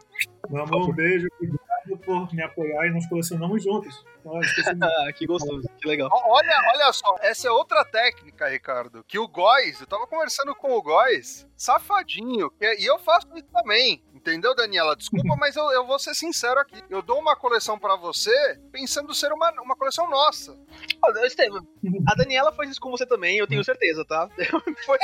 Meu 0.49 0.63
amor, 0.63 0.89
um 0.89 0.93
beijo, 0.93 1.27
obrigado 1.37 1.97
por 2.05 2.33
me 2.33 2.41
apoiar 2.43 2.87
e 2.87 2.91
nós 2.91 3.07
colecionamos 3.07 3.63
juntos. 3.63 4.03
Ah, 4.25 5.13
que 5.13 5.25
gostoso, 5.25 5.67
que 5.79 5.87
legal. 5.87 6.09
Olha, 6.11 6.61
olha 6.73 6.91
só, 6.93 7.15
essa 7.21 7.47
é 7.47 7.51
outra 7.51 7.83
técnica, 7.85 8.47
Ricardo. 8.49 9.03
Que 9.07 9.17
o 9.19 9.27
Góis, 9.27 9.79
eu 9.79 9.87
tava 9.87 10.05
conversando 10.07 10.53
com 10.55 10.71
o 10.73 10.81
Góis, 10.81 11.47
safadinho, 11.55 12.49
que- 12.51 12.65
é, 12.65 12.79
e 12.81 12.85
eu 12.85 12.99
faço 12.99 13.27
isso 13.35 13.47
também. 13.53 14.03
Entendeu, 14.13 14.53
Daniela? 14.53 14.97
Desculpa, 14.97 15.33
mas 15.39 15.55
eu, 15.55 15.71
eu 15.71 15.87
vou 15.87 15.97
ser 15.97 16.13
sincero 16.13 16.59
aqui. 16.59 16.75
Eu 16.89 17.01
dou 17.01 17.17
uma 17.19 17.37
coleção 17.37 17.79
pra 17.79 17.95
você 17.95 18.59
pensando 18.71 19.13
ser 19.13 19.31
uma, 19.31 19.49
uma 19.61 19.75
coleção 19.77 20.09
nossa. 20.09 20.59
Olha, 21.01 21.25
Estevam, 21.25 21.65
a 22.05 22.15
Daniela 22.15 22.51
faz 22.51 22.69
isso 22.71 22.81
com 22.81 22.91
você 22.91 23.05
também, 23.05 23.37
eu 23.37 23.47
tenho 23.47 23.63
certeza, 23.63 24.03
tá? 24.03 24.27
Foi 24.85 24.97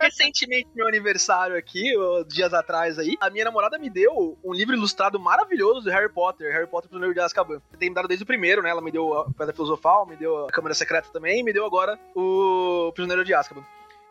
recentemente 0.00 0.68
meu 0.74 0.86
aniversário 0.86 1.56
aqui, 1.56 1.92
dias 2.28 2.54
atrás 2.54 2.98
aí. 2.98 3.16
A 3.20 3.28
minha 3.30 3.44
namorada 3.44 3.78
me 3.78 3.90
deu 3.90 4.38
um 4.44 4.52
livro 4.52 4.74
ilustrado 4.82 5.18
maravilhoso 5.18 5.82
de 5.82 5.90
Harry 5.90 6.08
Potter, 6.08 6.52
Harry 6.52 6.66
Potter 6.66 6.88
Prisioneiro 6.88 7.14
de 7.14 7.20
Azkaban. 7.20 7.60
Tem 7.78 7.88
me 7.88 7.94
dado 7.94 8.08
desde 8.08 8.24
o 8.24 8.26
primeiro, 8.26 8.62
né? 8.62 8.70
Ela 8.70 8.82
me 8.82 8.90
deu 8.90 9.18
a 9.18 9.24
Pedra 9.30 9.54
Filosofal, 9.54 10.06
me 10.06 10.16
deu 10.16 10.46
a 10.46 10.50
Câmara 10.50 10.74
Secreta 10.74 11.08
também, 11.12 11.40
e 11.40 11.42
me 11.42 11.52
deu 11.52 11.64
agora 11.64 11.98
o 12.14 12.90
Prisioneiro 12.94 13.24
de 13.24 13.32
Azkaban. 13.32 13.64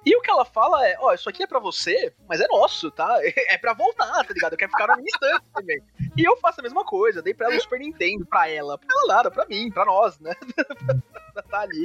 E 0.03 0.15
o 0.15 0.21
que 0.21 0.31
ela 0.31 0.43
fala 0.43 0.87
é, 0.87 0.95
ó, 0.99 1.09
oh, 1.09 1.13
isso 1.13 1.29
aqui 1.29 1.43
é 1.43 1.47
para 1.47 1.59
você, 1.59 2.11
mas 2.27 2.41
é 2.41 2.47
nosso, 2.47 2.89
tá? 2.89 3.19
É 3.47 3.57
para 3.57 3.73
voltar, 3.73 4.25
tá 4.25 4.33
ligado? 4.33 4.53
Eu 4.53 4.57
quero 4.57 4.71
ficar 4.71 4.87
na 4.87 4.95
minha 4.95 5.07
estante 5.07 5.45
também. 5.53 5.79
E 6.17 6.23
eu 6.23 6.35
faço 6.37 6.59
a 6.59 6.63
mesma 6.63 6.83
coisa, 6.83 7.21
dei 7.21 7.33
pra 7.33 7.47
ela 7.47 7.57
o 7.57 7.61
Super 7.61 7.79
Nintendo, 7.79 8.25
pra 8.25 8.49
ela. 8.49 8.77
Pra 8.77 8.87
ela 8.89 9.15
nada, 9.15 9.29
pra 9.29 9.45
mim, 9.45 9.69
pra 9.69 9.85
nós, 9.85 10.19
né? 10.19 10.33
tá 11.49 11.59
ali. 11.59 11.83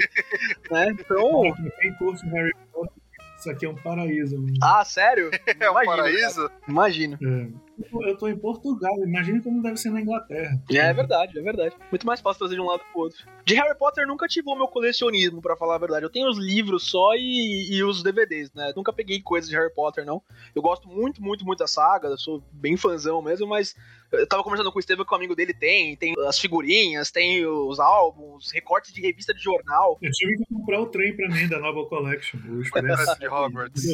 Né? 0.70 0.96
Então. 0.98 1.42
Quem 1.78 1.94
curte 1.94 2.26
Harry 2.28 2.54
Potter, 2.72 2.92
isso 3.38 3.50
aqui 3.50 3.66
é 3.66 3.68
um 3.68 3.74
paraíso. 3.74 4.38
Mano. 4.38 4.54
Ah, 4.62 4.84
sério? 4.84 5.30
É 5.60 5.70
um 5.70 5.74
paraíso? 5.74 6.48
Cara. 6.48 6.60
Imagino. 6.68 7.18
É. 7.22 7.65
Eu 8.02 8.16
tô 8.16 8.28
em 8.28 8.36
Portugal, 8.36 8.94
imagina 9.04 9.42
como 9.42 9.62
deve 9.62 9.76
ser 9.76 9.90
na 9.90 10.00
Inglaterra. 10.00 10.60
É, 10.70 10.76
é 10.76 10.92
verdade, 10.92 11.38
é 11.38 11.42
verdade. 11.42 11.74
Muito 11.90 12.06
mais 12.06 12.20
fácil 12.20 12.38
fazer 12.40 12.54
de 12.54 12.60
um 12.60 12.66
lado 12.66 12.82
pro 12.92 13.02
outro. 13.02 13.24
De 13.44 13.54
Harry 13.54 13.76
Potter 13.78 14.06
nunca 14.06 14.26
ativou 14.26 14.56
meu 14.56 14.68
colecionismo, 14.68 15.40
para 15.40 15.56
falar 15.56 15.76
a 15.76 15.78
verdade. 15.78 16.04
Eu 16.04 16.10
tenho 16.10 16.28
os 16.28 16.38
livros 16.38 16.90
só 16.90 17.14
e, 17.14 17.68
e 17.70 17.84
os 17.84 18.02
DVDs, 18.02 18.52
né? 18.52 18.72
Nunca 18.76 18.92
peguei 18.92 19.20
coisas 19.20 19.48
de 19.48 19.56
Harry 19.56 19.72
Potter, 19.72 20.04
não. 20.04 20.22
Eu 20.54 20.62
gosto 20.62 20.88
muito, 20.88 21.22
muito, 21.22 21.44
muito 21.44 21.58
da 21.58 21.66
saga, 21.66 22.16
sou 22.16 22.42
bem 22.52 22.76
fãzão 22.76 23.22
mesmo, 23.22 23.46
mas 23.46 23.74
eu 24.12 24.26
tava 24.26 24.42
conversando 24.42 24.70
com 24.70 24.78
o 24.78 24.80
Estevam 24.80 25.04
que 25.04 25.12
o 25.12 25.16
amigo 25.16 25.34
dele 25.34 25.54
tem, 25.54 25.96
tem 25.96 26.14
as 26.26 26.38
figurinhas, 26.38 27.10
tem 27.10 27.46
os 27.46 27.78
álbuns, 27.80 28.50
recortes 28.52 28.92
de 28.92 29.00
revista 29.00 29.34
de 29.34 29.42
jornal. 29.42 29.98
Eu 30.00 30.10
tive 30.10 30.36
que 30.36 30.44
comprar 30.54 30.80
o 30.80 30.86
trem 30.86 31.14
pra 31.16 31.28
mim 31.28 31.48
da 31.48 31.58
nova 31.58 31.86
Collection, 31.86 32.38
o 32.48 32.60
Expresso 32.60 33.18
de 33.18 33.28
Hogwarts. 33.28 33.84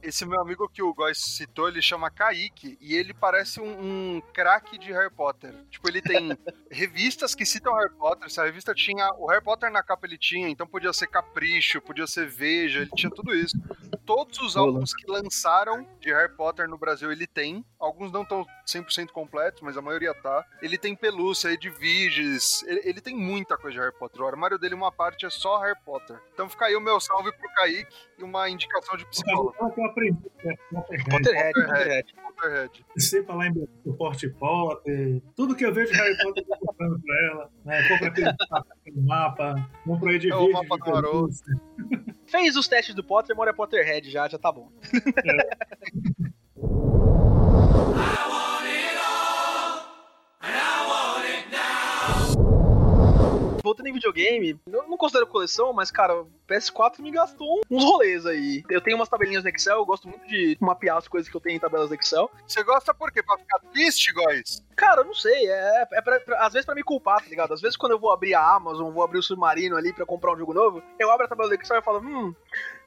Esse 0.00 0.24
meu 0.24 0.40
amigo 0.40 0.68
que 0.68 0.82
o 0.82 0.94
Góis 0.94 1.18
citou, 1.18 1.68
ele 1.68 1.82
chama 1.82 2.10
Kaique, 2.10 2.78
e 2.80 2.94
ele 2.94 3.12
parece 3.12 3.60
um, 3.60 4.16
um 4.16 4.22
craque 4.32 4.78
de 4.78 4.92
Harry 4.92 5.10
Potter. 5.10 5.52
Tipo, 5.70 5.88
ele 5.88 6.00
tem 6.00 6.38
revistas 6.70 7.34
que 7.34 7.44
citam 7.44 7.74
Harry 7.74 7.92
Potter. 7.94 8.30
Se 8.30 8.40
a 8.40 8.44
revista 8.44 8.72
tinha. 8.74 9.08
O 9.18 9.26
Harry 9.26 9.42
Potter 9.42 9.70
na 9.70 9.82
capa 9.82 10.06
ele 10.06 10.16
tinha, 10.16 10.48
então 10.48 10.66
podia 10.66 10.92
ser 10.92 11.08
Capricho, 11.08 11.80
podia 11.80 12.06
ser 12.06 12.28
Veja, 12.28 12.80
ele 12.80 12.90
tinha 12.94 13.10
tudo 13.10 13.34
isso. 13.34 13.56
Todos 14.06 14.38
os 14.38 14.56
álbuns 14.56 14.94
que 14.94 15.10
lançaram 15.10 15.86
de 16.00 16.12
Harry 16.12 16.34
Potter 16.34 16.68
no 16.68 16.78
Brasil 16.78 17.10
ele 17.10 17.26
tem. 17.26 17.64
Alguns 17.78 18.12
não 18.12 18.22
estão 18.22 18.46
100% 18.66 19.08
completos, 19.08 19.47
mas 19.62 19.76
a 19.76 19.82
maioria 19.82 20.14
tá. 20.14 20.44
Ele 20.62 20.78
tem 20.78 20.94
pelúcia, 20.94 21.50
Edviges, 21.50 22.62
ele, 22.64 22.80
ele 22.84 23.00
tem 23.00 23.16
muita 23.16 23.56
coisa 23.56 23.74
de 23.74 23.80
Harry 23.80 23.96
Potter. 23.98 24.22
O 24.22 24.26
armário 24.26 24.58
dele, 24.58 24.74
uma 24.74 24.92
parte 24.92 25.26
é 25.26 25.30
só 25.30 25.58
Harry 25.60 25.78
Potter. 25.84 26.18
Então 26.32 26.48
fica 26.48 26.66
aí 26.66 26.76
o 26.76 26.80
meu 26.80 27.00
salve 27.00 27.32
pro 27.32 27.52
Kaique 27.54 27.94
e 28.18 28.22
uma 28.24 28.48
indicação 28.48 28.96
de 28.96 29.06
psicólogo. 29.06 29.54
Eu 29.58 29.84
aprendi, 29.86 30.18
né? 30.44 30.54
Potterhead. 30.70 31.10
Potterhead. 31.10 31.52
Potterhead. 31.54 32.14
Potterhead. 32.14 32.86
Você 32.96 33.22
falar 33.24 33.48
em 33.48 33.68
o 33.84 33.94
Porte 33.94 34.28
Potter, 34.28 35.22
tudo 35.34 35.54
que 35.56 35.64
eu 35.64 35.72
vejo 35.72 35.92
de 35.92 35.98
Harry 35.98 36.16
Potter 36.22 36.44
eu 36.48 36.58
tô 36.58 36.66
comprando 36.66 37.00
pra 37.00 37.26
ela. 37.26 37.50
Né? 37.64 37.88
Compra 37.88 38.08
aquele, 38.08 38.30
mapa, 38.96 39.70
compra 39.84 40.10
aí 40.10 40.18
de 40.18 40.30
é 40.30 40.36
o 40.36 40.52
mapa 40.52 40.76
do 40.76 40.96
Haroldo. 40.96 41.34
Fez 42.26 42.56
os 42.56 42.68
testes 42.68 42.94
do 42.94 43.02
Potter, 43.02 43.34
mora 43.34 43.54
Potterhead 43.54 44.10
já, 44.10 44.28
já 44.28 44.38
tá 44.38 44.52
bom. 44.52 44.70
É. 45.24 46.28
voltando 53.62 53.86
em 53.88 53.92
videogame, 53.92 54.58
eu 54.66 54.88
não 54.88 54.96
considero 54.96 55.26
coleção, 55.26 55.72
mas, 55.72 55.90
cara, 55.90 56.24
PS4 56.48 57.00
me 57.00 57.10
gastou 57.10 57.60
uns 57.70 57.84
rolês 57.84 58.24
aí. 58.26 58.62
Eu 58.70 58.80
tenho 58.80 58.96
umas 58.96 59.08
tabelinhas 59.08 59.44
no 59.44 59.50
Excel, 59.50 59.76
eu 59.76 59.86
gosto 59.86 60.08
muito 60.08 60.26
de 60.26 60.56
mapear 60.60 60.96
as 60.96 61.06
coisas 61.06 61.30
que 61.30 61.36
eu 61.36 61.40
tenho 61.40 61.56
em 61.56 61.60
tabelas 61.60 61.88
do 61.88 61.94
Excel. 61.94 62.30
Você 62.46 62.62
gosta 62.62 62.94
por 62.94 63.12
quê? 63.12 63.22
Pra 63.22 63.36
ficar 63.36 63.58
triste, 63.72 64.12
Góis? 64.12 64.62
Cara, 64.74 65.02
eu 65.02 65.04
não 65.04 65.14
sei. 65.14 65.48
É, 65.48 65.88
é 65.92 66.00
pra, 66.00 66.20
pra, 66.20 66.46
às 66.46 66.52
vezes 66.52 66.64
pra 66.64 66.74
me 66.74 66.82
culpar, 66.82 67.22
tá 67.22 67.28
ligado? 67.28 67.52
Às 67.52 67.60
vezes 67.60 67.76
quando 67.76 67.92
eu 67.92 67.98
vou 67.98 68.12
abrir 68.12 68.34
a 68.34 68.54
Amazon, 68.54 68.92
vou 68.92 69.02
abrir 69.02 69.18
o 69.18 69.22
Submarino 69.22 69.76
ali 69.76 69.92
pra 69.92 70.06
comprar 70.06 70.32
um 70.32 70.38
jogo 70.38 70.54
novo, 70.54 70.82
eu 70.98 71.10
abro 71.10 71.26
a 71.26 71.28
tabela 71.28 71.48
do 71.48 71.54
Excel 71.54 71.78
e 71.78 71.82
falo, 71.82 72.00
hum, 72.00 72.34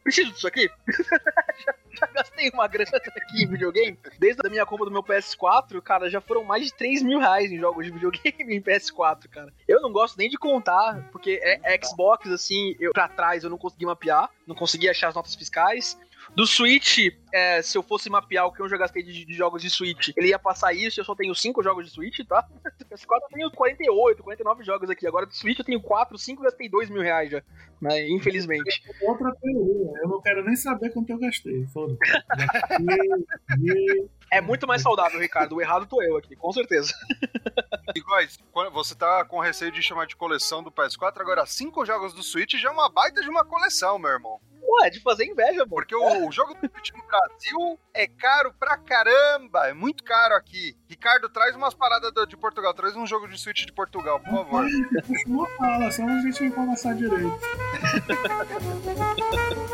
preciso 0.03 0.31
disso 0.31 0.47
aqui? 0.47 0.69
já, 0.87 1.75
já, 1.91 2.07
gastei 2.07 2.49
uma 2.49 2.67
grana 2.67 2.91
aqui 2.95 3.43
em 3.43 3.47
videogame. 3.47 3.97
Desde 4.17 4.45
a 4.45 4.49
minha 4.49 4.65
compra 4.65 4.85
do 4.85 4.91
meu 4.91 5.03
PS4, 5.03 5.81
cara, 5.81 6.09
já 6.09 6.19
foram 6.19 6.43
mais 6.43 6.65
de 6.65 6.73
3 6.73 7.03
mil 7.03 7.19
reais 7.19 7.51
em 7.51 7.59
jogos 7.59 7.85
de 7.85 7.91
videogame 7.91 8.55
em 8.55 8.61
PS4, 8.61 9.27
cara. 9.29 9.53
Eu 9.67 9.81
não 9.81 9.91
gosto 9.91 10.17
nem 10.17 10.29
de 10.29 10.37
contar, 10.37 11.07
porque 11.11 11.39
é, 11.41 11.75
é 11.75 11.83
Xbox, 11.83 12.29
assim, 12.31 12.75
eu 12.79 12.91
pra 12.91 13.07
trás 13.07 13.43
eu 13.43 13.49
não 13.51 13.57
consegui 13.57 13.85
mapear, 13.85 14.29
não 14.47 14.55
consegui 14.55 14.89
achar 14.89 15.09
as 15.09 15.15
notas 15.15 15.35
fiscais. 15.35 15.99
Do 16.35 16.45
Switch, 16.45 16.99
é, 17.33 17.61
se 17.61 17.77
eu 17.77 17.83
fosse 17.83 18.09
mapear 18.09 18.45
o 18.45 18.53
que 18.53 18.61
eu 18.61 18.69
já 18.69 18.77
gastei 18.77 19.03
de, 19.03 19.25
de, 19.25 19.33
jogos 19.33 19.61
de 19.61 19.69
Switch, 19.69 20.09
ele 20.15 20.29
ia 20.29 20.39
passar 20.39 20.73
isso. 20.73 20.99
Eu 20.99 21.03
só 21.03 21.15
tenho 21.15 21.35
5 21.35 21.61
jogos 21.61 21.85
de 21.85 21.91
Switch, 21.91 22.19
tá? 22.27 22.47
PS4 22.89 23.19
eu 23.23 23.29
tenho 23.33 23.51
48, 23.51 24.23
49 24.23 24.63
jogos 24.63 24.89
aqui. 24.89 25.07
Agora 25.07 25.25
do 25.25 25.35
Switch 25.35 25.59
eu 25.59 25.65
tenho 25.65 25.81
4, 25.81 26.17
5 26.17 26.43
gastei 26.43 26.69
2 26.69 26.89
mil 26.89 27.01
reais 27.01 27.31
já. 27.31 27.43
Né? 27.81 28.07
Infelizmente. 28.09 28.83
Outra 29.01 29.33
teoria. 29.41 29.91
Eu 30.01 30.09
não 30.09 30.21
quero 30.21 30.43
nem 30.43 30.55
saber 30.55 30.91
quanto 30.91 31.09
eu 31.09 31.17
gastei. 31.17 31.65
Foda-se. 31.67 31.99
É 34.31 34.39
muito 34.39 34.65
mais 34.65 34.81
saudável, 34.81 35.19
Ricardo. 35.19 35.57
O 35.57 35.61
errado 35.61 35.85
tô 35.85 36.01
eu 36.01 36.15
aqui, 36.15 36.35
com 36.35 36.51
certeza. 36.51 36.93
E, 37.93 37.99
guys, 37.99 38.39
você 38.71 38.95
tá 38.95 39.25
com 39.25 39.39
receio 39.41 39.69
de 39.69 39.83
chamar 39.83 40.07
de 40.07 40.15
coleção 40.15 40.63
do 40.63 40.71
PS4, 40.71 41.19
agora 41.19 41.45
cinco 41.45 41.85
jogos 41.85 42.13
do 42.13 42.23
Switch 42.23 42.53
já 42.53 42.69
é 42.69 42.71
uma 42.71 42.87
baita 42.89 43.21
de 43.21 43.29
uma 43.29 43.43
coleção, 43.43 43.99
meu 43.99 44.11
irmão. 44.11 44.39
Pô, 44.61 44.81
é 44.85 44.89
de 44.89 45.01
fazer 45.01 45.25
inveja, 45.25 45.67
pô. 45.67 45.75
Porque 45.75 45.93
o, 45.93 46.27
o 46.27 46.31
jogo 46.31 46.53
do 46.53 46.59
Switch 46.71 46.91
no 46.91 47.03
Brasil 47.05 47.77
é 47.93 48.07
caro 48.07 48.53
pra 48.57 48.77
caramba. 48.77 49.67
É 49.67 49.73
muito 49.73 50.05
caro 50.05 50.35
aqui. 50.35 50.77
Ricardo, 50.87 51.27
traz 51.27 51.53
umas 51.53 51.73
paradas 51.73 52.13
de 52.29 52.37
Portugal. 52.37 52.73
Traz 52.73 52.95
um 52.95 53.05
jogo 53.05 53.27
de 53.27 53.37
Switch 53.37 53.65
de 53.65 53.73
Portugal, 53.73 54.21
por 54.21 54.31
favor. 54.31 54.65
Não 55.27 55.45
fala, 55.57 55.91
só 55.91 56.03
a 56.05 56.21
gente 56.21 56.49
conversar 56.51 56.95
direito. 56.95 57.37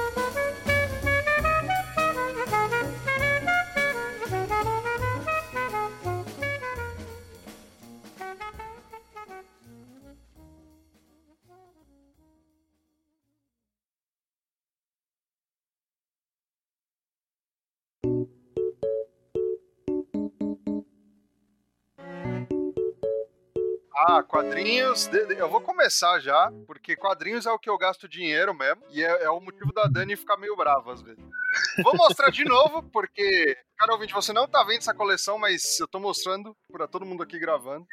Ah, 24.00 24.22
quadrinhos. 24.22 25.10
Eu 25.38 25.50
vou 25.50 25.60
começar 25.60 26.20
já, 26.20 26.52
porque 26.68 26.96
quadrinhos 26.96 27.48
é 27.48 27.52
o 27.52 27.58
que 27.58 27.70
eu 27.70 27.78
gasto 27.80 28.08
dinheiro 28.08 28.54
mesmo. 28.54 28.84
E 28.92 29.04
é, 29.04 29.24
é 29.24 29.30
o 29.30 29.40
motivo 29.40 29.74
da 29.74 29.86
Dani 29.86 30.16
ficar 30.16 30.38
meio 30.38 30.56
brava 30.56 30.94
às 30.94 31.02
vezes. 31.02 31.24
Vou 31.84 31.96
mostrar 31.96 32.30
de 32.30 32.44
novo, 32.44 32.84
porque, 32.92 33.58
cara 33.78 33.94
ouvinte, 33.94 34.14
você 34.14 34.34
não 34.34 34.48
tá 34.48 34.64
vendo 34.64 34.80
essa 34.80 34.94
coleção, 34.94 35.38
mas 35.38 35.80
eu 35.80 35.88
tô 35.88 36.00
mostrando 36.00 36.56
para 36.72 36.88
todo 36.88 37.06
mundo 37.06 37.24
aqui 37.24 37.40
gravando. 37.40 37.86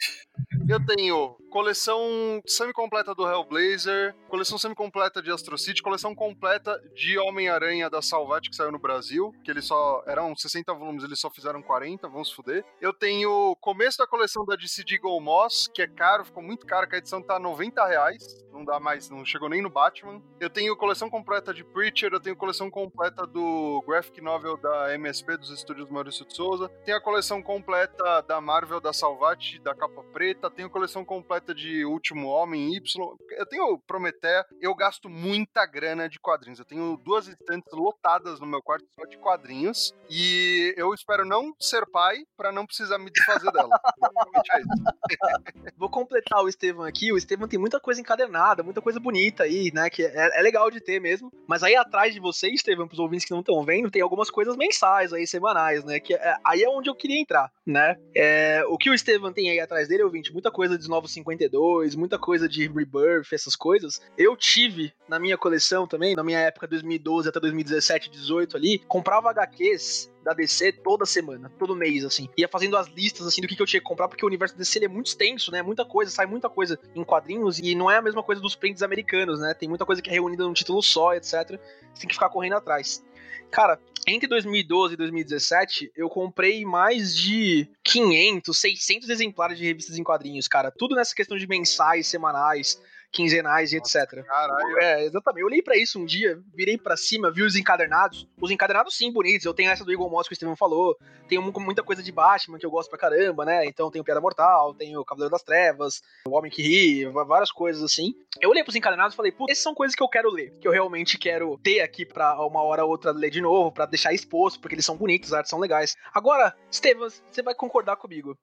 Eu 0.68 0.84
tenho 0.84 1.36
coleção 1.50 2.40
semi-completa 2.46 3.14
do 3.14 3.28
Hellblazer, 3.28 4.14
coleção 4.28 4.56
semi-completa 4.56 5.20
de 5.20 5.30
Astro 5.30 5.58
City, 5.58 5.82
coleção 5.82 6.14
completa 6.14 6.80
de 6.94 7.18
Homem-Aranha 7.18 7.90
da 7.90 8.00
Salvat, 8.00 8.48
que 8.48 8.56
saiu 8.56 8.72
no 8.72 8.78
Brasil, 8.78 9.30
que 9.44 9.50
eles 9.50 9.66
só 9.66 10.02
eram 10.06 10.34
60 10.34 10.72
volumes, 10.72 11.04
eles 11.04 11.20
só 11.20 11.30
fizeram 11.30 11.62
40, 11.62 12.08
vamos 12.08 12.32
fuder. 12.32 12.64
Eu 12.80 12.94
tenho 12.94 13.54
começo 13.60 13.98
da 13.98 14.06
coleção 14.06 14.44
da 14.46 14.56
DC 14.56 14.84
Deagle 14.84 15.20
Moss, 15.20 15.68
que 15.72 15.82
é 15.82 15.86
caro, 15.86 16.24
ficou 16.24 16.42
muito 16.42 16.66
caro, 16.66 16.88
que 16.88 16.94
a 16.94 16.98
edição 16.98 17.22
tá 17.22 17.38
90 17.38 17.84
reais, 17.86 18.44
não 18.50 18.64
dá 18.64 18.80
mais, 18.80 19.10
não 19.10 19.24
chegou 19.24 19.48
nem 19.48 19.60
no 19.60 19.70
Batman. 19.70 20.22
Eu 20.40 20.48
tenho 20.48 20.76
coleção 20.76 21.10
completa 21.10 21.52
de 21.52 21.62
Preacher, 21.62 22.12
eu 22.12 22.20
tenho 22.20 22.36
coleção 22.36 22.70
completa 22.70 23.26
do 23.26 23.53
graphic 23.86 24.20
novel 24.20 24.56
da 24.56 24.94
MSP, 24.94 25.36
dos 25.36 25.50
estúdios 25.50 25.90
Maurício 25.90 26.26
de 26.26 26.34
Souza, 26.34 26.68
tenho 26.84 26.96
a 26.96 27.00
coleção 27.00 27.42
completa 27.42 28.22
da 28.22 28.40
Marvel 28.40 28.80
da 28.80 28.92
Salvat, 28.92 29.58
da 29.60 29.74
capa 29.74 30.02
preta, 30.12 30.50
tenho 30.50 30.70
coleção 30.70 31.04
completa 31.04 31.54
de 31.54 31.84
Último 31.84 32.28
Homem, 32.28 32.74
Y. 32.76 33.16
Eu 33.30 33.46
tenho 33.46 33.78
Prometeia. 33.86 34.44
Eu 34.60 34.74
gasto 34.74 35.08
muita 35.08 35.64
grana 35.66 36.08
de 36.08 36.18
quadrinhos. 36.18 36.58
Eu 36.58 36.64
tenho 36.64 36.96
duas 36.96 37.28
estantes 37.28 37.72
lotadas 37.72 38.40
no 38.40 38.46
meu 38.46 38.62
quarto 38.62 38.84
só 38.94 39.04
de 39.06 39.16
quadrinhos. 39.18 39.94
E 40.10 40.74
eu 40.76 40.92
espero 40.92 41.24
não 41.24 41.54
ser 41.60 41.86
pai 41.86 42.24
para 42.36 42.50
não 42.50 42.66
precisar 42.66 42.98
me 42.98 43.10
desfazer 43.10 43.52
dela. 43.52 43.68
é 44.50 44.60
isso. 44.60 45.74
Vou 45.78 45.88
completar 45.88 46.42
o 46.42 46.48
Estevam 46.48 46.84
aqui. 46.84 47.12
O 47.12 47.16
Estevam 47.16 47.46
tem 47.46 47.58
muita 47.58 47.78
coisa 47.78 48.00
encadernada, 48.00 48.62
muita 48.62 48.80
coisa 48.80 48.98
bonita 48.98 49.44
aí, 49.44 49.70
né? 49.72 49.88
Que 49.88 50.02
é, 50.04 50.40
é 50.40 50.42
legal 50.42 50.70
de 50.70 50.80
ter 50.80 51.00
mesmo. 51.00 51.32
Mas 51.46 51.62
aí 51.62 51.76
atrás 51.76 52.12
de 52.12 52.20
você, 52.20 52.48
Estevam, 52.48 52.88
pros 52.88 52.98
ouvintes 52.98 53.26
que 53.26 53.32
não 53.32 53.42
estão 53.44 53.64
vendo, 53.64 53.90
tem 53.90 54.02
algumas 54.02 54.30
coisas 54.30 54.56
mensais 54.56 55.12
aí, 55.12 55.26
semanais, 55.26 55.84
né? 55.84 56.00
Que 56.00 56.14
é, 56.14 56.36
aí 56.44 56.62
é 56.62 56.68
onde 56.68 56.88
eu 56.88 56.94
queria 56.94 57.20
entrar, 57.20 57.50
né? 57.66 57.96
É, 58.14 58.64
o 58.68 58.76
que 58.78 58.90
o 58.90 58.94
Estevam 58.94 59.32
tem 59.32 59.50
aí 59.50 59.60
atrás 59.60 59.88
dele, 59.88 60.02
ouvinte, 60.02 60.32
muita 60.32 60.50
coisa 60.50 60.76
dos 60.76 60.88
novos 60.88 61.12
50 61.12 61.34
52, 61.34 61.94
muita 61.94 62.18
coisa 62.18 62.48
de 62.48 62.66
Rebirth, 62.66 63.32
essas 63.32 63.56
coisas. 63.56 64.00
Eu 64.16 64.36
tive 64.36 64.92
na 65.08 65.18
minha 65.18 65.36
coleção 65.36 65.86
também, 65.86 66.14
na 66.14 66.22
minha 66.22 66.38
época 66.38 66.66
2012 66.66 67.28
até 67.28 67.40
2017, 67.40 68.10
18 68.10 68.56
ali, 68.56 68.78
comprava 68.86 69.30
HQs 69.30 70.12
da 70.22 70.32
DC 70.32 70.72
toda 70.72 71.04
semana, 71.04 71.52
todo 71.58 71.76
mês, 71.76 72.04
assim. 72.04 72.28
Ia 72.36 72.48
fazendo 72.48 72.76
as 72.76 72.88
listas, 72.88 73.26
assim, 73.26 73.42
do 73.42 73.48
que, 73.48 73.54
que 73.54 73.62
eu 73.62 73.66
tinha 73.66 73.80
que 73.80 73.86
comprar, 73.86 74.08
porque 74.08 74.24
o 74.24 74.28
universo 74.28 74.56
DC 74.56 74.84
é 74.84 74.88
muito 74.88 75.08
extenso, 75.08 75.50
né? 75.50 75.62
Muita 75.62 75.84
coisa, 75.84 76.10
sai 76.10 76.26
muita 76.26 76.48
coisa 76.48 76.78
em 76.94 77.04
quadrinhos 77.04 77.58
e 77.58 77.74
não 77.74 77.90
é 77.90 77.98
a 77.98 78.02
mesma 78.02 78.22
coisa 78.22 78.40
dos 78.40 78.54
prints 78.54 78.82
americanos, 78.82 79.40
né? 79.40 79.52
Tem 79.54 79.68
muita 79.68 79.84
coisa 79.84 80.00
que 80.00 80.08
é 80.08 80.12
reunida 80.14 80.44
num 80.44 80.54
título 80.54 80.82
só, 80.82 81.14
etc. 81.14 81.32
Você 81.32 82.00
tem 82.00 82.08
que 82.08 82.14
ficar 82.14 82.30
correndo 82.30 82.54
atrás. 82.54 83.04
Cara, 83.50 83.78
entre 84.06 84.28
2012 84.28 84.94
e 84.94 84.96
2017, 84.96 85.92
eu 85.96 86.08
comprei 86.08 86.64
mais 86.64 87.14
de 87.16 87.68
500, 87.82 88.58
600 88.58 89.08
exemplares 89.08 89.56
de 89.56 89.64
revistas 89.64 89.98
em 89.98 90.04
quadrinhos, 90.04 90.46
cara. 90.46 90.70
Tudo 90.70 90.94
nessa 90.94 91.14
questão 91.14 91.36
de 91.36 91.46
mensais, 91.46 92.06
semanais, 92.06 92.80
quinzenais 93.14 93.72
e 93.72 93.78
Nossa, 93.78 94.00
etc. 94.00 94.24
Caralho. 94.26 94.78
É, 94.80 95.04
exatamente. 95.04 95.40
Eu 95.40 95.46
olhei 95.46 95.62
pra 95.62 95.76
isso 95.76 95.98
um 95.98 96.04
dia, 96.04 96.38
virei 96.54 96.76
pra 96.76 96.96
cima, 96.96 97.30
vi 97.30 97.42
os 97.42 97.56
encadernados. 97.56 98.28
Os 98.40 98.50
encadernados, 98.50 98.96
sim, 98.96 99.12
bonitos. 99.12 99.46
Eu 99.46 99.54
tenho 99.54 99.70
essa 99.70 99.84
do 99.84 99.92
Eagle 99.92 100.10
Moss 100.10 100.26
que 100.28 100.34
o 100.34 100.36
Steven 100.36 100.56
falou. 100.56 100.96
Tenho 101.28 101.40
mu- 101.40 101.52
muita 101.60 101.82
coisa 101.82 102.02
de 102.02 102.12
Batman 102.12 102.58
que 102.58 102.66
eu 102.66 102.70
gosto 102.70 102.90
pra 102.90 102.98
caramba, 102.98 103.44
né? 103.44 103.64
Então 103.64 103.90
tenho 103.90 104.04
Piada 104.04 104.20
Mortal, 104.20 104.74
tenho 104.74 105.02
Cavaleiro 105.04 105.30
das 105.32 105.42
Trevas, 105.42 106.02
O 106.26 106.36
Homem 106.36 106.50
que 106.50 106.62
Ri, 106.62 107.06
várias 107.06 107.50
coisas 107.50 107.82
assim. 107.82 108.12
Eu 108.40 108.50
olhei 108.50 108.62
pros 108.62 108.76
encadernados 108.76 109.14
e 109.14 109.16
falei, 109.16 109.32
pô, 109.32 109.46
essas 109.48 109.62
são 109.62 109.74
coisas 109.74 109.94
que 109.94 110.02
eu 110.02 110.08
quero 110.08 110.30
ler. 110.30 110.52
Que 110.60 110.68
eu 110.68 110.72
realmente 110.72 111.16
quero 111.16 111.56
ter 111.62 111.80
aqui 111.80 112.04
pra 112.04 112.34
uma 112.44 112.62
hora 112.62 112.84
ou 112.84 112.90
outra 112.90 113.10
ler 113.12 113.30
de 113.30 113.40
novo, 113.40 113.72
pra 113.72 113.86
deixar 113.86 114.12
exposto, 114.12 114.60
porque 114.60 114.74
eles 114.74 114.84
são 114.84 114.96
bonitos, 114.96 115.32
as 115.32 115.38
artes 115.38 115.50
são 115.50 115.58
legais. 115.58 115.96
Agora, 116.12 116.54
Steven, 116.70 117.08
você 117.30 117.42
vai 117.42 117.54
concordar 117.54 117.96
comigo. 117.96 118.36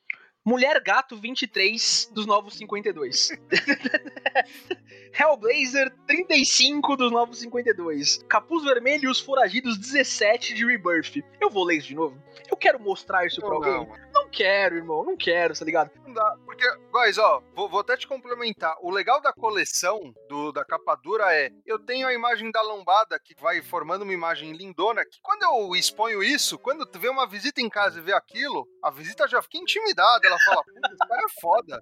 Mulher 0.43 0.81
Gato 0.81 1.15
23 1.17 2.09
dos 2.11 2.25
Novos 2.25 2.55
52. 2.57 3.29
Hellblazer 5.13 5.93
35 6.07 6.95
dos 6.97 7.11
Novos 7.11 7.39
52. 7.39 8.23
Capuz 8.27 8.63
Vermelho 8.63 9.05
e 9.05 9.07
os 9.07 9.19
Foragidos 9.19 9.77
17 9.77 10.53
de 10.55 10.65
Rebirth. 10.65 11.21
Eu 11.39 11.49
vou 11.49 11.63
ler 11.63 11.77
isso 11.77 11.89
de 11.89 11.95
novo? 11.95 12.21
Eu 12.49 12.57
quero 12.57 12.79
mostrar 12.79 13.25
isso 13.25 13.39
pra 13.39 13.49
Não, 13.49 13.55
alguém? 13.57 13.73
não. 13.73 14.11
Não 14.13 14.29
quero, 14.29 14.77
irmão. 14.77 15.03
Não 15.03 15.17
quero, 15.17 15.53
tá 15.57 15.65
ligado? 15.65 15.91
Não 16.05 16.13
dá. 16.13 16.37
Porque, 16.45 16.65
guys, 16.91 17.17
ó, 17.17 17.41
vou, 17.53 17.67
vou 17.69 17.81
até 17.81 17.97
te 17.97 18.07
complementar. 18.07 18.75
O 18.81 18.89
legal 18.89 19.21
da 19.21 19.33
coleção 19.33 19.99
do, 20.29 20.51
da 20.53 20.63
capa 20.63 20.95
dura 20.95 21.33
é: 21.35 21.51
eu 21.65 21.77
tenho 21.77 22.07
a 22.07 22.13
imagem 22.13 22.49
da 22.49 22.61
lombada 22.61 23.19
que 23.19 23.35
vai 23.39 23.61
formando 23.61 24.03
uma 24.03 24.13
imagem 24.13 24.53
lindona. 24.53 25.03
Que 25.03 25.19
quando 25.21 25.43
eu 25.43 25.75
exponho 25.75 26.23
isso, 26.23 26.57
quando 26.57 26.85
tu 26.85 26.97
vê 26.97 27.09
uma 27.09 27.27
visita 27.27 27.61
em 27.61 27.67
casa 27.69 27.99
e 27.99 28.01
vê 28.01 28.13
aquilo, 28.13 28.65
a 28.81 28.89
visita 28.89 29.27
já 29.27 29.41
fica 29.41 29.57
intimidada. 29.57 30.30
Ela 30.31 30.39
fala: 30.45 30.63
Puta, 30.63 30.89
esse 30.91 31.07
cara 31.07 31.21
é 31.21 31.41
foda. 31.41 31.81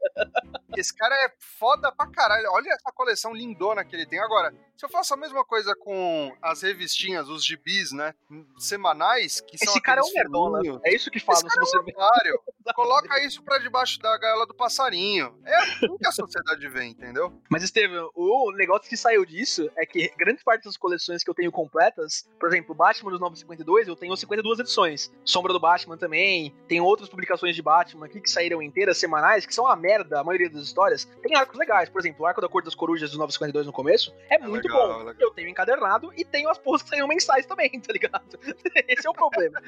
Esse 0.77 0.95
cara 0.95 1.15
é 1.25 1.33
foda 1.57 1.91
pra 1.91 2.07
caralho. 2.07 2.49
Olha 2.51 2.69
essa 2.71 2.91
coleção 2.91 3.33
lindona 3.33 3.83
que 3.83 3.95
ele 3.95 4.05
tem. 4.05 4.19
Agora, 4.19 4.53
se 4.77 4.85
eu 4.85 4.89
faço 4.89 5.13
a 5.13 5.17
mesma 5.17 5.43
coisa 5.43 5.75
com 5.75 6.35
as 6.41 6.61
revistinhas, 6.61 7.27
os 7.27 7.43
gibis, 7.45 7.91
né? 7.91 8.13
Semanais, 8.57 9.41
que 9.41 9.57
são 9.57 9.73
Esse 9.73 9.81
cara 9.81 10.01
é 10.01 10.03
um 10.03 10.13
nerdola. 10.13 10.59
fininhos. 10.59 10.81
É 10.85 10.93
isso 10.95 11.09
que 11.11 11.17
Esse 11.17 11.25
falam 11.25 11.41
se 11.41 11.47
cara 11.47 11.61
é 11.61 11.65
você 11.65 11.77
um. 11.79 12.73
Coloca 12.73 13.25
isso 13.25 13.43
pra 13.43 13.57
debaixo 13.57 13.99
da 13.99 14.17
gaiola 14.17 14.45
do 14.45 14.53
passarinho. 14.53 15.37
É 15.45 15.55
assim 15.55 15.97
que 15.97 16.07
a 16.07 16.11
sociedade 16.11 16.67
vê, 16.67 16.85
entendeu? 16.85 17.33
Mas, 17.49 17.63
Estevam, 17.63 18.09
o 18.15 18.51
negócio 18.53 18.87
que 18.87 18.95
saiu 18.95 19.25
disso 19.25 19.69
é 19.75 19.85
que 19.85 20.09
grande 20.17 20.43
parte 20.43 20.65
das 20.65 20.77
coleções 20.77 21.23
que 21.23 21.29
eu 21.29 21.33
tenho 21.33 21.51
completas, 21.51 22.29
por 22.39 22.47
exemplo, 22.47 22.75
Batman 22.75 23.11
dos 23.11 23.19
952, 23.19 23.87
eu 23.87 23.95
tenho 23.95 24.15
52 24.15 24.59
edições. 24.59 25.11
Sombra 25.25 25.51
do 25.51 25.59
Batman 25.59 25.97
também, 25.97 26.55
tem 26.67 26.79
outras 26.79 27.09
publicações 27.09 27.55
de 27.55 27.61
Batman 27.61 28.05
aqui 28.05 28.21
que 28.21 28.29
saíram 28.39 28.61
inteiras, 28.61 28.97
semanais, 28.97 29.45
que 29.45 29.53
são 29.53 29.65
uma 29.65 29.75
merda, 29.75 30.21
a 30.21 30.23
maioria 30.23 30.49
das 30.49 30.63
histórias. 30.63 31.03
Tem 31.21 31.35
arcos 31.35 31.59
legais, 31.59 31.89
por 31.89 31.99
exemplo, 31.99 32.23
o 32.23 32.25
arco 32.25 32.39
da 32.39 32.47
Cor 32.47 32.63
das 32.63 32.73
Corujas 32.73 33.09
dos 33.09 33.19
952 33.19 33.67
no 33.67 33.73
começo 33.73 34.13
é, 34.29 34.37
muito 34.39 34.67
legal, 34.67 34.87
bom. 34.87 34.93
é 34.93 34.97
legal. 34.97 35.15
Eu 35.19 35.31
tenho 35.31 35.49
encadernado 35.49 36.11
e 36.15 36.23
tenho 36.23 36.49
as 36.49 36.57
porras 36.57 36.81
que 36.81 36.89
saíram 36.89 37.07
mensais 37.07 37.45
também, 37.45 37.69
tá 37.79 37.91
ligado? 37.91 38.39
Esse 38.87 39.05
é 39.05 39.09
o 39.09 39.13
problema. 39.13 39.61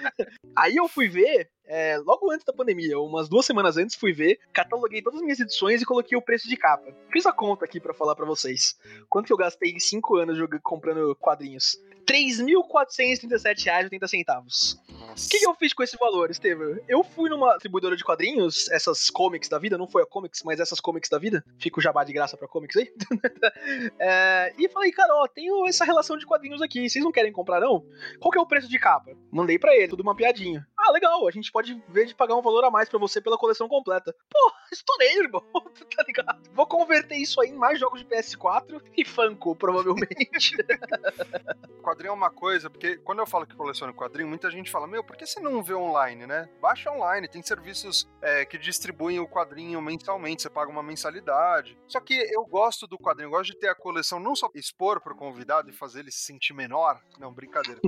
Aí 0.56 0.76
eu 0.76 0.88
fui 0.88 1.10
ver, 1.10 1.50
é, 1.72 1.98
logo 2.00 2.30
antes 2.30 2.46
da 2.46 2.52
pandemia, 2.52 3.00
umas 3.00 3.30
duas 3.30 3.46
semanas 3.46 3.78
antes, 3.78 3.96
fui 3.96 4.12
ver, 4.12 4.38
cataloguei 4.52 5.02
todas 5.02 5.20
as 5.20 5.24
minhas 5.24 5.40
edições 5.40 5.82
e 5.82 5.86
coloquei 5.86 6.18
o 6.18 6.22
preço 6.22 6.50
de 6.50 6.58
capa. 6.58 6.94
Fiz 7.14 7.26
a 7.26 7.32
conta 7.32 7.64
aqui 7.64 7.80
pra 7.80 7.94
falar 7.94 8.14
pra 8.14 8.26
vocês. 8.26 8.78
Quanto 9.10 9.28
que 9.28 9.32
eu 9.32 9.38
gastei 9.38 9.72
em 9.72 9.80
5 9.80 10.18
anos 10.18 10.38
jogando, 10.38 10.62
comprando 10.62 11.16
quadrinhos? 11.16 11.78
R$ 12.10 12.12
3.437,80. 12.12 14.44
Nossa. 14.90 15.28
O 15.28 15.30
que, 15.30 15.40
que 15.40 15.48
eu 15.48 15.56
fiz 15.56 15.74
com 15.74 15.84
esse 15.84 15.98
valor, 15.98 16.30
Estevam? 16.30 16.78
Eu 16.90 17.04
fui 17.04 17.30
numa 17.30 17.54
distribuidora 17.54 17.96
de 17.96 18.04
quadrinhos, 18.04 18.70
essas 18.70 19.10
comics 19.10 19.48
da 19.48 19.58
vida, 19.58 19.78
não 19.78 19.88
foi 19.88 20.04
a 20.04 20.06
comics, 20.06 20.44
mas 20.44 20.60
essas 20.60 20.82
comics 20.82 21.10
da 21.10 21.18
vida. 21.18 21.42
Fica 21.58 21.80
o 21.80 21.82
jabá 21.82 22.04
de 22.04 22.12
graça 22.12 22.36
pra 22.36 22.50
comics 22.50 22.76
aí. 22.76 22.92
É, 24.00 24.54
e 24.58 24.70
falei, 24.70 24.92
cara, 24.92 25.14
ó, 25.16 25.28
tenho 25.28 25.68
essa 25.68 25.86
relação 25.86 26.18
de 26.18 26.26
quadrinhos 26.26 26.62
aqui, 26.62 26.90
vocês 26.90 27.04
não 27.04 27.12
querem 27.12 27.32
comprar, 27.32 27.60
não? 27.60 27.86
Qual 28.20 28.32
que 28.32 28.38
é 28.38 28.42
o 28.42 28.46
preço 28.46 28.68
de 28.68 28.80
capa? 28.80 29.12
Mandei 29.32 29.60
pra 29.60 29.76
ele, 29.76 29.88
tudo 29.88 30.04
mapeadinho. 30.04 30.66
Ah, 30.84 30.92
legal, 30.92 31.28
a 31.28 31.32
gente 31.32 31.52
pode 31.52 31.80
ver 31.90 32.08
de 32.08 32.16
pagar 32.16 32.36
um 32.36 32.42
valor 32.42 32.64
a 32.64 32.72
mais 32.72 32.90
pra 32.90 32.98
você 32.98 33.22
pela 33.22 33.38
coleção 33.38 33.68
completa. 33.68 34.16
Pô, 34.28 34.52
estourei, 34.74 35.20
irmão, 35.20 35.44
tá 35.96 36.04
ligado? 36.08 36.50
Vou 36.54 36.66
converter 36.66 37.18
isso 37.18 37.40
aí 37.40 37.50
em 37.50 37.56
mais 37.56 37.80
jogos 37.80 38.00
de 38.00 38.08
PS4 38.08 38.82
e 38.98 39.06
Funko, 39.06 39.56
provavelmente. 39.56 40.58
Quadrinho 41.84 42.10
é 42.10 42.14
uma 42.14 42.32
coisa, 42.32 42.68
porque 42.68 42.98
quando 42.98 43.20
eu 43.20 43.28
falo 43.28 43.46
que 43.46 43.56
coleciono 43.56 43.94
quadrinho, 43.94 44.28
muita 44.28 44.50
gente 44.50 44.72
fala, 44.72 44.88
meu, 44.88 45.04
por 45.04 45.16
que 45.16 45.26
você 45.26 45.40
não 45.40 45.62
vê 45.62 45.76
online, 45.76 46.26
né? 46.26 46.50
Baixa 46.60 46.92
online, 46.92 47.28
tem 47.28 47.42
serviços 47.44 48.08
é, 48.22 48.46
que 48.46 48.58
distribuem 48.58 49.20
o 49.20 49.28
quadrinho 49.28 49.82
mensalmente, 49.82 50.42
você 50.42 50.50
paga 50.50 50.72
uma 50.72 50.84
mensalidade. 50.84 51.78
Só 51.88 52.00
que 52.00 52.14
eu 52.14 52.44
gosto 52.46 52.88
do 52.88 52.98
quadrinho, 52.98 53.28
eu 53.28 53.32
gosto 53.32 53.52
de 53.52 53.60
ter 53.60 53.68
a 53.68 53.76
coleção, 53.76 54.20
não 54.20 54.36
só 54.36 54.50
expor 54.56 55.02
pro 55.02 55.16
convidado 55.16 55.70
e 55.70 55.74
fazer 55.74 56.00
ele 56.00 56.12
se 56.12 56.26
sentir 56.26 56.54
menor, 56.54 57.00
não, 57.20 57.34
brincadeira. 57.34 57.80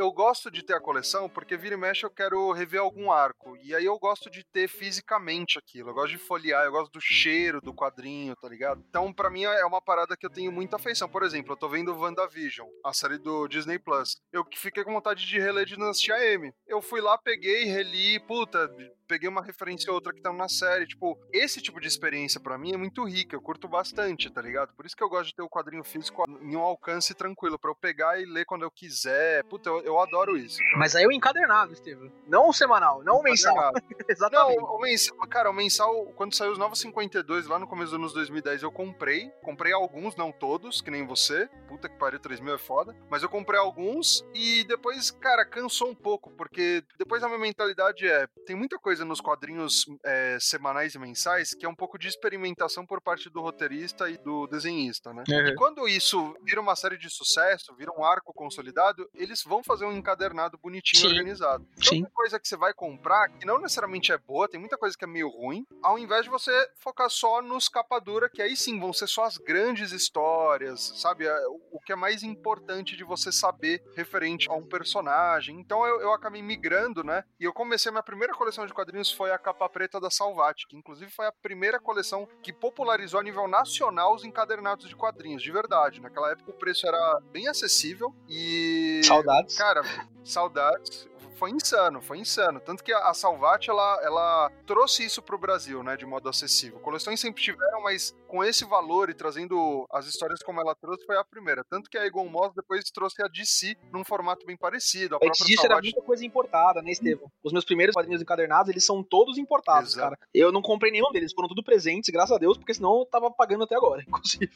Eu 0.00 0.10
gosto 0.10 0.50
de 0.50 0.62
ter 0.62 0.72
a 0.72 0.80
coleção 0.80 1.28
porque 1.28 1.58
vira 1.58 1.74
e 1.74 1.78
mexe 1.78 2.04
eu 2.04 2.10
quero 2.10 2.52
rever 2.52 2.80
algum 2.80 3.12
arco. 3.12 3.54
E 3.62 3.74
aí 3.74 3.84
eu 3.84 3.98
gosto 3.98 4.30
de 4.30 4.42
ter 4.42 4.66
fisicamente 4.66 5.58
aquilo. 5.58 5.90
Eu 5.90 5.94
gosto 5.94 6.12
de 6.12 6.18
folhear, 6.18 6.64
eu 6.64 6.72
gosto 6.72 6.90
do 6.90 7.00
cheiro 7.00 7.60
do 7.60 7.74
quadrinho, 7.74 8.34
tá 8.34 8.48
ligado? 8.48 8.82
Então, 8.88 9.12
pra 9.12 9.28
mim, 9.28 9.44
é 9.44 9.64
uma 9.66 9.82
parada 9.82 10.16
que 10.16 10.24
eu 10.24 10.30
tenho 10.30 10.50
muita 10.50 10.76
afeição. 10.76 11.06
Por 11.06 11.22
exemplo, 11.22 11.52
eu 11.52 11.56
tô 11.56 11.68
vendo 11.68 11.94
WandaVision, 11.94 12.66
a 12.82 12.94
série 12.94 13.18
do 13.18 13.46
Disney 13.46 13.78
Plus. 13.78 14.16
Eu 14.32 14.42
fiquei 14.56 14.82
com 14.84 14.94
vontade 14.94 15.26
de 15.26 15.38
reler 15.38 15.66
Dinastia 15.66 16.18
M. 16.32 16.50
Eu 16.66 16.80
fui 16.80 17.02
lá, 17.02 17.18
peguei, 17.18 17.64
reli, 17.64 18.18
puta, 18.20 18.74
peguei 19.10 19.28
uma 19.28 19.42
referência 19.42 19.90
ou 19.90 19.96
outra 19.96 20.12
que 20.12 20.22
tá 20.22 20.32
na 20.32 20.48
série. 20.48 20.86
Tipo, 20.86 21.18
esse 21.32 21.60
tipo 21.60 21.80
de 21.80 21.88
experiência 21.88 22.38
pra 22.38 22.56
mim 22.56 22.72
é 22.72 22.76
muito 22.76 23.04
rica. 23.04 23.34
Eu 23.34 23.42
curto 23.42 23.66
bastante, 23.66 24.30
tá 24.30 24.40
ligado? 24.40 24.72
Por 24.74 24.86
isso 24.86 24.96
que 24.96 25.02
eu 25.02 25.08
gosto 25.08 25.26
de 25.26 25.34
ter 25.34 25.42
o 25.42 25.48
quadrinho 25.48 25.82
físico 25.82 26.22
em 26.40 26.56
um 26.56 26.60
alcance 26.60 27.12
tranquilo, 27.12 27.58
pra 27.58 27.72
eu 27.72 27.74
pegar 27.74 28.20
e 28.20 28.24
ler 28.24 28.44
quando 28.44 28.62
eu 28.62 28.70
quiser. 28.70 29.42
Puta, 29.44 29.68
eu, 29.68 29.80
eu 29.82 29.98
adoro 29.98 30.36
isso. 30.36 30.58
Mas 30.76 30.94
aí 30.94 31.04
o 31.04 31.10
encadernado, 31.12 31.72
Estevam. 31.72 32.12
Não 32.28 32.48
o 32.48 32.52
semanal, 32.52 33.02
não 33.02 33.18
o 33.18 33.22
mensal. 33.22 33.50
Não, 33.60 33.72
Exatamente. 34.08 34.58
o 34.60 34.78
mensal, 34.78 35.16
cara, 35.28 35.50
o 35.50 35.52
mensal, 35.52 36.06
quando 36.14 36.34
saiu 36.34 36.52
os 36.52 36.58
novos 36.58 36.78
52, 36.80 37.46
lá 37.46 37.58
no 37.58 37.66
começo 37.66 37.90
dos 37.90 37.98
anos 37.98 38.12
2010, 38.12 38.62
eu 38.62 38.70
comprei. 38.70 39.30
Comprei 39.42 39.72
alguns, 39.72 40.14
não 40.14 40.30
todos, 40.30 40.80
que 40.80 40.90
nem 40.90 41.06
você. 41.06 41.48
Puta 41.68 41.88
que 41.88 41.96
pariu, 41.96 42.20
3 42.20 42.40
mil 42.40 42.54
é 42.54 42.58
foda. 42.58 42.94
Mas 43.08 43.22
eu 43.22 43.28
comprei 43.28 43.58
alguns 43.58 44.24
e 44.34 44.64
depois, 44.64 45.10
cara, 45.10 45.44
cansou 45.44 45.88
um 45.88 45.94
pouco, 45.94 46.30
porque 46.30 46.82
depois 46.98 47.22
a 47.22 47.28
minha 47.28 47.40
mentalidade 47.40 48.06
é: 48.06 48.26
tem 48.46 48.54
muita 48.54 48.78
coisa 48.78 48.99
nos 49.04 49.20
quadrinhos 49.20 49.84
é, 50.04 50.38
semanais 50.40 50.94
e 50.94 50.98
mensais 50.98 51.54
que 51.54 51.66
é 51.66 51.68
um 51.68 51.74
pouco 51.74 51.98
de 51.98 52.08
experimentação 52.08 52.86
por 52.86 53.00
parte 53.00 53.28
do 53.30 53.40
roteirista 53.40 54.08
e 54.08 54.18
do 54.18 54.46
desenhista, 54.46 55.12
né? 55.12 55.24
Uhum. 55.28 55.46
E 55.46 55.54
quando 55.54 55.88
isso 55.88 56.34
vira 56.44 56.60
uma 56.60 56.76
série 56.76 56.98
de 56.98 57.10
sucesso, 57.10 57.74
vira 57.76 57.92
um 57.92 58.04
arco 58.04 58.32
consolidado, 58.32 59.08
eles 59.14 59.42
vão 59.44 59.62
fazer 59.62 59.84
um 59.84 59.92
encadernado 59.92 60.58
bonitinho, 60.58 61.02
Sim. 61.02 61.08
organizado. 61.08 61.66
Então, 61.72 61.84
Sim. 61.84 62.02
tem 62.02 62.12
coisa 62.12 62.38
que 62.38 62.48
você 62.48 62.56
vai 62.56 62.72
comprar 62.72 63.28
que 63.28 63.46
não 63.46 63.60
necessariamente 63.60 64.12
é 64.12 64.18
boa, 64.18 64.48
tem 64.48 64.60
muita 64.60 64.76
coisa 64.76 64.96
que 64.96 65.04
é 65.04 65.08
meio 65.08 65.28
ruim, 65.28 65.64
ao 65.82 65.98
invés 65.98 66.24
de 66.24 66.30
você 66.30 66.50
focar 66.78 67.10
só 67.10 67.42
nos 67.42 67.68
capa 67.68 67.98
dura, 67.98 68.28
que 68.28 68.42
aí 68.42 68.56
sim 68.56 68.78
vão 68.78 68.92
ser 68.92 69.06
só 69.06 69.24
as 69.24 69.36
grandes 69.36 69.92
histórias, 69.92 70.92
sabe? 70.96 71.26
É, 71.26 71.46
O 71.70 71.80
que 71.80 71.92
é 71.92 71.96
mais 71.96 72.22
importante 72.22 72.96
de 72.96 73.04
você 73.04 73.32
saber 73.32 73.82
referente 73.94 74.48
a 74.50 74.54
um 74.54 74.66
personagem. 74.66 75.58
Então 75.58 75.86
eu, 75.86 76.00
eu 76.00 76.12
acabei 76.12 76.42
migrando, 76.42 77.02
né? 77.02 77.24
E 77.38 77.44
eu 77.44 77.52
comecei, 77.52 77.90
a 77.90 77.92
minha 77.92 78.02
primeira 78.02 78.34
coleção 78.34 78.66
de 78.66 78.72
quadrinhos 78.72 78.89
foi 79.10 79.30
a 79.30 79.38
capa 79.38 79.68
preta 79.68 80.00
da 80.00 80.10
Salvat, 80.10 80.66
que 80.66 80.76
inclusive 80.76 81.10
foi 81.10 81.26
a 81.26 81.32
primeira 81.32 81.78
coleção 81.80 82.28
que 82.42 82.52
popularizou 82.52 83.20
a 83.20 83.22
nível 83.22 83.48
nacional 83.48 84.14
os 84.14 84.24
encadernados 84.24 84.88
de 84.88 84.96
quadrinhos, 84.96 85.42
de 85.42 85.50
verdade. 85.50 86.00
Naquela 86.00 86.30
época 86.32 86.50
o 86.50 86.54
preço 86.54 86.86
era 86.86 87.20
bem 87.32 87.48
acessível 87.48 88.14
e. 88.28 89.00
Saudades. 89.04 89.56
Cara, 89.56 89.82
saudades. 90.24 91.09
Foi 91.40 91.50
insano, 91.52 92.02
foi 92.02 92.18
insano. 92.18 92.60
Tanto 92.60 92.84
que 92.84 92.92
a 92.92 93.14
Salvat, 93.14 93.66
ela, 93.66 93.98
ela 94.02 94.52
trouxe 94.66 95.06
isso 95.06 95.22
pro 95.22 95.38
Brasil, 95.38 95.82
né, 95.82 95.96
de 95.96 96.04
modo 96.04 96.28
acessível. 96.28 96.78
Coleções 96.80 97.18
sempre 97.18 97.42
tiveram, 97.42 97.82
mas 97.82 98.14
com 98.28 98.44
esse 98.44 98.62
valor 98.66 99.08
e 99.08 99.14
trazendo 99.14 99.86
as 99.90 100.06
histórias 100.06 100.42
como 100.42 100.60
ela 100.60 100.74
trouxe, 100.74 101.06
foi 101.06 101.16
a 101.16 101.24
primeira. 101.24 101.64
Tanto 101.64 101.88
que 101.88 101.96
a 101.96 102.04
Egon 102.04 102.28
Moss 102.28 102.52
depois 102.54 102.84
trouxe 102.90 103.22
a 103.22 103.26
DC 103.26 103.74
num 103.90 104.04
formato 104.04 104.44
bem 104.44 104.54
parecido. 104.54 105.16
A 105.16 105.18
Antes 105.22 105.46
disso 105.46 105.64
era 105.64 105.80
muita 105.80 106.02
coisa 106.02 106.26
importada, 106.26 106.82
né, 106.82 106.90
Estevam? 106.90 107.32
Os 107.42 107.54
meus 107.54 107.64
primeiros 107.64 107.94
quadrinhos 107.94 108.20
encadernados, 108.20 108.68
eles 108.68 108.84
são 108.84 109.02
todos 109.02 109.38
importados, 109.38 109.94
Exato. 109.94 110.10
cara. 110.10 110.28
Eu 110.34 110.52
não 110.52 110.60
comprei 110.60 110.92
nenhum 110.92 111.10
deles, 111.10 111.32
foram 111.32 111.48
tudo 111.48 111.64
presentes, 111.64 112.10
graças 112.10 112.36
a 112.36 112.38
Deus, 112.38 112.58
porque 112.58 112.74
senão 112.74 112.98
eu 112.98 113.06
tava 113.06 113.30
pagando 113.30 113.64
até 113.64 113.76
agora, 113.76 114.02
inclusive. 114.06 114.52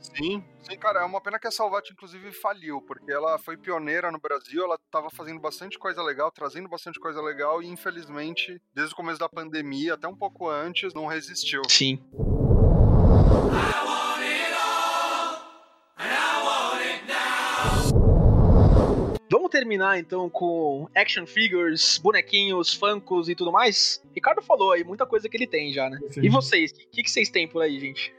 Sim, 0.00 0.44
sim, 0.62 0.76
cara, 0.78 1.00
é 1.00 1.04
uma 1.04 1.20
pena 1.20 1.38
que 1.38 1.46
a 1.46 1.50
Salvat, 1.50 1.90
inclusive, 1.90 2.30
faliu, 2.32 2.82
porque 2.82 3.10
ela 3.10 3.38
foi 3.38 3.56
pioneira 3.56 4.12
no 4.12 4.20
Brasil, 4.20 4.62
ela 4.64 4.78
tava 4.90 5.08
fazendo 5.10 5.40
bastante 5.40 5.77
coisa 5.78 6.02
legal, 6.02 6.30
trazendo 6.30 6.68
bastante 6.68 6.98
coisa 7.00 7.20
legal, 7.22 7.62
e 7.62 7.66
infelizmente, 7.66 8.60
desde 8.74 8.92
o 8.92 8.96
começo 8.96 9.18
da 9.18 9.28
pandemia, 9.28 9.94
até 9.94 10.08
um 10.08 10.16
pouco 10.16 10.48
antes, 10.48 10.92
não 10.92 11.06
resistiu. 11.06 11.62
Sim. 11.68 11.98
Vamos 19.48 19.60
terminar 19.60 19.98
então 19.98 20.28
com 20.28 20.90
action 20.94 21.26
figures, 21.26 21.96
bonequinhos, 21.96 22.74
funkos 22.74 23.30
e 23.30 23.34
tudo 23.34 23.50
mais? 23.50 24.02
Ricardo 24.14 24.42
falou 24.42 24.72
aí 24.72 24.84
muita 24.84 25.06
coisa 25.06 25.26
que 25.26 25.36
ele 25.38 25.46
tem 25.46 25.72
já, 25.72 25.88
né? 25.88 25.98
E 26.22 26.28
vocês? 26.28 26.70
O 26.70 26.74
que, 26.90 27.02
que 27.02 27.10
vocês 27.10 27.30
têm 27.30 27.48
por 27.48 27.62
aí, 27.62 27.80
gente? 27.80 28.14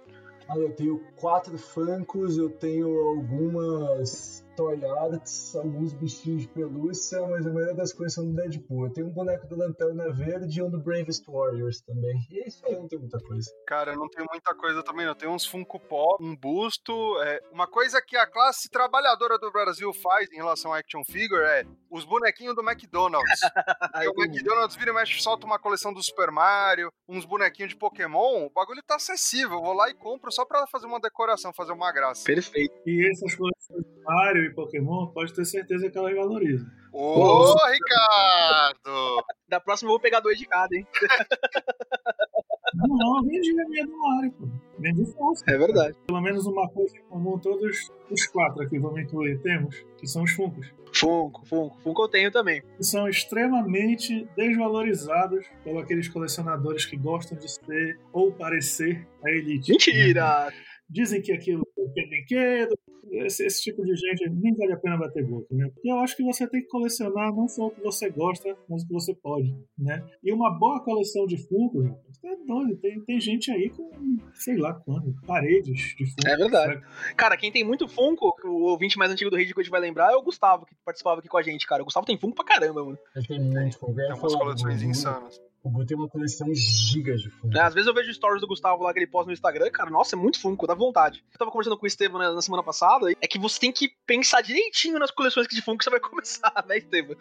Ah, 0.47 0.57
eu 0.57 0.71
tenho 0.71 0.99
quatro 1.15 1.55
Funkos, 1.55 2.35
eu 2.35 2.49
tenho 2.49 2.87
algumas 3.09 4.43
toy 4.59 4.77
arts, 4.83 5.55
alguns 5.55 5.93
bichinhos 5.93 6.41
de 6.41 6.49
pelúcia, 6.49 7.25
mas 7.27 7.47
a 7.47 7.49
maioria 7.49 7.73
das 7.73 7.93
coisas 7.93 8.13
são 8.13 8.25
do 8.25 8.33
Deadpool. 8.33 8.87
Eu 8.87 8.93
tenho 8.93 9.07
um 9.07 9.11
boneco 9.11 9.47
do 9.47 9.55
Lanterna 9.55 10.11
Verde 10.11 10.59
e 10.59 10.61
um 10.61 10.69
do 10.69 10.77
Bravest 10.77 11.23
Warriors 11.25 11.79
também. 11.79 12.27
E 12.29 12.41
é 12.41 12.47
isso 12.49 12.65
aí, 12.65 12.75
não 12.75 12.85
tem 12.85 12.99
muita 12.99 13.19
coisa. 13.19 13.49
Cara, 13.65 13.93
eu 13.93 13.97
não 13.97 14.09
tenho 14.09 14.27
muita 14.29 14.53
coisa 14.53 14.83
também, 14.83 15.05
não. 15.05 15.15
Tem 15.15 15.29
uns 15.29 15.45
Funko 15.45 15.79
Pop, 15.79 16.21
um 16.21 16.35
busto. 16.35 16.91
É, 17.21 17.41
uma 17.53 17.67
coisa 17.67 18.01
que 18.01 18.17
a 18.17 18.27
classe 18.27 18.69
trabalhadora 18.69 19.39
do 19.39 19.49
Brasil 19.49 19.93
faz 19.93 20.29
em 20.29 20.35
relação 20.35 20.73
a 20.73 20.79
action 20.79 21.05
figure 21.05 21.41
é 21.41 21.65
os 21.89 22.03
bonequinhos 22.03 22.53
do 22.53 22.61
McDonald's. 22.61 23.39
O 24.09 24.23
McDonald's 24.23 24.75
vira 24.75 24.91
e 24.91 24.93
mexe, 24.93 25.21
solta 25.21 25.45
uma 25.45 25.59
coleção 25.59 25.93
do 25.93 26.03
Super 26.03 26.31
Mario, 26.31 26.91
uns 27.07 27.25
bonequinhos 27.25 27.71
de 27.71 27.77
Pokémon. 27.77 28.45
O 28.45 28.49
bagulho 28.49 28.81
tá 28.83 28.95
acessível. 28.95 29.57
Eu 29.57 29.61
vou 29.61 29.73
lá 29.73 29.89
e 29.89 29.93
compro 29.93 30.31
só 30.31 30.45
pra 30.45 30.65
fazer 30.67 30.85
uma 30.85 30.99
decoração, 30.99 31.53
fazer 31.53 31.71
uma 31.71 31.91
graça. 31.91 32.23
Perfeito. 32.25 32.73
E 32.85 33.09
essas 33.09 33.35
coleções 33.35 33.83
de 33.83 34.03
Mario 34.03 34.48
Pokémon, 34.53 35.07
pode 35.07 35.33
ter 35.33 35.45
certeza 35.45 35.89
que 35.89 35.97
elas 35.97 36.15
valorizam. 36.15 36.67
Ô, 36.91 37.55
Ricardo! 37.67 39.23
Da 39.47 39.59
próxima 39.59 39.87
eu 39.89 39.93
vou 39.93 39.99
pegar 39.99 40.19
dois 40.19 40.37
de 40.37 40.45
cada, 40.45 40.75
hein? 40.75 40.85
Não, 42.73 42.87
não, 42.97 43.23
vendi 43.23 43.49
a 43.59 43.67
minha 43.67 43.85
do 43.85 43.97
Mario, 43.97 44.31
pô. 44.31 44.47
Vendi 44.77 45.05
fácil. 45.05 45.43
É 45.47 45.57
verdade. 45.57 45.97
Pelo 46.07 46.21
menos 46.21 46.45
uma 46.45 46.69
coisa 46.69 46.95
em 46.95 47.01
comum 47.03 47.37
todos 47.37 47.91
os 48.09 48.27
quatro 48.27 48.61
aqui, 48.61 48.79
vamos 48.79 49.01
incluir, 49.01 49.39
temos, 49.41 49.83
que 49.97 50.07
são 50.07 50.23
os 50.23 50.31
Funkos. 50.31 50.71
Funko, 50.93 51.45
Funko. 51.45 51.77
Funko 51.81 52.03
eu 52.03 52.07
tenho 52.07 52.31
também. 52.31 52.61
Que 52.77 52.83
são 52.83 53.07
extremamente 53.07 54.27
desvalorizados 54.35 55.45
pelos 55.63 55.83
aqueles 55.83 56.07
colecionadores 56.07 56.85
que 56.85 56.95
gostam 56.95 57.37
de 57.37 57.51
ser 57.51 57.99
ou 58.11 58.31
parecer 58.31 59.07
a 59.23 59.29
elite. 59.29 59.71
Mentira! 59.71 60.51
Dizem 60.89 61.21
que 61.21 61.31
aquilo 61.31 61.67
é 61.97 62.07
brinquedo, 62.07 62.75
esse, 63.11 63.45
esse, 63.45 63.61
tipo 63.63 63.83
de 63.83 63.95
gente 63.95 64.29
nem 64.29 64.53
vale 64.55 64.73
a 64.73 64.77
pena 64.77 64.97
bater 64.97 65.25
boca, 65.25 65.47
né? 65.51 65.69
Porque 65.73 65.91
eu 65.91 65.97
acho 65.99 66.15
que 66.15 66.23
você 66.23 66.47
tem 66.47 66.61
que 66.61 66.67
colecionar 66.67 67.33
não 67.33 67.47
só 67.47 67.67
o 67.67 67.71
que 67.71 67.81
você 67.81 68.09
gosta, 68.09 68.55
mas 68.69 68.83
o 68.83 68.87
que 68.87 68.93
você 68.93 69.15
pode, 69.15 69.55
né? 69.77 70.03
E 70.23 70.31
uma 70.31 70.51
boa 70.51 70.83
coleção 70.83 71.25
de 71.25 71.37
Funko, 71.37 71.97
você 72.07 72.27
é 72.27 72.35
doido, 72.45 72.77
tem, 72.77 73.03
tem 73.05 73.19
gente 73.19 73.51
aí 73.51 73.69
com, 73.69 73.89
sei 74.33 74.57
lá 74.57 74.73
quando, 74.73 75.13
paredes 75.25 75.95
de 75.97 76.05
Funko. 76.05 76.27
É 76.27 76.37
verdade. 76.37 76.73
Sabe? 76.73 77.15
Cara, 77.15 77.37
quem 77.37 77.51
tem 77.51 77.63
muito 77.63 77.87
Funko, 77.87 78.35
o 78.45 78.63
ouvinte 78.69 78.97
mais 78.97 79.11
antigo 79.11 79.29
do 79.29 79.37
Rede 79.37 79.53
que 79.53 79.59
a 79.59 79.63
gente 79.63 79.71
vai 79.71 79.81
lembrar 79.81 80.11
é 80.11 80.15
o 80.15 80.21
Gustavo, 80.23 80.65
que 80.65 80.75
participava 80.85 81.19
aqui 81.19 81.27
com 81.27 81.37
a 81.37 81.41
gente, 81.41 81.65
cara. 81.65 81.81
O 81.81 81.85
Gustavo 81.85 82.05
tem 82.05 82.17
Funko 82.17 82.35
pra 82.35 82.45
caramba, 82.45 82.83
mano. 82.83 82.97
Ele 83.15 83.27
tem 83.27 83.39
muito 83.39 83.79
Funko. 83.79 83.95
Tem 83.95 84.13
umas 84.13 84.35
coleções 84.35 84.83
insanas. 84.83 85.48
O 85.61 85.69
Gu 85.69 85.85
tem 85.85 85.97
uma 85.97 86.07
coleção 86.07 86.47
giga 86.53 87.15
de 87.15 87.29
Funko. 87.29 87.57
É, 87.57 87.61
às 87.61 87.73
vezes 87.73 87.87
eu 87.87 87.93
vejo 87.93 88.13
stories 88.13 88.39
do 88.39 88.47
Gustavo 88.47 88.83
lá 88.83 88.93
que 88.93 88.99
ele 88.99 89.07
posta 89.07 89.27
no 89.27 89.33
Instagram, 89.33 89.69
cara, 89.71 89.89
nossa, 89.89 90.15
é 90.15 90.19
muito 90.19 90.39
Funko, 90.39 90.65
dá 90.65 90.73
vontade. 90.73 91.23
Eu 91.33 91.37
tava 91.37 91.51
conversando 91.51 91.77
com 91.77 91.85
o 91.85 91.87
Estevam 91.87 92.19
né, 92.19 92.29
na 92.29 92.41
semana 92.41 92.63
passada, 92.63 93.11
é 93.11 93.27
que 93.27 93.37
você 93.37 93.59
tem 93.59 93.71
que 93.71 93.89
pensar 94.05 94.41
direitinho 94.41 94.97
nas 94.97 95.11
coleções 95.11 95.47
de 95.47 95.61
Funko 95.61 95.79
que 95.79 95.83
você 95.83 95.89
vai 95.89 95.99
começar, 96.01 96.65
né, 96.67 96.77
Estevam? 96.77 97.15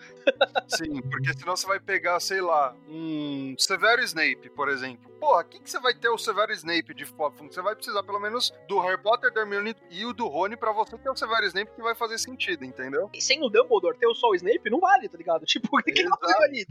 Sim, 0.68 1.02
porque 1.02 1.32
senão 1.34 1.56
você 1.56 1.66
vai 1.66 1.80
pegar, 1.80 2.20
sei 2.20 2.40
lá, 2.40 2.74
um 2.88 3.54
Severo 3.58 4.02
Snape, 4.02 4.50
por 4.50 4.68
exemplo. 4.68 5.10
Porra, 5.18 5.42
o 5.42 5.44
que, 5.44 5.68
você 5.68 5.80
vai 5.80 5.92
ter 5.94 6.08
o 6.08 6.16
Severo 6.16 6.52
Snape 6.52 6.94
de 6.94 7.04
Funko? 7.04 7.52
Você 7.52 7.60
vai 7.60 7.74
precisar 7.74 8.04
pelo 8.04 8.20
menos 8.20 8.52
do 8.68 8.78
Harry 8.80 9.02
Potter, 9.02 9.32
da 9.32 9.40
Hermione 9.40 9.74
e 9.90 10.06
o 10.06 10.12
do 10.12 10.28
Rony 10.28 10.56
pra 10.56 10.72
você 10.72 10.96
ter 10.96 11.10
o 11.10 11.16
Severo 11.16 11.44
Snape 11.46 11.72
que 11.74 11.82
vai 11.82 11.94
fazer 11.94 12.18
sentido, 12.18 12.64
entendeu? 12.64 13.10
E 13.12 13.20
sem 13.20 13.42
o 13.42 13.48
Dumbledore 13.48 13.98
ter 13.98 14.06
o 14.06 14.14
só 14.14 14.28
o 14.28 14.34
Snape, 14.36 14.70
não 14.70 14.78
vale, 14.78 15.08
tá 15.08 15.18
ligado? 15.18 15.44
Tipo, 15.44 15.68
o 15.76 15.82
que, 15.82 15.90
que 15.90 16.04
não 16.04 16.16
vale? 16.20 16.64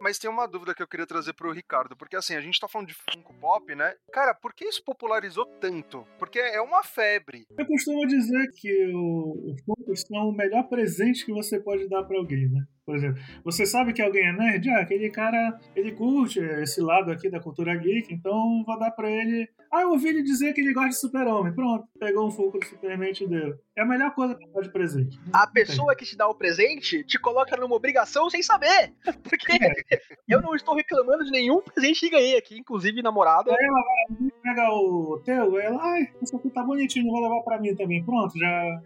Mas 0.00 0.18
tem 0.18 0.30
uma 0.30 0.46
dúvida 0.46 0.74
que 0.74 0.82
eu 0.82 0.86
queria 0.86 0.97
trazer 1.06 1.32
pro 1.32 1.52
Ricardo. 1.52 1.96
Porque 1.96 2.16
assim, 2.16 2.34
a 2.34 2.40
gente 2.40 2.60
tá 2.60 2.68
falando 2.68 2.88
de 2.88 2.94
Funko 2.94 3.34
Pop, 3.34 3.74
né? 3.74 3.94
Cara, 4.12 4.34
por 4.34 4.52
que 4.52 4.64
isso 4.64 4.82
popularizou 4.84 5.46
tanto? 5.60 6.06
Porque 6.18 6.38
é 6.38 6.60
uma 6.60 6.82
febre. 6.82 7.46
Eu 7.58 7.66
costumo 7.66 8.06
dizer 8.06 8.50
que 8.56 8.86
os 8.86 9.62
Funkos 9.64 10.00
são 10.02 10.28
o 10.28 10.32
melhor 10.32 10.68
presente 10.68 11.24
que 11.24 11.32
você 11.32 11.60
pode 11.60 11.88
dar 11.88 12.04
para 12.04 12.18
alguém, 12.18 12.48
né? 12.50 12.64
Por 12.88 12.96
exemplo, 12.96 13.22
você 13.44 13.66
sabe 13.66 13.92
que 13.92 14.00
alguém 14.00 14.26
é 14.28 14.32
nerd? 14.32 14.66
Ah, 14.70 14.80
aquele 14.80 15.10
cara, 15.10 15.60
ele 15.76 15.92
curte 15.92 16.40
esse 16.40 16.80
lado 16.80 17.12
aqui 17.12 17.28
da 17.28 17.38
cultura 17.38 17.76
geek, 17.76 18.14
então 18.14 18.64
vou 18.64 18.78
dar 18.78 18.92
pra 18.92 19.10
ele. 19.10 19.46
Ah, 19.70 19.82
eu 19.82 19.90
ouvi 19.90 20.08
ele 20.08 20.22
dizer 20.22 20.54
que 20.54 20.62
ele 20.62 20.72
gosta 20.72 20.88
de 20.88 20.96
super-homem. 20.96 21.54
Pronto, 21.54 21.86
pegou 22.00 22.26
um 22.26 22.30
Funko 22.30 22.58
do 22.58 22.64
Superman 22.64 23.10
e 23.10 23.12
te 23.12 23.26
deu. 23.28 23.58
É 23.76 23.82
a 23.82 23.84
melhor 23.84 24.14
coisa 24.14 24.34
pra 24.34 24.48
dar 24.54 24.62
de 24.62 24.72
presente. 24.72 25.20
A 25.34 25.46
pessoa 25.46 25.94
que 25.94 26.06
te 26.06 26.16
dá 26.16 26.26
o 26.26 26.34
presente 26.34 27.04
te 27.04 27.18
coloca 27.18 27.54
numa 27.58 27.76
obrigação 27.76 28.30
sem 28.30 28.42
saber. 28.42 28.94
Porque 29.22 29.52
é. 29.52 29.58
eu 30.26 30.40
não 30.40 30.54
estou 30.54 30.74
reclamando 30.74 31.26
de 31.26 31.30
nenhum 31.30 31.60
presente 31.60 32.00
que 32.00 32.10
ganhei 32.10 32.38
aqui, 32.38 32.58
inclusive 32.58 33.02
namorada. 33.02 33.50
Aí 33.50 33.66
ela 33.66 33.82
vai, 33.82 34.27
pega 34.48 34.70
o 34.70 35.20
teu, 35.24 35.58
ela, 35.58 35.82
ai, 35.82 36.08
isso 36.22 36.36
aqui 36.36 36.48
tá 36.50 36.62
bonitinho, 36.62 37.10
vou 37.10 37.22
levar 37.22 37.42
pra 37.42 37.60
mim 37.60 37.74
também. 37.74 38.02
Pronto, 38.04 38.38
já. 38.38 38.80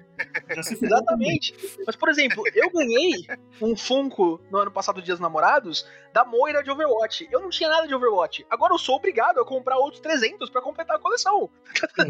Já 0.54 0.62
se 0.62 0.84
Exatamente. 0.84 1.54
Mas, 1.86 1.96
por 1.96 2.08
exemplo, 2.08 2.42
eu 2.54 2.70
ganhei 2.70 3.26
um 3.60 3.76
Funko 3.76 4.40
no 4.50 4.58
ano 4.58 4.70
passado, 4.70 5.02
Dias 5.02 5.20
Namorados, 5.20 5.86
da 6.12 6.24
Moira 6.24 6.62
de 6.62 6.70
Overwatch. 6.70 7.28
Eu 7.30 7.40
não 7.40 7.50
tinha 7.50 7.68
nada 7.68 7.86
de 7.86 7.94
Overwatch. 7.94 8.46
Agora 8.50 8.74
eu 8.74 8.78
sou 8.78 8.96
obrigado 8.96 9.40
a 9.40 9.44
comprar 9.44 9.78
outros 9.78 10.00
300 10.00 10.50
para 10.50 10.60
completar 10.60 10.96
a 10.96 11.00
coleção. 11.00 11.48
Tá 11.80 12.04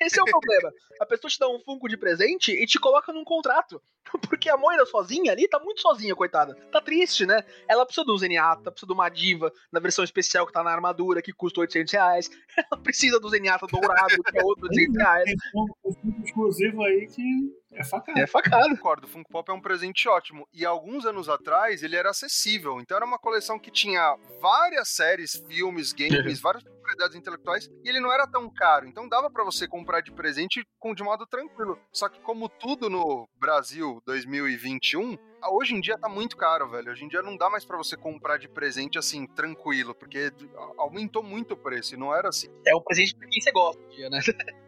Esse 0.00 0.18
é 0.18 0.22
o 0.22 0.26
problema. 0.26 0.72
A 1.00 1.06
pessoa 1.06 1.30
te 1.30 1.38
dá 1.38 1.48
um 1.48 1.60
Funko 1.60 1.88
de 1.88 1.96
presente 1.96 2.52
e 2.52 2.66
te 2.66 2.78
coloca 2.78 3.12
num 3.12 3.24
contrato. 3.24 3.80
Porque 4.28 4.48
a 4.48 4.56
Moira 4.56 4.84
sozinha 4.86 5.32
ali 5.32 5.48
tá 5.48 5.58
muito 5.58 5.80
sozinha, 5.80 6.14
coitada. 6.14 6.54
Tá 6.70 6.80
triste, 6.80 7.26
né? 7.26 7.44
Ela 7.68 7.84
precisa 7.84 8.04
do 8.04 8.16
Zenyatta, 8.16 8.70
precisa 8.70 8.86
de 8.86 8.92
uma 8.92 9.08
diva 9.08 9.52
na 9.72 9.80
versão 9.80 10.04
especial 10.04 10.46
que 10.46 10.52
tá 10.52 10.62
na 10.62 10.70
armadura, 10.70 11.22
que 11.22 11.32
custa 11.32 11.60
800 11.60 11.92
reais. 11.92 12.30
Ela 12.56 12.80
precisa 12.84 13.18
do 13.18 13.28
Zenyatta 13.28 13.66
dourado, 13.66 14.22
que 14.22 14.38
é 14.38 14.44
outro 14.44 14.68
800 14.68 14.96
reais. 14.96 15.24
Tem 15.24 15.34
um 15.34 15.66
Funko 15.92 16.22
exclusivo 16.24 16.84
aí 16.84 17.06
que 17.08 17.52
é 17.74 17.84
facada. 17.84 18.20
É 18.20 18.26
facada. 18.26 18.68
Concordo, 18.68 19.06
o 19.06 19.10
Funko 19.10 19.30
Pop 19.30 19.50
é 19.50 19.54
um 19.54 19.60
presente 19.60 20.08
ótimo. 20.08 20.48
E 20.52 20.64
alguns 20.64 21.04
anos 21.04 21.28
atrás 21.28 21.82
ele 21.82 21.96
era 21.96 22.10
acessível. 22.10 22.80
Então 22.80 22.96
era 22.96 23.06
uma 23.06 23.18
coleção 23.18 23.58
que 23.58 23.70
tinha 23.70 24.16
várias 24.40 24.88
séries, 24.88 25.42
filmes, 25.48 25.92
games, 25.92 26.40
várias 26.40 26.62
propriedades 26.62 27.16
intelectuais. 27.16 27.68
E 27.84 27.88
ele 27.88 28.00
não 28.00 28.12
era 28.12 28.26
tão 28.26 28.48
caro. 28.48 28.86
Então 28.86 29.08
dava 29.08 29.30
para 29.30 29.44
você 29.44 29.66
comprar 29.66 30.00
de 30.00 30.12
presente 30.12 30.64
com 30.78 30.94
de 30.94 31.02
modo 31.02 31.26
tranquilo. 31.26 31.78
Só 31.92 32.08
que 32.08 32.20
como 32.20 32.48
tudo 32.48 32.88
no 32.88 33.28
Brasil 33.38 34.00
2021, 34.06 35.18
hoje 35.50 35.74
em 35.74 35.80
dia 35.80 35.98
tá 35.98 36.08
muito 36.08 36.36
caro, 36.36 36.68
velho. 36.68 36.92
Hoje 36.92 37.04
em 37.04 37.08
dia 37.08 37.22
não 37.22 37.36
dá 37.36 37.50
mais 37.50 37.64
para 37.64 37.76
você 37.76 37.96
comprar 37.96 38.38
de 38.38 38.48
presente 38.48 38.98
assim, 38.98 39.26
tranquilo, 39.26 39.94
porque 39.94 40.32
aumentou 40.78 41.22
muito 41.22 41.54
o 41.54 41.56
preço 41.56 41.94
e 41.94 41.98
não 41.98 42.14
era 42.14 42.28
assim. 42.28 42.48
É 42.66 42.74
um 42.74 42.80
presente 42.80 43.16
pra 43.16 43.28
quem 43.28 43.40
você 43.40 43.52
gosta, 43.52 43.82
né? 44.10 44.20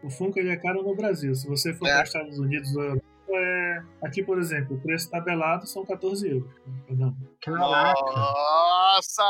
O 0.03 0.09
Funko 0.09 0.39
ele 0.39 0.49
é 0.49 0.57
caro 0.57 0.83
no 0.83 0.95
Brasil. 0.95 1.33
Se 1.35 1.47
você 1.47 1.73
for 1.73 1.87
é. 1.87 1.93
para 1.93 2.03
os 2.03 2.09
Estados 2.09 2.39
Unidos 2.39 2.75
ou 2.75 2.96
é, 3.29 3.83
aqui, 4.01 4.23
por 4.23 4.39
exemplo, 4.39 4.75
o 4.75 4.81
preço 4.81 5.09
tabelado 5.09 5.67
são 5.67 5.85
14 5.85 6.29
euros. 6.29 6.51
Não. 6.89 7.15
Nossa! 7.47 9.23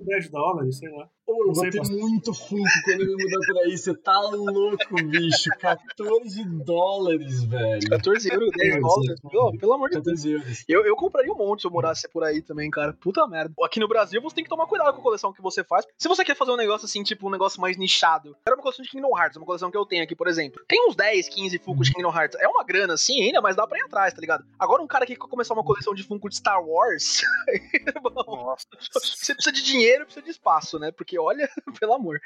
10 0.00 0.30
dólares, 0.30 0.78
sei 0.78 0.90
lá. 0.90 1.08
Ô, 1.26 1.44
eu 1.48 1.52
vou 1.52 1.70
ter 1.70 1.82
muito 1.88 2.32
Funko 2.32 2.64
quando 2.84 3.00
eu 3.00 3.16
me 3.16 3.24
mudar 3.24 3.46
por 3.46 3.58
aí. 3.64 3.76
Você 3.76 3.94
tá 3.94 4.20
louco, 4.20 4.94
bicho. 5.10 5.50
14 5.58 6.44
dólares, 6.44 7.42
velho. 7.44 7.88
14 7.88 8.32
euros, 8.32 8.50
10 8.56 8.80
dólares. 8.80 9.20
Oh, 9.24 9.58
pelo 9.58 9.72
amor 9.72 9.90
de 9.90 10.00
Deus. 10.00 10.24
euros. 10.24 10.64
Eu, 10.68 10.86
eu 10.86 10.94
compraria 10.94 11.32
um 11.32 11.36
monte 11.36 11.62
se 11.62 11.66
eu 11.66 11.70
morasse 11.72 12.08
por 12.08 12.22
aí 12.22 12.40
também, 12.40 12.70
cara. 12.70 12.92
Puta 12.92 13.26
merda. 13.26 13.52
Aqui 13.64 13.80
no 13.80 13.88
Brasil 13.88 14.22
você 14.22 14.36
tem 14.36 14.44
que 14.44 14.50
tomar 14.50 14.66
cuidado 14.66 14.92
com 14.92 15.00
a 15.00 15.02
coleção 15.02 15.32
que 15.32 15.42
você 15.42 15.64
faz. 15.64 15.84
Se 15.98 16.06
você 16.06 16.24
quer 16.24 16.36
fazer 16.36 16.52
um 16.52 16.56
negócio 16.56 16.84
assim, 16.84 17.02
tipo 17.02 17.26
um 17.26 17.30
negócio 17.30 17.60
mais 17.60 17.76
nichado. 17.76 18.36
Era 18.46 18.54
uma 18.54 18.62
coleção 18.62 18.84
de 18.84 18.90
Kingdom 18.90 19.18
Hearts, 19.18 19.36
uma 19.36 19.46
coleção 19.46 19.68
que 19.68 19.76
eu 19.76 19.84
tenho 19.84 20.04
aqui, 20.04 20.14
por 20.14 20.28
exemplo. 20.28 20.62
Tem 20.68 20.88
uns 20.88 20.94
10, 20.94 21.28
15 21.28 21.58
Funko 21.58 21.82
de 21.82 21.92
Kingdom 21.92 22.16
Hearts. 22.16 22.38
É 22.40 22.46
uma 22.46 22.62
grana 22.62 22.94
assim 22.94 23.20
ainda, 23.22 23.40
mas 23.40 23.56
dá 23.56 23.66
pra 23.66 23.78
ir 23.78 23.82
atrás, 23.82 24.14
tá 24.14 24.20
ligado? 24.20 24.44
Agora 24.56 24.80
um 24.80 24.86
cara 24.86 25.04
que 25.04 25.16
quer 25.16 25.28
começar 25.28 25.54
uma 25.54 25.64
coleção 25.64 25.92
de 25.92 26.04
Funko 26.04 26.28
de 26.28 26.36
Star 26.36 26.64
Wars. 26.64 27.22
bom, 28.00 28.12
Nossa. 28.26 28.66
você 28.92 29.34
precisa 29.34 29.52
de 29.52 29.62
dinheiro, 29.62 30.04
precisa 30.04 30.24
de 30.24 30.30
espaço, 30.30 30.78
né? 30.78 30.92
Porque 30.92 31.15
olha, 31.18 31.48
pelo 31.80 31.94
amor. 31.94 32.20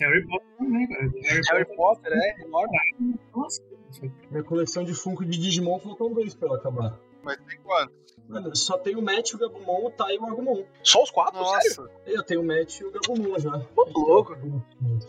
Harry 0.00 0.26
Potter 0.26 0.48
também. 0.58 0.86
Harry, 1.22 1.40
Harry 1.50 1.76
Potter 1.76 2.12
é 2.12 2.42
enorme. 2.42 2.78
Nossa, 3.34 3.62
Minha 4.30 4.42
coleção 4.44 4.84
de 4.84 4.94
Funko 4.94 5.24
de 5.24 5.38
Digimon 5.38 5.78
faltam 5.78 6.12
dois 6.12 6.34
pra 6.34 6.48
ela 6.48 6.56
acabar. 6.58 6.98
Mas 7.22 7.36
tem 7.46 7.58
quanto? 7.60 7.92
Mano, 8.30 8.54
só 8.54 8.78
tem 8.78 8.94
o 8.94 9.02
Matt, 9.02 9.34
o 9.34 9.38
Gabumon, 9.38 9.86
o 9.86 9.90
Tai 9.90 10.14
e 10.14 10.18
o 10.18 10.26
Agumon. 10.26 10.62
Só 10.84 11.02
os 11.02 11.10
quatro? 11.10 11.44
Sério? 11.44 11.82
Nossa, 11.82 11.90
Eu 12.06 12.22
tenho 12.22 12.40
o 12.40 12.46
Matt 12.46 12.78
e 12.78 12.84
o 12.84 12.92
Gabumon 12.92 13.38
já. 13.40 13.56
Ô, 13.76 14.00
louco. 14.00 14.36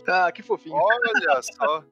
Ah, 0.08 0.32
que 0.32 0.42
fofinho. 0.42 0.74
olha 0.74 1.42
só. 1.42 1.84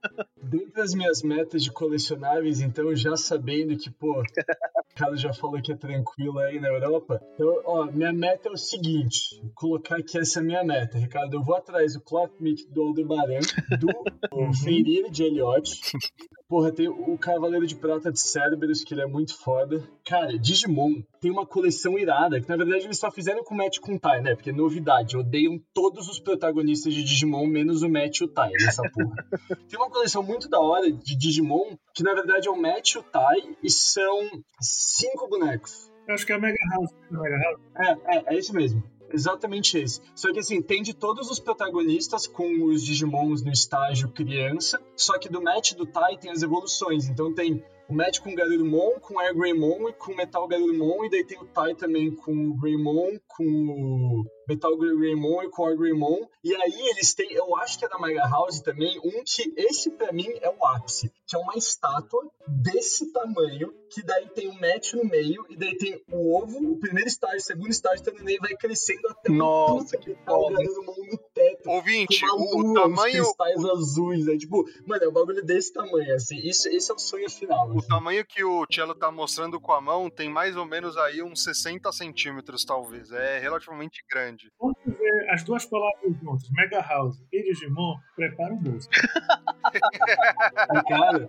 Dentre 0.43 0.81
as 0.83 0.93
minhas 0.93 1.23
metas 1.23 1.63
de 1.63 1.71
colecionáveis, 1.71 2.61
então, 2.61 2.95
já 2.97 3.17
sabendo 3.17 3.77
que, 3.77 3.91
pô, 3.91 4.21
o 4.21 4.95
cara 4.97 5.17
já 5.17 5.33
falou 5.33 5.63
que 5.63 5.73
é 5.73 5.77
tranquilo 5.77 6.39
aí 6.41 6.59
na 6.59 6.69
Europa. 6.69 7.23
Então, 7.35 7.63
ó, 7.65 7.85
minha 7.87 8.13
meta 8.13 8.49
é 8.49 8.53
o 8.53 8.57
seguinte: 8.57 9.41
vou 9.41 9.53
colocar 9.55 9.97
aqui 9.99 10.19
essa 10.19 10.43
minha 10.43 10.65
meta, 10.65 10.99
Ricardo. 10.99 11.35
Eu 11.35 11.43
vou 11.43 11.55
atrás 11.55 11.95
do 11.95 12.01
Clockmic 12.01 12.67
do 12.73 12.83
Aldebaran, 12.83 13.41
do 13.79 14.53
Fenrir 14.65 15.11
de 15.11 15.23
Elliot. 15.25 15.81
Porra, 16.51 16.73
tem 16.73 16.89
o 16.89 17.17
Cavaleiro 17.17 17.65
de 17.65 17.77
Prata 17.77 18.11
de 18.11 18.19
Cerberus, 18.19 18.83
que 18.83 18.93
ele 18.93 19.03
é 19.03 19.07
muito 19.07 19.39
foda. 19.39 19.89
Cara, 20.05 20.37
Digimon 20.37 21.01
tem 21.21 21.31
uma 21.31 21.47
coleção 21.47 21.97
irada, 21.97 22.41
que 22.41 22.49
na 22.49 22.57
verdade 22.57 22.87
eles 22.87 22.99
só 22.99 23.09
fizeram 23.09 23.45
com 23.45 23.55
o 23.55 23.57
Match 23.57 23.79
com 23.79 23.95
o 23.95 24.01
Tai, 24.01 24.21
né? 24.21 24.35
Porque 24.35 24.51
novidade, 24.51 25.17
odeiam 25.17 25.61
todos 25.73 26.09
os 26.09 26.19
protagonistas 26.19 26.93
de 26.93 27.05
Digimon, 27.05 27.47
menos 27.47 27.85
o 27.85 27.89
Match 27.89 28.19
e 28.19 28.25
o 28.25 28.29
Tai 28.29 28.51
nessa 28.51 28.83
porra. 28.83 29.15
tem 29.71 29.79
uma 29.79 29.89
coleção 29.89 30.25
muito 30.25 30.49
da 30.49 30.59
hora 30.59 30.91
de 30.91 31.17
Digimon, 31.17 31.77
que 31.95 32.03
na 32.03 32.15
verdade 32.15 32.49
é 32.49 32.51
o 32.51 32.61
Match 32.61 32.95
e 32.95 32.99
o 32.99 33.03
Tai, 33.05 33.39
e 33.63 33.71
são 33.71 34.29
cinco 34.61 35.29
bonecos. 35.29 35.89
eu 36.09 36.15
acho 36.15 36.27
que 36.27 36.33
é 36.33 36.35
a 36.35 36.41
Mega 36.41 36.59
House. 36.75 36.91
A 37.13 37.15
Mega 37.15 37.37
House. 37.45 37.61
É, 37.77 38.17
é, 38.17 38.35
é 38.35 38.37
isso 38.37 38.53
mesmo. 38.53 38.83
Exatamente 39.13 39.77
esse. 39.79 40.01
Só 40.15 40.33
que 40.33 40.39
assim, 40.39 40.63
tem 40.63 40.83
de 40.83 40.95
todos 40.95 41.31
os 41.31 41.39
protagonistas 41.41 42.27
com 42.27 42.65
os 42.65 42.85
Digimons 42.85 43.43
no 43.43 43.51
estágio 43.51 44.09
criança, 44.09 44.81
só 44.97 45.19
que 45.19 45.29
do 45.29 45.43
match 45.43 45.75
do 45.75 45.85
Tai 45.85 46.17
tem 46.17 46.31
as 46.31 46.43
evoluções. 46.43 47.09
Então 47.09 47.35
tem 47.35 47.63
o 47.91 47.95
match 47.95 48.21
com 48.21 48.31
o 48.31 48.35
Garurumon, 48.35 49.01
com 49.01 49.15
o 49.15 49.19
Air 49.19 49.37
Greymon 49.37 49.89
e 49.89 49.93
com 49.93 50.13
o 50.13 50.17
Metal 50.17 50.47
Garurumon, 50.47 51.05
e 51.05 51.11
daí 51.11 51.25
tem 51.25 51.39
o 51.39 51.47
Tai 51.47 51.75
também 51.75 52.15
com 52.15 52.33
o 52.33 52.55
Greymon, 52.55 53.19
com 53.27 53.45
o 53.45 54.25
Metal 54.49 54.77
Greymon 54.77 55.43
e 55.43 55.51
com 55.51 55.63
o 55.63 55.67
Air 55.67 55.77
Greymon. 55.77 56.29
E 56.45 56.55
aí 56.55 56.89
eles 56.91 57.13
têm, 57.15 57.33
eu 57.33 57.57
acho 57.57 57.79
que 57.79 57.85
é 57.85 57.89
da 57.89 57.99
Mega 57.99 58.29
House 58.29 58.61
também, 58.61 58.99
um 59.05 59.23
que 59.25 59.53
esse 59.57 59.91
pra 59.91 60.13
mim 60.13 60.29
é 60.41 60.49
o 60.49 60.67
ápice, 60.67 61.13
que 61.27 61.35
é 61.35 61.39
uma 61.39 61.57
estátua 61.57 62.31
desse 62.47 63.13
tamanho, 63.13 63.75
que 63.91 64.03
daí 64.03 64.29
tem 64.29 64.49
o 64.49 64.61
match 64.61 64.95
no 64.95 65.05
meio, 65.05 65.45
e 65.51 65.57
daí 65.57 65.77
tem 65.77 66.01
o 66.13 66.37
ovo, 66.37 66.73
o 66.73 66.79
primeiro 66.79 67.09
estágio, 67.09 67.39
o 67.39 67.43
segundo 67.43 67.71
estágio, 67.71 68.05
também 68.05 68.39
vai 68.39 68.55
crescendo 68.55 69.09
até 69.09 69.33
Nossa, 69.33 69.97
o 69.97 70.01
que 70.01 70.15
tá 70.15 70.37
o. 70.37 70.51
Garurumon 70.51 70.95
no. 71.11 71.20
Ouvinte, 71.67 72.25
o 72.25 72.63
lua, 72.63 72.83
tamanho, 72.83 73.23
os 73.23 73.29
cristais 73.29 73.65
azuis, 73.65 74.27
né? 74.27 74.37
Tipo, 74.37 74.65
mano, 74.87 75.05
é 75.05 75.09
um 75.09 75.13
bagulho 75.13 75.45
desse 75.45 75.73
tamanho, 75.73 76.15
assim. 76.15 76.37
Isso, 76.39 76.69
esse 76.69 76.91
é 76.91 76.95
o 76.95 76.99
sonho 76.99 77.31
final. 77.31 77.69
o 77.71 77.79
assim. 77.79 77.89
tamanho 77.89 78.25
que 78.25 78.43
o 78.45 78.67
Cello 78.71 78.95
tá 78.95 79.11
mostrando 79.11 79.61
com 79.61 79.73
a 79.73 79.81
mão 79.81 80.11
tem 80.11 80.29
mais 80.29 80.57
ou 80.57 80.65
menos 80.65 80.97
aí 80.97 81.23
uns 81.23 81.43
60 81.43 81.91
centímetros, 81.93 82.65
talvez. 82.65 83.11
É 83.13 83.39
relativamente 83.39 84.05
grande. 84.11 84.51
Quando 84.59 84.75
tu 84.85 84.91
vê 84.91 85.31
as 85.31 85.43
duas 85.45 85.65
palavras 85.67 86.15
juntas, 86.23 86.49
Mega 86.51 86.81
House 86.81 87.23
e 87.33 87.43
Digimon, 87.43 87.97
prepara 88.15 88.55
o 88.55 88.57
bolso. 88.57 88.89
Cara, 90.89 91.29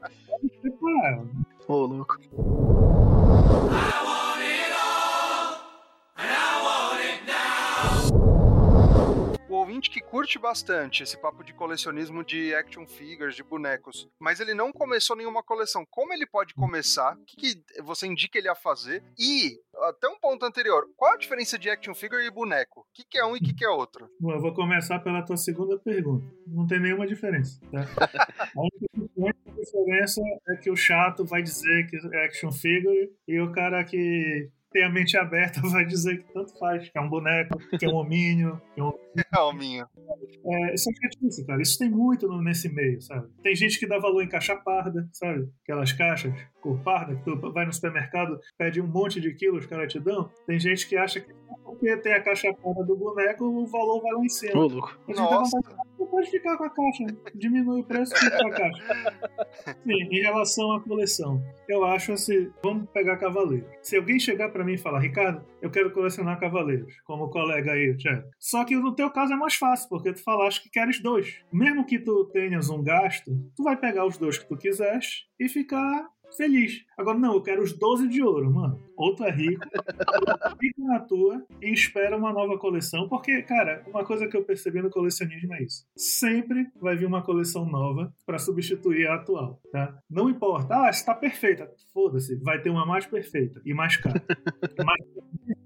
Prepara. 0.62 1.24
Ô, 1.68 1.86
louco. 1.86 2.18
Ouvinte 9.72 9.90
que 9.90 10.02
curte 10.02 10.38
bastante 10.38 11.02
esse 11.02 11.18
papo 11.18 11.44
de 11.46 11.54
colecionismo 11.54 12.26
de 12.26 12.54
action 12.54 12.86
figures, 12.86 13.36
de 13.36 13.44
bonecos, 13.44 14.10
mas 14.20 14.42
ele 14.42 14.54
não 14.54 14.70
começou 14.72 15.16
nenhuma 15.16 15.42
coleção. 15.42 15.86
Como 15.90 16.12
ele 16.12 16.28
pode 16.28 16.54
começar? 16.54 17.16
O 17.16 17.26
que, 17.26 17.38
que 17.38 17.82
você 17.82 18.06
indica 18.06 18.38
ele 18.38 18.50
a 18.50 18.56
fazer? 18.56 19.02
E, 19.18 19.58
até 19.84 20.10
um 20.10 20.20
ponto 20.20 20.46
anterior, 20.46 20.90
qual 20.98 21.14
a 21.14 21.18
diferença 21.18 21.58
de 21.58 21.70
action 21.70 21.96
figure 21.96 22.26
e 22.26 22.30
boneco? 22.30 22.82
O 22.82 22.86
que, 22.94 23.06
que 23.10 23.18
é 23.18 23.26
um 23.26 23.36
e 23.36 23.40
o 23.40 23.42
que, 23.42 23.54
que 23.54 23.64
é 23.64 23.70
outro? 23.70 24.10
Bom, 24.20 24.34
eu 24.34 24.42
vou 24.42 24.54
começar 24.54 25.00
pela 25.00 25.24
tua 25.24 25.38
segunda 25.38 25.80
pergunta. 25.80 26.26
Não 26.46 26.68
tem 26.68 26.82
nenhuma 26.82 27.08
diferença, 27.08 27.62
tá? 27.72 27.80
A 28.54 28.60
única, 28.60 29.12
a 29.18 29.24
única 29.24 29.52
diferença 29.52 30.22
é 30.50 30.56
que 30.58 30.70
o 30.70 30.76
chato 30.76 31.24
vai 31.24 31.42
dizer 31.42 31.88
que 31.88 31.98
é 32.14 32.26
action 32.26 32.52
figure 32.52 33.10
e 33.28 33.40
o 33.40 33.52
cara 33.52 33.84
que 33.86 34.50
tem 34.72 34.84
a 34.84 34.90
mente 34.90 35.18
aberta 35.18 35.62
vai 35.70 35.86
dizer 35.86 36.24
que 36.24 36.34
tanto 36.34 36.58
faz, 36.58 36.90
que 36.90 36.98
é 36.98 37.02
um 37.02 37.10
boneco, 37.10 37.58
que 37.78 37.86
é 37.86 37.90
um 37.90 37.96
hominho, 37.96 38.62
que 38.74 38.82
é 38.82 38.84
um 38.84 38.94
Alminho. 39.32 39.86
É, 40.46 40.74
isso 40.74 40.90
é 40.90 40.94
chatice, 40.94 41.46
cara. 41.46 41.62
Isso 41.62 41.78
tem 41.78 41.90
muito 41.90 42.28
nesse 42.42 42.70
meio, 42.70 43.02
sabe? 43.02 43.28
Tem 43.44 43.56
gente 43.56 43.78
que 43.78 43.88
dá 43.88 44.00
valor 44.00 44.24
em 44.24 44.30
caixa 44.30 44.56
parda, 44.56 45.08
sabe? 45.12 45.50
Aquelas 45.64 45.92
caixas 45.92 46.34
cor 46.62 46.80
parda, 46.80 47.16
que 47.16 47.24
tu 47.24 47.36
vai 47.52 47.66
no 47.66 47.74
supermercado, 47.74 48.40
pede 48.58 48.80
um 48.80 48.88
monte 48.88 49.20
de 49.20 49.34
quilos, 49.34 49.64
os 49.64 49.70
caras 49.70 49.92
te 49.92 50.00
dão. 50.00 50.30
Tem 50.46 50.60
gente 50.60 50.88
que 50.88 50.96
acha 50.96 51.20
que 51.20 51.34
porque 51.64 51.98
tem 51.98 52.14
a 52.14 52.22
caixa 52.22 52.54
parda 52.54 52.84
do 52.84 52.96
boneco, 52.96 53.46
o 53.46 53.66
valor 53.66 54.02
vai 54.02 54.12
lá 54.12 54.24
em 54.24 54.30
cima. 54.30 54.60
Ô, 54.60 54.68
louco. 54.68 54.98
A 55.08 55.12
gente 55.12 55.18
dá 55.18 55.32
Nossa. 55.32 55.58
Pode 56.12 56.30
ficar 56.30 56.58
com 56.58 56.66
a 56.66 56.70
caixa. 56.70 57.06
Diminui 57.34 57.82
o 57.82 57.84
preço 57.84 58.14
fica 58.16 58.38
com 58.38 58.48
a 58.48 58.52
caixa. 58.52 58.84
Sim, 59.84 60.04
em 60.12 60.22
relação 60.22 60.74
à 60.74 60.82
coleção, 60.82 61.42
eu 61.68 61.84
acho 61.86 62.12
assim, 62.12 62.52
vamos 62.62 62.90
pegar 62.92 63.18
cavaleiros. 63.18 63.68
Se 63.82 63.96
alguém 63.96 64.20
chegar 64.20 64.50
pra 64.50 64.64
mim 64.64 64.74
e 64.74 64.78
falar, 64.78 65.00
Ricardo, 65.00 65.44
eu 65.62 65.72
quero 65.72 65.92
colecionar 65.92 66.40
cavaleiros, 66.40 66.94
como 67.06 67.24
o 67.24 67.30
colega 67.30 67.72
aí, 67.72 67.90
o 67.90 67.98
Thiago. 67.98 68.30
Só 68.38 68.66
que 68.66 68.76
no 68.76 68.94
teu 68.94 69.10
caso 69.10 69.34
é 69.34 69.38
mais 69.38 69.56
fácil, 69.56 69.88
porque 69.90 70.14
tu 70.14 70.22
falaste 70.24 70.62
que 70.62 70.70
queres 70.70 71.02
dois. 71.02 71.40
Mesmo 71.52 71.86
que 71.86 71.98
tu 71.98 72.26
tenhas 72.26 72.70
um 72.70 72.84
gasto, 72.84 73.32
tu 73.56 73.64
vai 73.64 73.78
pegar 73.78 74.06
os 74.06 74.18
dois 74.18 74.38
que 74.38 74.48
tu 74.48 74.58
quiseres 74.58 75.26
e 75.40 75.48
ficar 75.48 76.08
feliz. 76.36 76.84
Agora, 76.98 77.18
não, 77.18 77.34
eu 77.34 77.42
quero 77.42 77.62
os 77.62 77.74
12 77.74 78.08
de 78.08 78.22
ouro, 78.22 78.52
mano. 78.52 78.80
Ou 78.96 79.16
tu 79.16 79.24
é 79.24 79.32
rico, 79.32 79.62
fica 80.60 80.84
na 80.84 81.00
tua 81.00 81.44
e 81.62 81.72
espera 81.72 82.16
uma 82.18 82.32
nova 82.32 82.58
coleção, 82.58 83.10
porque, 83.10 83.42
cara, 83.42 83.84
uma 83.88 84.06
coisa 84.06 84.28
que 84.28 84.38
eu 84.38 84.44
percebi 84.44 84.82
no 84.82 84.90
colecionismo 84.90 85.54
é 85.56 85.64
isso. 85.64 85.86
Sempre 85.96 86.68
vai 86.80 86.96
vir 86.96 87.06
uma 87.06 87.24
coleção 87.24 87.66
nova 87.66 88.14
pra 88.26 88.38
substituir 88.38 89.08
a 89.08 89.16
atual, 89.16 89.60
tá? 89.72 89.98
Não 90.10 90.30
importa, 90.30 90.84
ah, 90.84 90.90
está 90.90 91.16
perfeita. 91.16 91.72
Foda-se, 91.94 92.36
vai 92.44 92.62
ter 92.62 92.70
uma 92.70 92.86
mais 92.86 93.06
perfeita 93.06 93.62
e 93.66 93.74
mais 93.74 93.98
cara. 93.98 94.22
mais 94.86 95.02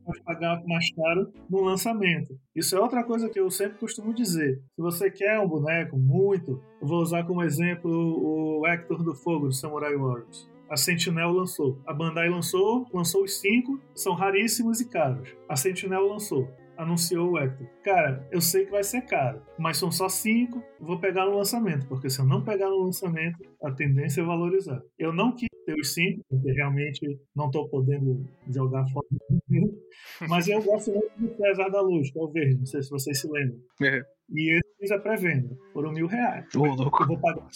vai 0.05 0.20
pagar 0.22 0.63
mais 0.66 0.91
caro 0.93 1.32
no 1.49 1.61
lançamento. 1.61 2.38
Isso 2.55 2.76
é 2.76 2.80
outra 2.80 3.03
coisa 3.03 3.30
que 3.30 3.39
eu 3.39 3.49
sempre 3.49 3.78
costumo 3.78 4.13
dizer. 4.13 4.61
Se 4.76 4.82
você 4.82 5.09
quer 5.09 5.39
um 5.39 5.47
boneco 5.47 5.97
muito, 5.97 6.61
eu 6.82 6.88
vou 6.88 7.01
usar 7.01 7.24
como 7.26 7.43
exemplo 7.43 7.91
o 7.91 8.66
Hector 8.68 9.03
do 9.03 9.16
Fogo 9.16 9.47
do 9.47 9.53
Samurai 9.53 9.95
Warriors. 9.95 10.54
A 10.70 10.78
Sentinel 10.78 11.32
lançou. 11.32 11.82
A 11.86 11.93
Bandai 11.93 12.30
lançou, 12.30 12.88
lançou 12.93 13.24
os 13.24 13.39
cinco, 13.39 13.80
são 13.93 14.13
raríssimos 14.13 14.82
e 14.82 14.89
caros. 14.89 15.36
A 15.47 15.55
Sentinel 15.55 16.07
lançou. 16.07 16.47
Anunciou 16.78 17.32
o 17.32 17.39
Hector. 17.39 17.68
Cara, 17.84 18.28
eu 18.32 18.41
sei 18.41 18.66
que 18.66 18.72
vai 18.72 18.84
ser 18.84 19.01
caro, 19.03 19.41
mas 19.57 19.78
são 19.78 19.89
só 19.89 20.09
cinco. 20.09 20.61
Vou 20.80 20.99
pegar 20.99 21.26
no 21.26 21.38
lançamento, 21.38 21.88
porque 21.88 22.09
se 22.09 22.20
eu 22.20 22.26
não 22.26 22.43
pegar 22.43 22.70
no 22.70 22.84
lançamento, 22.84 23.39
a 23.63 23.72
tendência 23.72 24.20
é 24.20 24.26
valorizar. 24.26 24.82
Eu 24.99 25.13
não 25.13 25.34
quis 25.34 25.47
ter 25.66 25.74
os 25.80 25.93
cinco, 25.93 26.22
porque 26.30 26.51
realmente 26.51 27.18
não 27.34 27.45
estou 27.45 27.70
podendo 27.70 28.26
jogar 28.49 28.86
fora. 28.89 29.07
Mas 30.28 30.47
eu 30.49 30.61
gosto 30.61 30.91
muito 30.91 31.11
do 31.18 31.36
César 31.38 31.70
da 31.70 31.82
Luz, 31.82 32.11
que 32.11 32.20
é 32.20 32.22
o 32.22 32.32
verde, 32.32 32.57
não 32.57 32.66
sei 32.66 32.84
se 32.84 32.89
vocês 32.89 33.22
se 33.22 33.32
lembram. 33.32 33.57
É. 33.82 34.01
E 34.32 34.57
esse 34.57 34.78
fiz 34.80 34.91
a 34.91 34.99
pré-venda, 34.99 35.55
foram 35.72 35.93
mil 35.93 36.07
reais. 36.07 36.45
Ô, 36.55 36.66
louco. 36.66 37.03
Eu 37.03 37.07
vou 37.07 37.20
pagar 37.20 37.47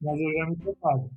mas 0.00 0.20
eu 0.20 0.32
já 0.32 0.46
me 0.50 0.56
preparo. 0.56 1.10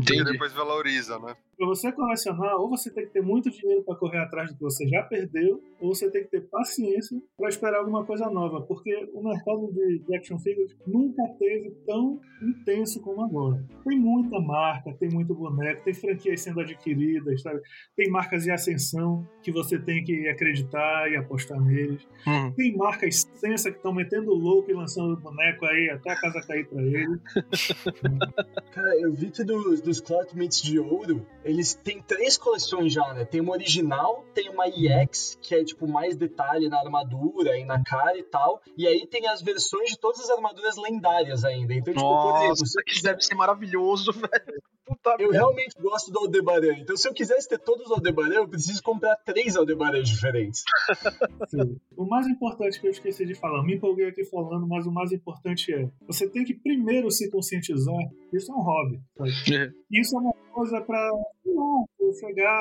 E 0.00 0.14
Entendi. 0.14 0.32
depois 0.32 0.52
valoriza, 0.52 1.18
né? 1.18 1.36
Pra 1.60 1.66
você 1.66 1.92
colecionar, 1.92 2.56
ou 2.56 2.70
você 2.70 2.90
tem 2.90 3.04
que 3.04 3.12
ter 3.12 3.20
muito 3.20 3.50
dinheiro 3.50 3.82
para 3.84 3.94
correr 3.94 4.16
atrás 4.16 4.48
do 4.48 4.56
que 4.56 4.62
você 4.62 4.88
já 4.88 5.02
perdeu, 5.02 5.60
ou 5.78 5.94
você 5.94 6.10
tem 6.10 6.24
que 6.24 6.30
ter 6.30 6.40
paciência 6.48 7.20
para 7.36 7.50
esperar 7.50 7.80
alguma 7.80 8.02
coisa 8.02 8.30
nova, 8.30 8.62
porque 8.62 8.90
o 9.12 9.22
mercado 9.22 9.70
de, 9.70 9.98
de 9.98 10.16
action 10.16 10.38
figures 10.38 10.74
nunca 10.86 11.22
teve 11.38 11.70
tão 11.86 12.18
intenso 12.42 13.02
como 13.02 13.22
agora. 13.22 13.62
Tem 13.84 13.98
muita 13.98 14.40
marca, 14.40 14.90
tem 14.98 15.10
muito 15.10 15.34
boneco, 15.34 15.84
tem 15.84 15.92
franquias 15.92 16.40
sendo 16.40 16.60
adquiridas, 16.60 17.42
sabe? 17.42 17.60
Tem 17.94 18.10
marcas 18.10 18.46
em 18.46 18.52
ascensão 18.52 19.28
que 19.42 19.52
você 19.52 19.78
tem 19.78 20.02
que 20.02 20.30
acreditar 20.30 21.10
e 21.12 21.16
apostar 21.16 21.60
neles. 21.60 22.08
Hum. 22.26 22.54
Tem 22.56 22.74
marcas 22.74 23.28
sensa 23.34 23.70
que 23.70 23.76
estão 23.76 23.92
metendo 23.92 24.32
louco 24.32 24.70
e 24.70 24.74
lançando 24.74 25.14
boneco 25.20 25.66
aí 25.66 25.90
até 25.90 26.10
a 26.10 26.20
casa 26.22 26.40
cair 26.40 26.66
para 26.66 26.82
ele. 26.82 27.20
Cara, 28.72 28.98
eu 28.98 29.12
vi 29.12 29.30
que 29.30 29.44
dos, 29.44 29.82
dos 29.82 30.00
Cloth 30.00 30.32
Meats 30.34 30.62
de 30.62 30.78
ouro, 30.78 31.26
eles 31.50 31.74
têm 31.74 32.00
três 32.00 32.38
coleções 32.38 32.92
já, 32.92 33.12
né? 33.12 33.24
Tem 33.24 33.40
uma 33.40 33.52
original, 33.52 34.24
tem 34.32 34.48
uma 34.48 34.68
EX, 34.68 35.36
que 35.42 35.54
é 35.54 35.64
tipo 35.64 35.86
mais 35.86 36.16
detalhe 36.16 36.68
na 36.68 36.78
armadura 36.78 37.58
e 37.58 37.64
na 37.64 37.82
cara 37.82 38.16
e 38.16 38.22
tal. 38.22 38.62
E 38.76 38.86
aí 38.86 39.06
tem 39.06 39.26
as 39.26 39.42
versões 39.42 39.90
de 39.90 39.98
todas 39.98 40.20
as 40.20 40.30
armaduras 40.30 40.76
lendárias 40.76 41.44
ainda. 41.44 41.74
Então, 41.74 41.92
tipo, 41.92 42.22
por 42.22 42.36
exemplo, 42.36 42.48
Nossa, 42.48 42.66
se 42.66 42.78
eu 42.78 42.82
isso 42.86 42.96
quiser 42.96 43.10
deve 43.10 43.22
ser 43.22 43.34
maravilhoso, 43.34 44.12
velho. 44.14 44.62
Puta 44.90 45.16
Eu 45.18 45.30
realmente 45.30 45.74
gosto 45.80 46.10
do 46.10 46.18
Aldebaran. 46.20 46.74
Então, 46.78 46.96
se 46.96 47.08
eu 47.08 47.14
quisesse 47.14 47.48
ter 47.48 47.58
todos 47.58 47.86
os 47.86 47.92
Aldebaran, 47.92 48.34
eu 48.34 48.48
preciso 48.48 48.82
comprar 48.82 49.16
três 49.24 49.56
Aldebarans 49.56 50.08
diferentes. 50.08 50.62
Sim. 51.48 51.76
O 51.96 52.04
mais 52.04 52.26
importante 52.26 52.80
que 52.80 52.86
eu 52.86 52.90
esqueci 52.90 53.24
de 53.24 53.34
falar, 53.34 53.62
me 53.62 53.74
empolguei 53.76 54.06
aqui 54.08 54.24
falando, 54.24 54.66
mas 54.66 54.86
o 54.86 54.92
mais 54.92 55.12
importante 55.12 55.72
é: 55.72 55.88
você 56.06 56.28
tem 56.28 56.44
que 56.44 56.54
primeiro 56.54 57.10
se 57.10 57.30
conscientizar 57.30 57.94
que 58.30 58.36
isso 58.36 58.50
é 58.52 58.54
um 58.54 58.62
hobby. 58.62 59.00
sabe? 59.16 59.30
Isso 59.90 60.16
é 60.16 60.20
uma 60.20 60.32
coisa 60.52 60.80
pra 60.82 60.96
lá, 61.00 62.12
chegar, 62.20 62.60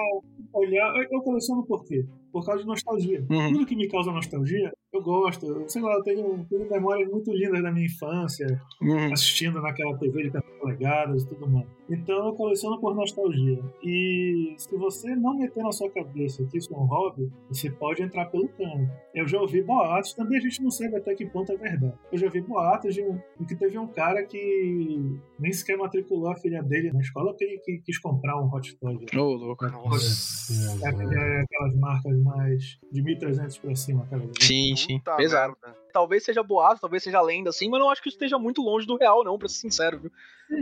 olhar. 0.54 0.96
Eu- 0.98 1.08
Eu 1.12 1.22
coleciono 1.22 1.64
por 1.66 1.86
quê? 1.86 2.06
Por 2.32 2.44
causa 2.46 2.62
de 2.62 2.68
nostalgia. 2.68 3.24
Uhum. 3.30 3.54
Tudo 3.54 3.66
que 3.66 3.76
me 3.76 3.88
causa 3.88 4.12
nostalgia, 4.12 4.72
eu 4.92 5.02
gosto. 5.04 5.46
Eu, 5.46 5.70
sei 5.70 5.82
lá, 5.82 5.94
eu 5.94 6.04
tenho, 6.04 6.46
tenho 6.50 6.70
memórias 6.70 7.10
muito 7.10 7.32
lindas 7.32 7.62
da 7.62 7.72
minha 7.72 7.86
infância, 7.86 8.48
Uhum. 8.82 9.14
assistindo 9.14 9.62
naquela 9.62 9.98
TV 9.98 10.24
de 10.24 10.32
14 10.32 10.60
polegadas 10.60 11.24
e 11.24 11.28
tudo 11.28 11.48
mais. 11.50 11.68
Então 11.90 12.28
eu 12.28 12.34
coleciono 12.34 12.80
por 12.80 12.96
nostalgia. 12.96 13.60
E 13.84 14.54
se 14.58 14.76
você 14.78 15.16
não 15.16 15.38
meter 15.38 15.64
na 15.64 15.72
sua 15.72 15.90
cabeça 15.90 16.44
que 16.46 16.58
isso 16.58 16.74
é 16.74 16.78
um 16.78 16.86
hobby, 16.86 17.32
você 17.50 17.70
pode 17.70 18.02
entrar 18.04 18.26
pelo 18.26 18.48
cano. 18.50 18.90
Eu 19.14 19.28
já 19.28 19.40
ouvi 19.40 19.62
boatos, 19.64 20.14
também 20.14 20.38
a 20.38 20.42
gente 20.42 20.62
não 20.62 20.70
sabe 20.72 20.96
até 20.96 21.14
que 21.16 21.26
ponto 21.26 21.52
é 21.52 21.58
verdade. 21.58 21.94
Eu 22.12 22.18
já 22.18 22.26
ouvi 22.28 22.42
boatos 22.42 22.94
de, 22.94 23.02
um- 23.02 23.20
de 23.40 23.46
que 23.48 23.56
teve 23.56 23.78
um 23.78 23.88
cara 23.88 24.24
que 24.24 25.18
nem 25.40 25.52
sequer 25.52 25.78
matriculou 25.78 26.30
a 26.32 26.36
filha 26.36 26.62
dele 26.62 26.92
na 26.92 27.00
escola 27.00 27.32
porque 27.32 27.46
ele 27.46 27.60
qui- 27.60 27.82
quis 27.86 27.98
comprar 28.00 28.40
um 28.40 28.48
hot 28.54 28.76
toy. 28.78 28.98
Ô, 29.16 29.34
louco. 29.34 29.66
Nossa. 29.68 30.54
É, 30.86 30.90
é 30.90 31.42
aquelas 31.42 31.76
marcas 31.76 32.20
mais 32.22 32.80
de 32.92 33.02
1.300 33.04 33.58
pra 33.60 33.76
cima, 33.76 34.06
cara. 34.10 34.24
Sim, 34.40 34.76
sim. 34.80 34.98
Puta 35.00 35.16
Pesado. 35.16 35.58
merda. 35.64 35.78
Talvez 35.92 36.24
seja 36.24 36.44
boato, 36.44 36.80
talvez 36.82 37.02
seja 37.04 37.20
lenda, 37.22 37.50
assim, 37.50 37.70
mas 37.70 37.80
não 37.80 37.90
acho 37.90 38.02
que 38.02 38.10
isso 38.10 38.16
esteja 38.16 38.38
muito 38.38 38.62
longe 38.62 38.86
do 38.86 38.96
real, 38.98 39.24
não, 39.24 39.38
pra 39.40 39.48
ser 39.48 39.58
sincero, 39.60 40.00
viu? 40.00 40.12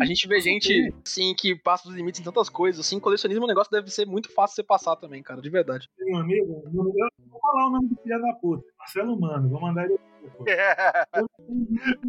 A 0.02 0.06
gente 0.06 0.28
vê 0.28 0.40
gente, 0.42 0.94
assim, 1.06 1.34
que 1.34 1.56
passa 1.56 1.88
dos 1.88 1.96
limites 1.98 2.20
em 2.20 2.24
tantas 2.24 2.50
coisas, 2.50 2.86
assim, 2.86 3.00
colecionismo 3.00 3.44
é 3.44 3.46
um 3.46 3.48
negócio 3.48 3.70
que 3.70 3.76
deve 3.76 3.90
ser 3.92 4.06
muito 4.06 4.32
fácil 4.34 4.56
você 4.56 4.64
passar 4.64 4.96
também, 4.96 5.22
cara, 5.24 5.42
de 5.42 5.50
verdade. 5.50 5.90
Tem 5.98 6.14
um 6.16 6.20
amigo, 6.20 6.62
dele- 6.66 7.10
vou 7.30 7.40
falar 7.42 7.68
o 7.68 7.72
nome 7.72 7.88
do 7.90 7.96
filho 8.02 8.22
da 8.22 8.34
puta, 8.34 8.64
Marcelo 8.80 9.20
Mano, 9.20 9.50
vou 9.50 9.62
mandar 9.62 9.86
ele 9.86 9.98
depois. 10.22 10.50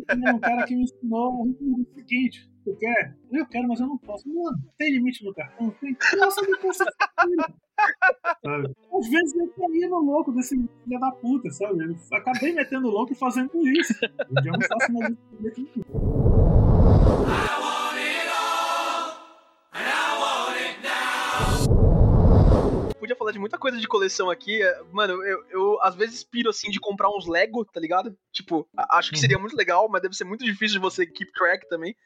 Tem 0.07 0.35
um 0.35 0.39
cara 0.41 0.65
que 0.67 0.75
me 0.75 0.83
ensinou 0.85 1.43
o 1.43 1.87
seguinte: 1.95 2.49
tu 2.69 2.77
quer? 2.79 3.17
Eu 3.33 3.47
quero, 3.47 3.69
mas 3.69 3.81
eu 3.81 3.87
não 3.87 3.97
posso. 3.99 4.29
Mano, 4.29 4.59
tem 4.77 4.93
limite 4.93 5.25
no 5.25 5.35
cartão? 5.35 5.71
Tem. 5.81 5.97
Nossa, 6.17 6.45
custa 6.59 6.85
sabe? 6.85 7.37
Às 8.93 9.09
vezes 9.09 9.37
eu 9.37 9.49
caí 9.49 9.89
no 9.89 10.01
louco 10.01 10.33
desse 10.33 10.57
filho 10.57 11.01
da 11.01 11.13
puta, 11.13 11.49
sabe? 11.51 11.85
Eu 11.85 12.19
acabei 12.19 12.53
metendo 12.53 12.89
louco 12.89 13.13
e 13.13 13.17
fazendo 13.17 13.51
isso. 13.69 13.95
Um 14.31 14.43
dia 14.43 14.51
eu 14.51 14.59
não 14.59 14.69
faço 14.69 14.93
mais 14.93 15.15
isso. 15.59 15.81
Podia 23.09 23.17
falar 23.17 23.33
de 23.33 23.39
muita 23.39 23.57
coisa 23.57 23.79
de 23.79 23.89
coleção 23.89 24.29
aqui, 24.29 24.63
é, 24.63 24.83
mano, 24.93 25.15
eu, 25.25 25.43
eu 25.49 25.83
às 25.83 25.95
vezes 25.95 26.23
piro, 26.23 26.51
assim, 26.51 26.69
de 26.69 26.79
comprar 26.79 27.09
uns 27.09 27.27
Lego, 27.27 27.65
tá 27.65 27.81
ligado? 27.81 28.15
Tipo, 28.31 28.69
acho 28.77 29.11
que 29.11 29.19
seria 29.19 29.39
muito 29.39 29.57
legal, 29.57 29.89
mas 29.89 30.03
deve 30.03 30.15
ser 30.15 30.25
muito 30.25 30.45
difícil 30.45 30.75
de 30.75 30.79
você 30.79 31.07
keep 31.07 31.33
track 31.33 31.67
também. 31.71 31.97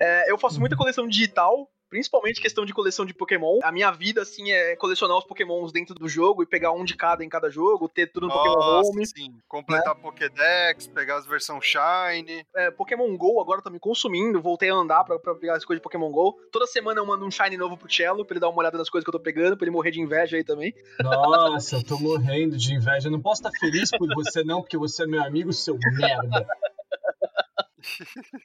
É, 0.00 0.32
eu 0.32 0.38
faço 0.38 0.58
muita 0.58 0.78
coleção 0.78 1.06
digital, 1.06 1.70
principalmente 1.90 2.40
questão 2.40 2.64
de 2.64 2.72
coleção 2.72 3.04
de 3.04 3.12
Pokémon. 3.12 3.58
A 3.62 3.72
minha 3.72 3.90
vida, 3.90 4.22
assim, 4.22 4.50
é 4.52 4.76
colecionar 4.76 5.18
os 5.18 5.24
Pokémons 5.24 5.72
dentro 5.72 5.94
do 5.94 6.08
jogo 6.08 6.42
e 6.42 6.46
pegar 6.46 6.70
um 6.72 6.84
de 6.84 6.96
cada 6.96 7.24
em 7.24 7.28
cada 7.28 7.50
jogo, 7.50 7.88
ter 7.88 8.06
tudo 8.06 8.28
no 8.28 8.32
Pokémon 8.32 8.54
Nossa, 8.54 8.90
Home. 8.90 9.06
sim. 9.06 9.34
Completar 9.48 9.94
Pokédex, 9.96 10.86
pegar 10.86 11.16
as 11.16 11.26
versões 11.26 11.64
Shine. 11.64 12.46
É, 12.54 12.70
Pokémon 12.70 13.14
GO 13.16 13.40
agora 13.40 13.60
tá 13.60 13.68
me 13.68 13.80
consumindo, 13.80 14.40
voltei 14.40 14.70
a 14.70 14.74
andar 14.74 15.04
pra, 15.04 15.18
pra 15.18 15.34
pegar 15.34 15.56
as 15.56 15.64
coisas 15.64 15.80
de 15.80 15.82
Pokémon 15.82 16.10
GO. 16.10 16.38
Toda 16.52 16.66
semana 16.66 17.00
eu 17.00 17.06
mando 17.06 17.26
um 17.26 17.30
Shine 17.30 17.56
novo 17.56 17.76
pro 17.76 17.92
Cello, 17.92 18.24
pra 18.24 18.34
ele 18.34 18.40
dar 18.40 18.48
uma 18.48 18.60
olhada 18.60 18.78
nas 18.78 18.88
coisas 18.88 19.04
que 19.04 19.08
eu 19.08 19.18
tô 19.18 19.20
pegando, 19.20 19.56
pra 19.56 19.64
ele 19.64 19.72
morrer 19.72 19.90
de 19.90 20.00
inveja 20.00 20.36
aí 20.36 20.44
também. 20.44 20.72
Nossa, 21.02 21.76
eu 21.76 21.84
tô 21.84 21.98
morrendo 21.98 22.56
de 22.56 22.72
inveja. 22.72 23.08
Eu 23.08 23.12
não 23.12 23.20
posso 23.20 23.42
estar 23.42 23.50
feliz 23.58 23.90
por 23.90 24.08
você, 24.14 24.44
não, 24.44 24.60
porque 24.62 24.78
você 24.78 25.02
é 25.02 25.06
meu 25.06 25.22
amigo, 25.22 25.52
seu 25.52 25.76
merda. 25.98 26.46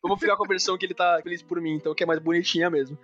Vou 0.02 0.18
ficar 0.18 0.36
com 0.36 0.46
a 0.46 0.48
versão 0.48 0.78
que 0.78 0.86
ele 0.86 0.94
tá 0.94 1.20
feliz 1.22 1.42
por 1.42 1.60
mim, 1.60 1.76
então 1.76 1.94
que 1.94 2.04
é 2.04 2.06
mais 2.06 2.20
bonitinha 2.20 2.70
mesmo. 2.70 2.98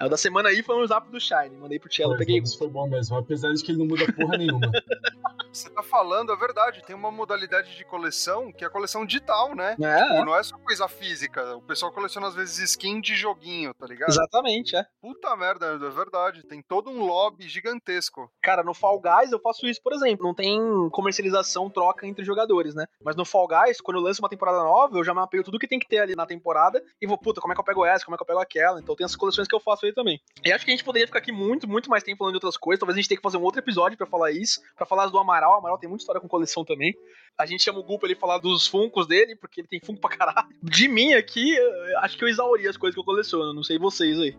A 0.00 0.08
da 0.08 0.16
semana 0.16 0.48
aí 0.48 0.62
foi 0.62 0.76
um 0.76 0.86
zap 0.86 1.10
do 1.10 1.20
Shine, 1.20 1.56
mandei 1.58 1.78
pro 1.78 1.92
Cello, 1.92 2.10
Foi, 2.10 2.18
peguei. 2.18 2.38
Isso 2.38 2.56
foi 2.58 2.68
bom 2.68 2.86
mesmo, 2.88 3.16
apesar 3.16 3.52
de 3.52 3.62
que 3.62 3.72
ele 3.72 3.78
não 3.78 3.86
muda 3.86 4.10
porra 4.12 4.36
nenhuma. 4.38 4.60
Você 5.52 5.70
tá 5.70 5.82
falando, 5.82 6.30
é 6.32 6.36
verdade. 6.36 6.84
Tem 6.84 6.94
uma 6.94 7.10
modalidade 7.10 7.76
de 7.76 7.84
coleção 7.84 8.52
que 8.52 8.64
é 8.64 8.66
a 8.66 8.70
coleção 8.70 9.04
digital, 9.04 9.54
né? 9.56 9.76
É, 9.80 10.24
Não 10.24 10.36
é 10.36 10.42
só 10.42 10.56
coisa 10.58 10.86
física. 10.86 11.56
O 11.56 11.62
pessoal 11.62 11.90
coleciona 11.90 12.28
às 12.28 12.34
vezes 12.34 12.58
skin 12.58 13.00
de 13.00 13.16
joguinho, 13.16 13.72
tá 13.74 13.86
ligado? 13.86 14.10
exatamente, 14.10 14.76
é. 14.76 14.86
Puta 15.00 15.34
merda, 15.36 15.66
é 15.66 15.90
verdade. 15.90 16.42
Tem 16.44 16.62
todo 16.62 16.90
um 16.90 17.04
lobby 17.04 17.48
gigantesco. 17.48 18.30
Cara, 18.42 18.62
no 18.62 18.74
Fall 18.74 19.00
Guys 19.00 19.32
eu 19.32 19.40
faço 19.40 19.66
isso, 19.66 19.80
por 19.82 19.92
exemplo. 19.92 20.26
Não 20.26 20.34
tem 20.34 20.60
comercialização, 20.90 21.70
troca 21.70 22.06
entre 22.06 22.24
jogadores, 22.24 22.74
né? 22.74 22.86
Mas 23.02 23.16
no 23.16 23.24
Fall 23.24 23.48
Guys, 23.48 23.80
quando 23.80 23.96
eu 23.96 24.02
lanço 24.02 24.22
uma 24.22 24.28
temporada 24.28 24.58
nova, 24.58 24.98
eu 24.98 25.04
já 25.04 25.14
mapeio 25.14 25.42
tudo 25.42 25.58
que 25.58 25.66
tem 25.66 25.78
que 25.78 25.88
ter 25.88 25.98
ali 25.98 26.14
na 26.14 26.26
temporada 26.26 26.82
e 27.00 27.06
vou, 27.06 27.18
puta, 27.18 27.40
como 27.40 27.52
é 27.52 27.56
que 27.56 27.60
eu 27.60 27.64
pego 27.64 27.84
essa, 27.84 28.04
como 28.04 28.14
é 28.14 28.18
que 28.18 28.22
eu 28.22 28.26
pego 28.26 28.40
aquela. 28.40 28.78
Então 28.80 28.94
tem 28.94 29.04
essas 29.04 29.16
coleções 29.16 29.48
que 29.48 29.54
eu 29.54 29.60
faço 29.60 29.86
aí 29.88 29.94
também. 29.94 30.20
E 30.44 30.52
acho 30.52 30.64
que 30.64 30.70
a 30.70 30.74
gente 30.74 30.84
poderia 30.84 31.06
ficar 31.06 31.18
aqui 31.18 31.32
muito, 31.32 31.68
muito 31.68 31.90
mais 31.90 32.02
tempo 32.02 32.18
falando 32.18 32.34
de 32.34 32.36
outras 32.36 32.56
coisas. 32.56 32.78
Talvez 32.78 32.96
a 32.96 33.00
gente 33.00 33.08
tenha 33.08 33.18
que 33.18 33.22
fazer 33.22 33.36
um 33.36 33.42
outro 33.42 33.60
episódio 33.60 33.98
pra 33.98 34.06
falar 34.06 34.30
isso, 34.30 34.60
pra 34.76 34.86
falar 34.86 35.06
do 35.06 35.18
Amaral. 35.18 35.54
O 35.54 35.58
Amaral 35.58 35.78
tem 35.78 35.88
muita 35.88 36.02
história 36.02 36.20
com 36.20 36.28
coleção 36.28 36.64
também. 36.64 36.94
A 37.36 37.46
gente 37.46 37.62
chama 37.62 37.78
o 37.78 37.84
Gu 37.84 37.98
pra 37.98 38.08
ele 38.08 38.18
falar 38.18 38.38
dos 38.38 38.66
funcos 38.66 39.06
dele, 39.06 39.36
porque 39.36 39.60
ele 39.60 39.68
tem 39.68 39.80
funko 39.80 40.00
pra 40.00 40.10
caralho. 40.10 40.48
De 40.62 40.88
mim 40.88 41.12
aqui, 41.14 41.56
acho 41.98 42.18
que 42.18 42.24
eu 42.24 42.28
exauri 42.28 42.66
as 42.66 42.76
coisas 42.76 42.94
que 42.94 43.00
eu 43.00 43.04
coleciono. 43.04 43.52
Não 43.54 43.62
sei 43.62 43.78
vocês 43.78 44.18
aí. 44.18 44.36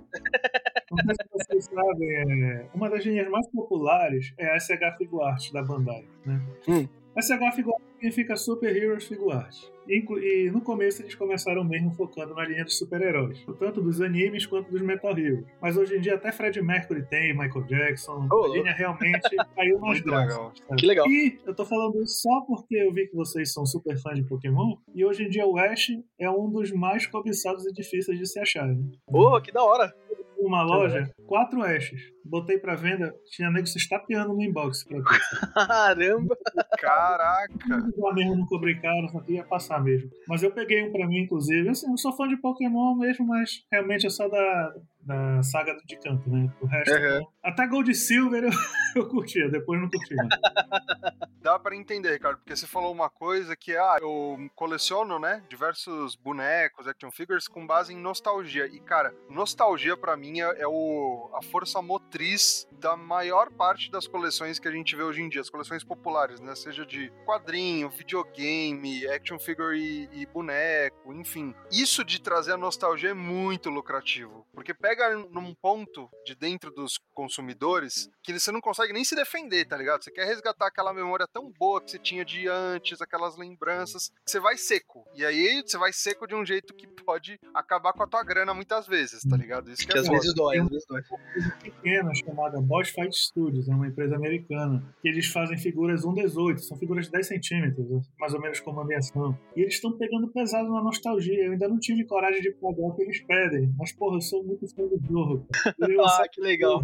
Não 0.92 1.06
sei 1.06 1.16
se 1.16 1.30
vocês 1.32 1.66
sabem, 1.66 2.16
é, 2.16 2.70
uma 2.74 2.90
das 2.90 3.06
linhas 3.06 3.30
mais 3.30 3.48
populares 3.52 4.34
é 4.38 4.54
a 4.54 4.60
SH 4.60 4.98
Figuarte 4.98 5.54
da 5.54 5.62
Bandai. 5.62 6.06
Né? 6.26 6.42
Hum. 6.68 6.88
SH 7.18 7.56
Figuarte 7.56 7.84
significa 7.96 8.36
Super 8.36 8.76
Heroes 8.76 9.06
Figuarte. 9.06 9.72
E 9.88 10.52
no 10.52 10.62
começo 10.62 11.02
eles 11.02 11.16
começaram 11.16 11.64
mesmo 11.64 11.92
focando 11.96 12.36
na 12.36 12.46
linha 12.46 12.64
dos 12.64 12.78
super-heróis, 12.78 13.44
tanto 13.58 13.82
dos 13.82 14.00
animes 14.02 14.46
quanto 14.46 14.70
dos 14.70 14.82
Metal 14.82 15.18
Heroes. 15.18 15.46
Mas 15.60 15.76
hoje 15.76 15.98
em 15.98 16.00
dia 16.00 16.14
até 16.16 16.32
Fred 16.32 16.62
Mercury 16.62 17.04
tem, 17.10 17.36
Michael 17.36 17.66
Jackson. 17.66 18.28
Ô, 18.32 18.46
a 18.46 18.48
linha 18.50 18.72
realmente 18.72 19.28
caiu 19.56 19.80
nas 19.80 19.90
Muito 19.90 20.06
graças. 20.06 20.30
legal. 20.38 20.54
Que 20.78 20.86
legal. 20.86 21.08
E 21.08 21.40
eu 21.46 21.56
tô 21.56 21.66
falando 21.66 22.02
isso 22.04 22.22
só 22.22 22.42
porque 22.42 22.76
eu 22.76 22.94
vi 22.94 23.08
que 23.08 23.16
vocês 23.16 23.52
são 23.52 23.66
super 23.66 23.98
fãs 24.00 24.16
de 24.16 24.24
Pokémon. 24.24 24.76
E 24.94 25.04
hoje 25.04 25.24
em 25.24 25.30
dia 25.30 25.48
o 25.48 25.58
Ash 25.58 25.88
é 26.20 26.30
um 26.30 26.50
dos 26.52 26.72
mais 26.72 27.08
cobiçados 27.08 27.66
e 27.66 27.74
difíceis 27.74 28.18
de 28.20 28.28
se 28.28 28.40
achar. 28.40 28.68
Né? 28.68 28.78
Porra, 29.08 29.42
que 29.42 29.52
da 29.52 29.64
hora. 29.64 29.92
Uma 30.38 30.64
loja, 30.64 31.12
quatro 31.28 31.62
Ashes. 31.64 32.02
Botei 32.30 32.60
pra 32.60 32.76
venda, 32.76 33.12
tinha 33.32 33.50
nego 33.50 33.66
se 33.66 33.80
estapeando 33.80 34.34
no 34.34 34.42
inbox 34.42 34.84
pra 34.84 35.02
ter. 35.02 35.20
Caramba. 35.68 36.38
Caraca. 36.78 37.54
Lá 37.98 38.14
mesmo 38.14 38.36
não 38.36 38.46
cobrei 38.46 38.76
caro, 38.76 39.10
só 39.12 39.20
que 39.22 39.34
ia 39.34 39.44
passar 39.44 39.84
mesmo. 39.84 40.12
Mas 40.28 40.44
eu 40.44 40.52
peguei 40.52 40.88
um 40.88 40.92
pra 40.92 41.08
mim, 41.08 41.24
inclusive. 41.24 41.70
Assim, 41.70 41.90
eu 41.90 41.98
sou 41.98 42.16
fã 42.16 42.28
de 42.28 42.38
Pokémon 42.38 42.96
mesmo, 42.96 43.26
mas 43.26 43.64
realmente 43.72 44.06
é 44.06 44.10
só 44.12 44.28
da, 44.30 44.76
da 45.02 45.42
saga 45.42 45.76
de 45.88 45.98
canto, 45.98 46.30
né? 46.30 46.52
O 46.62 46.68
resto. 46.68 46.94
Uhum. 46.94 47.28
Até 47.44 47.66
Gold 47.68 47.96
Silver 47.96 48.44
eu, 48.96 49.02
eu 49.02 49.10
curtia, 49.10 49.50
depois 49.50 49.82
não 49.82 49.90
curti 49.90 50.14
mais. 50.16 50.30
Dá 51.42 51.58
pra 51.58 51.76
entender, 51.76 52.12
Ricardo, 52.12 52.38
porque 52.38 52.56
você 52.56 52.68
falou 52.68 52.92
uma 52.92 53.10
coisa 53.10 53.56
que, 53.56 53.76
ah, 53.76 53.98
eu 54.02 54.38
coleciono, 54.56 55.18
né, 55.18 55.42
diversos 55.50 56.14
bonecos, 56.16 56.86
action 56.86 57.10
figures 57.10 57.48
com 57.48 57.66
base 57.66 57.94
em 57.94 57.98
nostalgia. 57.98 58.68
E, 58.68 58.80
cara, 58.82 59.16
nostalgia 59.30 59.96
pra 59.96 60.18
mim 60.18 60.42
é, 60.42 60.62
é 60.62 60.68
o, 60.68 61.32
a 61.34 61.42
força 61.42 61.82
motriz 61.82 62.19
matriz 62.20 62.68
da 62.80 62.96
maior 62.96 63.52
parte 63.52 63.92
das 63.92 64.08
coleções 64.08 64.58
que 64.58 64.68
a 64.68 64.72
gente 64.72 64.96
vê 64.96 65.04
hoje 65.04 65.22
em 65.22 65.28
dia, 65.28 65.42
as 65.42 65.50
coleções 65.50 65.84
populares, 65.84 66.40
né? 66.40 66.56
Seja 66.56 66.86
de 66.86 67.12
quadrinho, 67.26 67.90
videogame, 67.90 69.06
action 69.08 69.38
figure 69.38 69.78
e, 69.78 70.10
e 70.22 70.26
boneco, 70.26 71.14
enfim. 71.14 71.54
Isso 71.72 72.06
de 72.06 72.22
trazer 72.22 72.54
a 72.54 72.58
nostalgia 72.58 73.10
é 73.10 73.14
muito 73.14 73.70
lucrativo, 73.70 74.46
porque 74.54 74.74
pega 74.74 75.14
num 75.16 75.54
ponto 75.54 76.10
de 76.26 76.36
dentro 76.36 76.72
dos 76.72 76.98
consumidores 77.14 78.10
que 78.24 78.38
você 78.38 78.52
não 78.52 78.62
consegue 78.62 78.94
nem 78.94 79.04
se 79.04 79.16
defender, 79.16 79.66
tá 79.66 79.76
ligado? 79.76 80.04
Você 80.04 80.12
quer 80.12 80.26
resgatar 80.26 80.68
aquela 80.68 80.94
memória 80.94 81.28
tão 81.28 81.52
boa 81.52 81.82
que 81.82 81.92
você 81.92 82.00
tinha 82.00 82.24
de 82.24 82.48
antes, 82.48 83.02
aquelas 83.02 83.38
lembranças, 83.38 84.12
você 84.26 84.40
vai 84.40 84.58
seco. 84.58 85.06
E 85.14 85.26
aí 85.26 85.62
você 85.66 85.78
vai 85.78 85.92
seco 85.92 86.26
de 86.26 86.36
um 86.36 86.46
jeito 86.46 86.74
que 86.74 86.88
pode 86.88 87.38
acabar 87.54 87.92
com 87.92 88.04
a 88.04 88.08
tua 88.08 88.24
grana 88.24 88.54
muitas 88.54 88.88
vezes, 88.88 89.22
tá 89.24 89.36
ligado? 89.36 89.70
Isso 89.70 89.86
que, 89.86 89.92
que 89.92 89.98
é 89.98 90.02
às 90.02 90.08
vezes 90.08 90.34
dói, 90.34 90.60
às 90.60 90.70
vezes 90.70 90.86
dói. 90.88 91.02
Uma 91.10 91.92
coisa 91.92 91.99
pequena 92.00 92.14
chamada 92.14 92.62
Boss 92.62 92.90
Fight 92.90 93.16
Studios, 93.16 93.68
é 93.68 93.74
uma 93.74 93.88
empresa 93.88 94.16
americana, 94.16 94.84
que 95.02 95.08
eles 95.08 95.28
fazem 95.28 95.58
figuras 95.58 96.04
1.18, 96.04 96.60
são 96.60 96.78
figuras 96.78 97.06
de 97.06 97.12
10 97.12 97.28
centímetros, 97.28 98.08
mais 98.20 98.34
ou 98.34 98.42
menos 98.42 98.60
como 98.60 98.80
ambientação. 98.80 99.38
E 99.56 99.62
eles 99.62 99.76
estão 99.76 99.98
pegando 99.98 100.28
pesado 100.30 100.72
na 100.72 100.82
nostalgia. 100.82 101.46
Eu 101.46 101.52
ainda 101.54 101.68
não 101.68 101.80
tive 101.80 102.06
coragem 102.06 102.42
de 102.42 102.52
pagar 102.52 102.82
o 102.82 102.94
que 102.94 103.02
eles 103.02 103.22
pedem, 103.22 103.74
mas 103.78 103.92
porra, 103.92 104.18
eu 104.18 104.22
sou 104.22 104.44
muito 104.44 104.68
fã 104.74 104.84
do 104.84 105.00
jogo. 105.08 105.46
ah, 106.06 106.28
que 106.32 106.42
legal. 106.42 106.82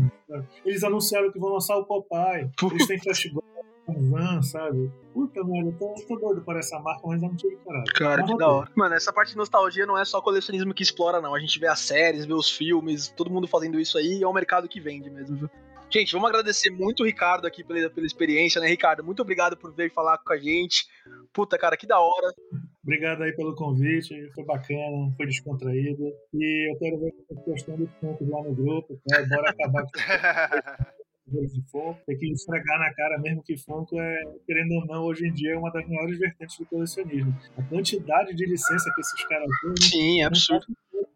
Eles 0.66 0.84
anunciaram 0.84 1.32
que 1.32 1.40
vão 1.40 1.54
lançar 1.54 1.78
o 1.78 1.86
Popeye, 1.86 2.50
eles 2.72 2.88
têm 2.88 3.00
flashback 3.00 3.55
Van, 3.94 4.42
sabe? 4.42 4.92
Puta, 5.14 5.44
mano, 5.44 5.70
eu 5.70 5.74
tô, 5.78 5.94
tô 6.08 6.16
doido 6.16 6.42
por 6.42 6.58
essa 6.58 6.80
marca, 6.80 7.02
mas 7.06 7.22
eu 7.22 7.30
não 7.30 7.36
tive 7.36 7.56
coragem. 7.58 7.86
Cara, 7.94 8.24
que 8.24 8.36
da 8.36 8.50
hora. 8.50 8.72
Mano, 8.76 8.96
essa 8.96 9.14
parte 9.14 9.32
de 9.32 9.38
nostalgia 9.38 9.86
não 9.86 9.98
é 9.98 10.04
só 10.04 10.22
colecionismo 10.22 10.74
que 10.74 10.84
explora, 10.84 11.22
não. 11.22 11.36
A 11.36 11.40
gente 11.40 11.60
vê 11.60 11.68
as 11.68 11.80
séries, 11.80 12.26
vê 12.26 12.34
os 12.34 12.50
filmes, 12.50 13.10
todo 13.10 13.30
mundo 13.30 13.48
fazendo 13.48 13.80
isso 13.80 13.98
aí, 13.98 14.22
é 14.22 14.28
um 14.28 14.34
mercado 14.34 14.68
que 14.68 14.80
vende 14.80 15.10
mesmo, 15.10 15.38
viu? 15.38 15.50
Gente, 15.90 16.12
vamos 16.12 16.30
agradecer 16.30 16.72
muito 16.72 17.04
o 17.04 17.06
Ricardo 17.06 17.46
aqui 17.46 17.64
pela, 17.64 17.90
pela 17.90 18.08
experiência, 18.08 18.60
né, 18.60 18.68
Ricardo? 18.68 19.04
Muito 19.04 19.22
obrigado 19.22 19.56
por 19.56 19.74
vir 19.74 19.92
falar 19.94 20.18
com 20.18 20.34
a 20.34 20.38
gente. 20.38 20.86
Puta, 21.32 21.58
cara, 21.58 21.78
que 21.78 21.86
da 21.88 22.00
hora. 22.00 22.34
Obrigado 22.84 23.24
aí 23.24 23.32
pelo 23.34 23.56
convite, 23.56 24.30
foi 24.34 24.44
bacana, 24.44 25.14
foi 25.16 25.26
descontraído. 25.28 26.12
E 26.34 26.72
eu 26.72 26.78
quero 26.80 27.00
ver 27.00 27.14
vocês 27.14 27.46
postando 27.46 27.90
pontos 28.02 28.28
lá 28.28 28.44
no 28.44 28.54
grupo, 28.54 29.00
tá? 29.08 29.24
Bora 29.26 29.50
acabar 29.52 29.84
com 29.84 29.90
de 31.28 31.62
Funko, 31.72 32.00
tem 32.06 32.18
que 32.18 32.32
esfregar 32.32 32.80
na 32.80 32.94
cara 32.94 33.18
mesmo 33.20 33.44
que 33.44 33.58
Funko 33.58 34.00
é, 34.00 34.24
querendo 34.46 34.74
ou 34.74 34.86
não, 34.86 35.04
hoje 35.04 35.28
em 35.28 35.34
dia 35.34 35.54
é 35.54 35.58
uma 35.58 35.72
das 35.72 35.88
maiores 35.88 36.20
vertentes 36.20 36.58
do 36.58 36.66
colecionismo. 36.66 37.36
A 37.58 37.64
quantidade 37.64 38.36
de 38.36 38.46
licença 38.46 38.92
que 38.94 39.02
esses 39.02 39.26
caras 39.28 39.50
têm. 39.62 39.90
Sim, 39.90 40.22
é 40.22 40.26
absurdo 40.26 40.68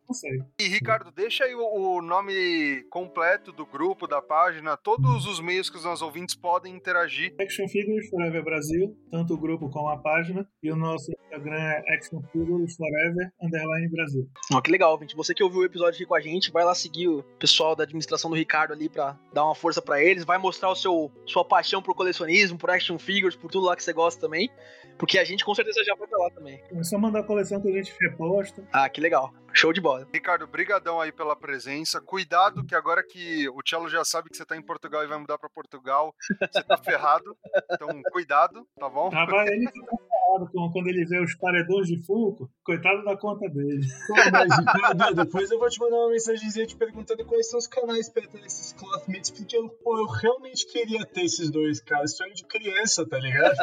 consegue. 0.10 0.44
E 0.60 0.68
Ricardo, 0.68 1.12
deixa 1.12 1.44
aí 1.44 1.54
o, 1.54 1.62
o, 1.62 2.02
nome 2.02 2.84
completo 2.90 3.52
do 3.52 3.66
grupo, 3.66 4.08
da 4.08 4.22
página, 4.22 4.76
todos 4.76 5.28
os 5.28 5.40
meios 5.40 5.70
que 5.70 5.78
os 5.78 5.84
nossos 5.84 6.02
ouvintes 6.02 6.36
podem 6.36 6.74
interagir. 6.76 7.36
Action 7.40 7.68
Figures 7.68 8.10
Forever 8.10 8.44
Brasil, 8.44 8.98
tanto 9.12 9.36
o 9.36 9.38
grupo 9.38 9.70
como 9.70 9.88
a 9.90 9.98
página, 9.98 10.48
e 10.64 10.72
o 10.72 10.76
nosso 10.76 11.12
Instagram 11.24 11.62
é 11.62 11.96
Action 11.96 12.22
Figures 12.32 12.76
Forever 12.76 13.32
Underline 13.42 13.90
Brasil. 13.90 14.28
Oh, 14.52 14.62
que 14.62 14.72
legal, 14.72 14.98
gente. 15.00 15.16
Você 15.16 15.34
que 15.34 15.44
ouviu 15.44 15.60
o 15.60 15.66
episódio 15.66 15.96
aqui 15.96 16.06
com 16.06 16.16
a 16.16 16.22
gente, 16.22 16.52
vai 16.52 16.66
lá 16.66 16.74
seguir 16.74 17.08
o 17.08 17.24
pessoal 17.38 17.76
da 17.76 17.84
administração 17.84 18.32
do 18.32 18.36
Ricardo 18.36 18.74
ali 18.74 18.90
pra 18.90 19.18
dar 19.32 19.46
uma 19.46 19.56
força 19.56 19.82
para 19.82 20.02
eles, 20.02 20.26
vai 20.26 20.40
mostrar 20.40 20.70
o 20.70 20.76
seu 20.76 21.12
sua 21.26 21.46
paixão 21.46 21.82
por 21.82 21.94
colecionismo, 21.94 22.58
por 22.58 22.72
action 22.72 22.98
figures, 22.98 23.36
por 23.36 23.52
tudo 23.52 23.68
lá 23.68 23.76
que 23.76 23.84
você 23.84 23.94
gosta 23.94 24.20
também. 24.20 24.50
Porque 24.98 25.18
a 25.18 25.24
gente 25.24 25.46
com 25.46 25.56
certeza 25.56 25.82
já 25.86 25.96
vai 25.96 26.08
pra 26.08 26.18
lá 26.18 26.30
também. 26.32 26.62
É 26.72 26.84
só 26.84 26.98
mandar 26.98 27.20
a 27.20 27.24
coleção 27.24 27.62
que 27.62 27.70
a 27.70 27.72
gente 27.72 27.96
reposta. 28.02 28.68
Ah, 28.74 28.90
que 28.90 29.00
legal. 29.00 29.34
Show 29.54 29.74
de 29.74 29.82
bola. 29.82 30.08
Ricardo, 30.14 30.48
brigadão 30.48 31.00
aí 31.00 31.12
pela 31.12 31.36
presença. 31.36 32.02
Cuidado 32.02 32.66
que 32.66 32.76
agora 32.76 33.04
que 33.04 33.48
o 33.50 33.62
Cello 33.66 33.90
já 33.90 34.04
sabe 34.04 34.30
que 34.30 34.38
você 34.38 34.46
tá 34.46 34.56
em 34.56 34.62
Portugal 34.62 35.04
e 35.04 35.08
vai 35.08 35.18
mudar 35.18 35.38
para 35.38 35.50
Portugal, 35.50 36.14
você 36.40 36.64
tá 36.64 36.78
ferrado. 36.78 37.36
Então, 37.72 38.02
cuidado, 38.12 38.66
tá 38.78 38.90
bom? 38.90 39.10
Ah, 39.14 39.26
vai 39.26 39.48
ele 39.48 39.68
fica 39.72 39.98
ferrado 39.98 40.50
quando 40.72 40.88
ele 40.88 41.06
vê 41.06 41.20
os 41.20 41.36
paredões 41.36 41.88
de 41.88 42.02
Fulco. 42.06 42.50
Coitado 42.64 43.04
da 43.04 43.18
conta 43.18 43.50
dele. 43.50 43.86
Pô, 44.08 44.14
mas, 44.32 44.58
Ricardo, 44.58 45.16
depois 45.16 45.52
eu 45.52 45.60
vou 45.60 45.70
te 45.70 45.80
mandar 45.80 45.98
uma 45.98 46.12
mensagenzinha 46.12 46.66
te 46.66 46.76
perguntando 46.76 47.26
quais 47.26 47.50
são 47.50 47.58
os 47.60 47.68
canais 47.68 48.10
pra 48.10 48.26
ter 48.28 48.46
esses 48.46 48.74
Clothmates, 48.74 49.32
porque 49.32 49.58
eu, 49.58 49.70
pô, 49.70 49.98
eu 49.98 50.06
realmente 50.06 50.66
queria 50.68 51.06
ter 51.06 51.22
esses 51.22 51.50
dois, 51.50 51.82
cara. 51.82 52.08
Sonho 52.08 52.34
de 52.34 52.46
criança, 52.46 53.08
tá 53.08 53.18
ligado? 53.18 53.56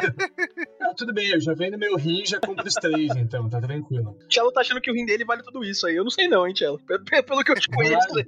ah, 0.81 0.93
tudo 0.95 1.13
bem, 1.13 1.29
eu 1.29 1.39
já 1.39 1.53
vendo 1.53 1.77
meu 1.77 1.95
rim 1.95 2.21
e 2.23 2.25
já 2.25 2.39
compro 2.39 2.67
os 2.67 2.73
três, 2.73 3.15
então, 3.15 3.49
tá 3.49 3.61
tranquilo. 3.61 4.17
O 4.27 4.33
Cello 4.33 4.51
tá 4.51 4.61
achando 4.61 4.81
que 4.81 4.91
o 4.91 4.93
rim 4.93 5.05
dele 5.05 5.25
vale 5.25 5.43
tudo 5.43 5.63
isso 5.63 5.76
aí. 5.85 5.95
Eu 5.95 6.03
não 6.03 6.11
sei 6.11 6.27
não, 6.27 6.47
hein, 6.47 6.55
Cello? 6.55 6.79
Pelo 6.79 7.43
que 7.43 7.51
eu 7.51 7.55
te 7.55 7.69
conheço. 7.69 8.07
Vale. 8.09 8.25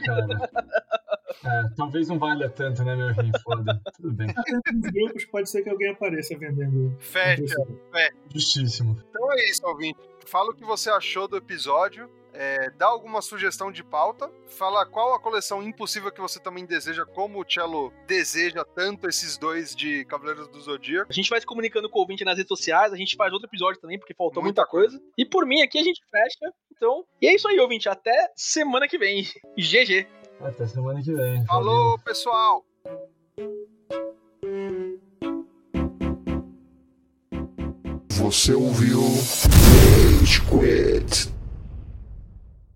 É, 1.45 1.63
talvez 1.77 2.09
não 2.09 2.19
valha 2.19 2.49
tanto, 2.49 2.83
né, 2.83 2.95
meu 2.95 3.13
rim? 3.13 3.31
Foda. 3.41 3.81
Tudo 3.95 4.11
bem. 4.11 4.27
Nos 4.73 4.91
grupos 4.91 5.25
pode 5.25 5.49
ser 5.49 5.63
que 5.63 5.69
alguém 5.69 5.89
apareça 5.89 6.37
vendendo. 6.37 6.95
Fecha, 6.99 7.55
fecha. 7.91 8.13
Justíssimo. 8.33 9.01
Então 9.09 9.31
é 9.31 9.49
isso, 9.49 9.65
ouvinte. 9.65 9.99
Fala 10.25 10.51
o 10.51 10.53
que 10.53 10.65
você 10.65 10.89
achou 10.89 11.27
do 11.27 11.37
episódio. 11.37 12.09
É, 12.33 12.69
dá 12.71 12.85
alguma 12.85 13.21
sugestão 13.21 13.71
de 13.71 13.83
pauta, 13.83 14.31
fala 14.47 14.85
qual 14.85 15.13
a 15.13 15.19
coleção 15.19 15.63
impossível 15.63 16.11
que 16.11 16.21
você 16.21 16.39
também 16.39 16.65
deseja, 16.65 17.05
como 17.05 17.41
o 17.41 17.45
Cello 17.47 17.91
deseja 18.05 18.63
tanto 18.63 19.07
esses 19.07 19.37
dois 19.37 19.75
de 19.75 20.05
Cavaleiros 20.05 20.47
do 20.47 20.59
Zodíaco. 20.61 21.07
A 21.09 21.13
gente 21.13 21.29
vai 21.29 21.39
se 21.39 21.45
comunicando 21.45 21.89
com 21.89 21.97
o 21.97 22.01
ouvinte 22.01 22.23
nas 22.23 22.37
redes 22.37 22.49
sociais, 22.49 22.93
a 22.93 22.97
gente 22.97 23.15
faz 23.15 23.33
outro 23.33 23.47
episódio 23.47 23.81
também, 23.81 23.97
porque 23.97 24.13
faltou 24.13 24.43
muita, 24.43 24.61
muita 24.61 24.71
coisa. 24.71 24.97
coisa. 24.97 25.13
E 25.17 25.25
por 25.25 25.45
mim 25.45 25.61
aqui 25.61 25.79
a 25.79 25.83
gente 25.83 26.01
fecha. 26.09 26.53
Então, 26.71 27.03
e 27.21 27.27
é 27.27 27.35
isso 27.35 27.47
aí, 27.47 27.59
ouvinte. 27.59 27.89
Até 27.89 28.31
semana 28.35 28.87
que 28.87 28.97
vem. 28.97 29.23
GG. 29.57 30.07
Até 30.39 30.65
semana 30.65 31.01
que 31.01 31.13
vem. 31.13 31.45
Falou, 31.45 31.91
Valeu. 31.91 31.99
pessoal! 32.03 32.65
Você 38.11 38.53
ouviu 38.53 39.01
Rage 39.01 40.41
Quit. 40.41 41.38